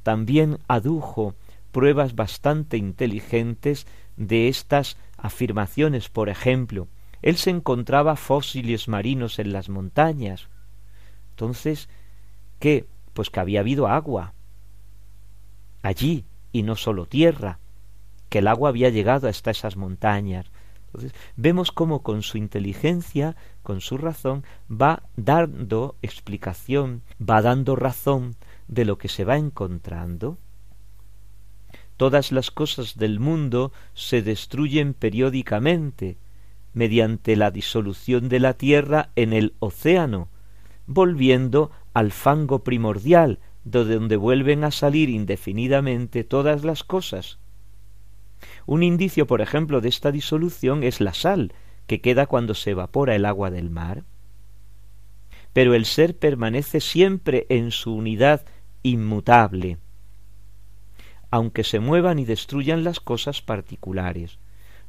También 0.03 0.59
adujo 0.67 1.37
pruebas 1.71 2.17
bastante 2.17 2.77
inteligentes 2.77 3.87
de 4.17 4.49
estas 4.49 4.97
afirmaciones. 5.17 6.09
Por 6.09 6.29
ejemplo, 6.29 6.89
él 7.23 7.37
se 7.37 7.51
encontraba 7.51 8.17
fósiles 8.17 8.89
marinos 8.89 9.39
en 9.39 9.53
las 9.53 9.69
montañas. 9.69 10.49
Entonces, 11.31 11.89
¿qué? 12.61 12.87
Pues 13.13 13.31
que 13.31 13.41
había 13.41 13.61
habido 13.61 13.89
agua 13.89 14.35
allí 15.83 16.25
y 16.53 16.63
no 16.63 16.77
solo 16.77 17.07
tierra, 17.07 17.59
que 18.29 18.39
el 18.39 18.49
agua 18.49 18.69
había 18.69 18.91
llegado 18.91 19.29
hasta 19.29 19.51
esas 19.51 19.77
montañas. 19.77 20.47
Entonces, 20.87 21.13
vemos 21.37 21.71
cómo 21.73 22.03
con 22.03 22.23
su 22.23 22.37
inteligencia, 22.37 23.37
con 23.63 23.81
su 23.81 23.97
razón, 23.97 24.45
va 24.71 25.03
dando 25.17 25.97
explicación, 26.03 27.03
va 27.21 27.43
dando 27.43 27.77
razón 27.77 28.37
de 28.69 28.85
lo 28.85 28.99
que 28.99 29.09
se 29.09 29.25
va 29.25 29.37
encontrando. 29.37 30.39
Todas 31.97 32.33
las 32.33 32.51
cosas 32.51 32.97
del 32.97 33.21
mundo 33.21 33.73
se 33.95 34.23
destruyen 34.23 34.95
periódicamente 34.95 36.17
mediante 36.73 37.37
la 37.37 37.51
disolución 37.51 38.29
de 38.29 38.41
la 38.41 38.55
tierra 38.55 39.11
en 39.17 39.33
el 39.33 39.55
océano, 39.59 40.29
volviendo 40.87 41.71
al 41.95 42.13
fango 42.13 42.65
primordial, 42.65 43.39
de 43.65 43.85
donde 43.85 44.17
vuelven 44.17 44.65
a 44.65 44.71
salir 44.71 45.11
indefinidamente 45.11 46.25
todas 46.25 46.65
las 46.65 46.85
cosas. 46.85 47.39
Un 48.67 48.83
indicio, 48.83 49.27
por 49.27 49.41
ejemplo, 49.41 49.81
de 49.81 49.89
esta 49.89 50.13
disolución 50.13 50.83
es 50.83 51.01
la 51.01 51.15
sal, 51.15 51.53
que 51.87 52.01
queda 52.01 52.27
cuando 52.27 52.55
se 52.55 52.71
evapora 52.71 53.15
el 53.15 53.25
agua 53.25 53.51
del 53.51 53.71
mar. 53.71 54.05
Pero 55.53 55.75
el 55.75 55.85
ser 55.85 56.17
permanece 56.17 56.81
siempre 56.81 57.47
en 57.49 57.71
su 57.71 57.95
unidad 57.95 58.47
inmutable 58.83 59.79
aunque 61.31 61.65
se 61.65 61.81
muevan 61.81 62.19
y 62.19 62.25
destruyan 62.25 62.85
las 62.85 63.01
cosas 63.01 63.41
particulares. 63.41 64.39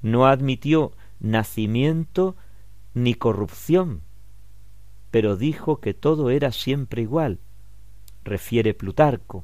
No 0.01 0.25
admitió 0.25 0.93
nacimiento 1.19 2.35
ni 2.93 3.13
corrupción, 3.13 4.01
pero 5.11 5.35
dijo 5.35 5.79
que 5.79 5.93
todo 5.93 6.29
era 6.29 6.51
siempre 6.51 7.01
igual, 7.01 7.39
refiere 8.23 8.73
Plutarco. 8.73 9.43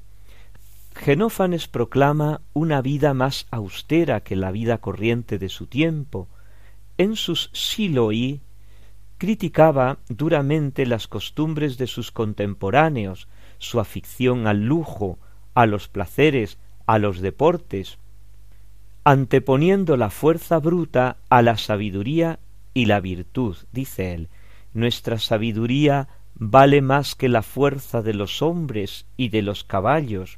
Genófanes 0.95 1.67
proclama 1.67 2.41
una 2.53 2.81
vida 2.81 3.13
más 3.13 3.45
austera 3.51 4.21
que 4.21 4.35
la 4.35 4.51
vida 4.51 4.79
corriente 4.79 5.37
de 5.37 5.49
su 5.49 5.67
tiempo. 5.67 6.27
En 6.97 7.15
sus 7.15 7.51
Siloi 7.53 8.41
criticaba 9.17 9.99
duramente 10.09 10.85
las 10.85 11.07
costumbres 11.07 11.77
de 11.77 11.87
sus 11.87 12.11
contemporáneos, 12.11 13.27
su 13.59 13.79
afición 13.79 14.47
al 14.47 14.65
lujo, 14.65 15.19
a 15.53 15.65
los 15.65 15.87
placeres, 15.87 16.57
a 16.85 16.97
los 16.99 17.19
deportes, 17.19 17.97
anteponiendo 19.03 19.97
la 19.97 20.09
fuerza 20.09 20.59
bruta 20.59 21.17
a 21.29 21.41
la 21.41 21.57
sabiduría 21.57 22.39
y 22.73 22.85
la 22.85 22.99
virtud, 22.99 23.57
dice 23.71 24.13
él. 24.13 24.29
Nuestra 24.77 25.17
sabiduría 25.17 26.07
vale 26.35 26.83
más 26.83 27.15
que 27.15 27.29
la 27.29 27.41
fuerza 27.41 28.03
de 28.03 28.13
los 28.13 28.43
hombres 28.43 29.07
y 29.17 29.29
de 29.29 29.41
los 29.41 29.63
caballos. 29.63 30.37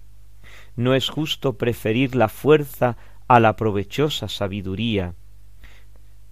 No 0.77 0.95
es 0.95 1.09
justo 1.09 1.57
preferir 1.57 2.15
la 2.15 2.29
fuerza 2.29 2.95
a 3.27 3.41
la 3.41 3.57
provechosa 3.57 4.29
sabiduría. 4.29 5.13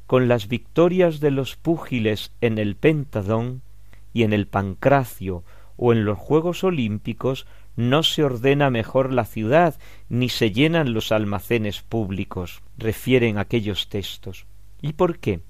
Con 0.05 0.29
las 0.29 0.47
victorias 0.47 1.19
de 1.19 1.31
los 1.31 1.57
púgiles 1.57 2.31
en 2.39 2.59
el 2.59 2.77
Pentadón 2.77 3.61
y 4.13 4.23
en 4.23 4.31
el 4.31 4.47
Pancracio 4.47 5.43
o 5.75 5.91
en 5.91 6.05
los 6.05 6.17
Juegos 6.17 6.63
Olímpicos 6.63 7.45
no 7.75 8.03
se 8.03 8.23
ordena 8.23 8.69
mejor 8.69 9.11
la 9.11 9.25
ciudad, 9.25 9.77
ni 10.07 10.29
se 10.29 10.53
llenan 10.53 10.93
los 10.93 11.11
almacenes 11.11 11.81
públicos, 11.81 12.61
refieren 12.77 13.37
aquellos 13.37 13.89
textos. 13.89 14.45
¿Y 14.81 14.93
por 14.93 15.19
qué? 15.19 15.41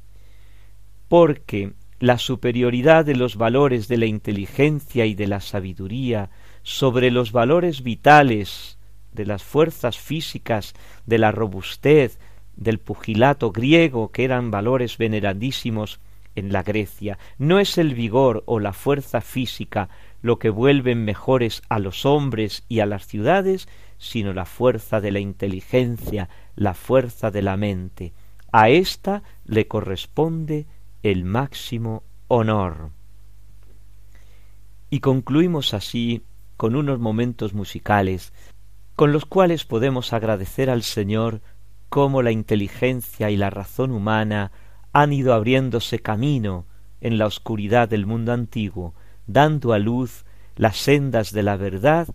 Porque 1.07 1.73
la 1.99 2.17
superioridad 2.17 3.05
de 3.05 3.15
los 3.15 3.35
valores 3.35 3.87
de 3.87 3.97
la 3.97 4.05
inteligencia 4.05 5.05
y 5.05 5.15
de 5.15 5.27
la 5.27 5.41
sabiduría 5.41 6.29
sobre 6.63 7.11
los 7.11 7.31
valores 7.31 7.81
vitales 7.81 8.77
de 9.13 9.25
las 9.25 9.43
fuerzas 9.43 9.97
físicas, 9.97 10.73
de 11.05 11.17
la 11.17 11.31
robustez, 11.31 12.19
del 12.55 12.79
pugilato 12.79 13.51
griego, 13.51 14.11
que 14.11 14.23
eran 14.23 14.51
valores 14.51 14.97
veneradísimos 14.97 15.99
en 16.35 16.51
la 16.51 16.61
Grecia, 16.61 17.17
no 17.39 17.59
es 17.59 17.79
el 17.79 17.95
vigor 17.95 18.43
o 18.45 18.59
la 18.59 18.73
fuerza 18.73 19.21
física 19.21 19.89
lo 20.21 20.37
que 20.37 20.49
vuelven 20.49 21.03
mejores 21.03 21.63
a 21.69 21.79
los 21.79 22.05
hombres 22.05 22.63
y 22.69 22.79
a 22.79 22.85
las 22.85 23.07
ciudades, 23.07 23.67
sino 23.97 24.33
la 24.33 24.45
fuerza 24.45 25.01
de 25.01 25.11
la 25.11 25.19
inteligencia, 25.19 26.29
la 26.55 26.73
fuerza 26.73 27.31
de 27.31 27.41
la 27.41 27.57
mente. 27.57 28.13
A 28.51 28.69
ésta 28.69 29.23
le 29.45 29.67
corresponde 29.67 30.67
el 31.11 31.25
máximo 31.25 32.03
honor. 32.27 32.91
Y 34.89 34.99
concluimos 34.99 35.73
así 35.73 36.23
con 36.57 36.75
unos 36.75 36.99
momentos 36.99 37.53
musicales 37.53 38.33
con 38.97 39.11
los 39.11 39.25
cuales 39.25 39.63
podemos 39.63 40.11
agradecer 40.11 40.71
al 40.71 40.81
Señor 40.81 41.41
cómo 41.87 42.23
la 42.23 42.31
inteligencia 42.31 43.29
y 43.29 43.37
la 43.37 43.51
razón 43.51 43.91
humana 43.91 44.51
han 44.91 45.13
ido 45.13 45.35
abriéndose 45.35 45.99
camino 45.99 46.65
en 46.99 47.19
la 47.19 47.27
oscuridad 47.27 47.87
del 47.87 48.07
mundo 48.07 48.33
antiguo, 48.33 48.95
dando 49.27 49.73
a 49.73 49.77
luz 49.77 50.25
las 50.55 50.77
sendas 50.77 51.31
de 51.31 51.43
la 51.43 51.57
verdad 51.57 52.07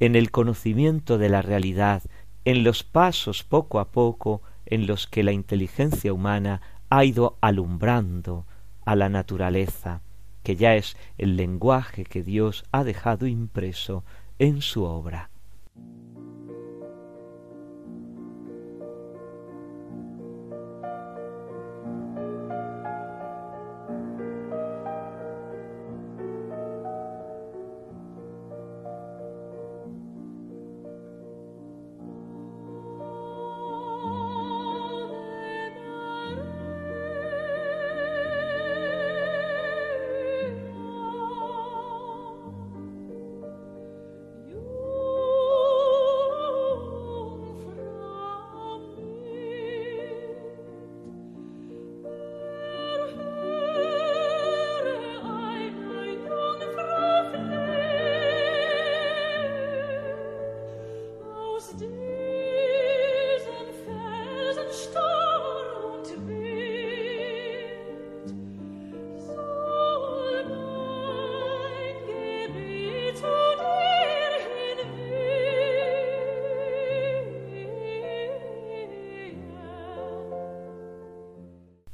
en 0.00 0.16
el 0.16 0.32
conocimiento 0.32 1.18
de 1.18 1.28
la 1.28 1.40
realidad, 1.40 2.02
en 2.44 2.64
los 2.64 2.82
pasos 2.82 3.44
poco 3.44 3.78
a 3.78 3.92
poco 3.92 4.42
en 4.66 4.88
los 4.88 5.06
que 5.06 5.22
la 5.22 5.30
inteligencia 5.30 6.12
humana 6.12 6.60
ha 6.96 7.04
ido 7.04 7.36
alumbrando 7.40 8.46
a 8.84 8.94
la 8.94 9.08
naturaleza, 9.08 10.02
que 10.44 10.54
ya 10.54 10.76
es 10.76 10.96
el 11.18 11.36
lenguaje 11.36 12.04
que 12.04 12.22
Dios 12.22 12.64
ha 12.70 12.84
dejado 12.84 13.26
impreso 13.26 14.04
en 14.38 14.62
su 14.62 14.84
obra. 14.84 15.28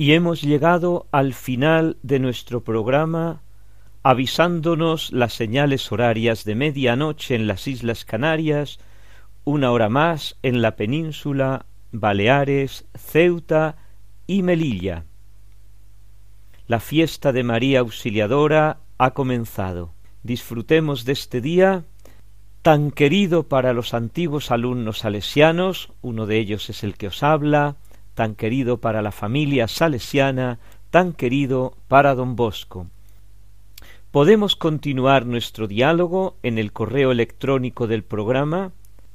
Y 0.00 0.14
hemos 0.14 0.40
llegado 0.40 1.08
al 1.12 1.34
final 1.34 1.98
de 2.02 2.20
nuestro 2.20 2.64
programa 2.64 3.42
avisándonos 4.02 5.12
las 5.12 5.34
señales 5.34 5.92
horarias 5.92 6.46
de 6.46 6.54
medianoche 6.54 7.34
en 7.34 7.46
las 7.46 7.68
Islas 7.68 8.06
Canarias, 8.06 8.78
una 9.44 9.70
hora 9.72 9.90
más 9.90 10.38
en 10.42 10.62
la 10.62 10.74
península, 10.74 11.66
Baleares, 11.92 12.86
Ceuta 12.96 13.76
y 14.26 14.42
Melilla. 14.42 15.04
La 16.66 16.80
fiesta 16.80 17.30
de 17.32 17.42
María 17.42 17.80
Auxiliadora 17.80 18.78
ha 18.96 19.10
comenzado. 19.10 19.92
Disfrutemos 20.22 21.04
de 21.04 21.12
este 21.12 21.42
día 21.42 21.84
tan 22.62 22.90
querido 22.90 23.48
para 23.48 23.74
los 23.74 23.92
antiguos 23.92 24.50
alumnos 24.50 25.00
salesianos, 25.00 25.92
uno 26.00 26.24
de 26.24 26.38
ellos 26.38 26.70
es 26.70 26.84
el 26.84 26.96
que 26.96 27.08
os 27.08 27.22
habla, 27.22 27.76
tan 28.20 28.34
querido 28.34 28.82
para 28.82 29.00
la 29.00 29.12
familia 29.12 29.66
salesiana, 29.66 30.58
tan 30.90 31.14
querido 31.14 31.78
para 31.88 32.14
don 32.14 32.36
Bosco. 32.36 32.86
Podemos 34.10 34.56
continuar 34.56 35.24
nuestro 35.24 35.66
diálogo 35.66 36.36
en 36.42 36.58
el 36.58 36.70
correo 36.70 37.12
electrónico 37.12 37.86
del 37.86 38.04
programa 38.04 38.72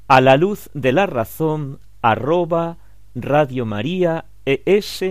a 0.07 0.21
la 0.21 0.37
luz 0.37 0.71
de 0.73 0.91
la 0.91 1.05
razón 1.05 1.77
arroba 2.01 2.79
Radio 3.13 3.67
María 3.67 4.25
ES 4.47 5.03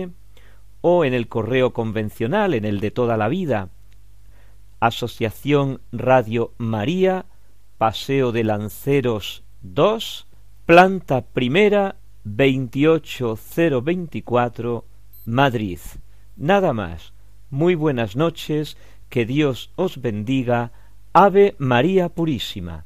o 0.81 1.05
en 1.05 1.13
el 1.13 1.29
correo 1.29 1.71
convencional, 1.71 2.53
en 2.53 2.65
el 2.65 2.81
de 2.81 2.91
toda 2.91 3.15
la 3.15 3.29
vida, 3.29 3.69
Asociación 4.81 5.79
Radio 5.93 6.51
María, 6.57 7.27
Paseo 7.77 8.33
de 8.33 8.43
Lanceros 8.43 9.45
2, 9.61 10.27
planta 10.65 11.21
primera 11.21 11.95
28024, 12.25 14.83
Madrid. 15.25 15.79
Nada 16.35 16.73
más. 16.73 17.13
Muy 17.49 17.75
buenas 17.75 18.15
noches, 18.15 18.77
que 19.09 19.25
Dios 19.25 19.71
os 19.75 20.01
bendiga. 20.01 20.71
Ave 21.13 21.55
María 21.59 22.09
Purísima. 22.09 22.85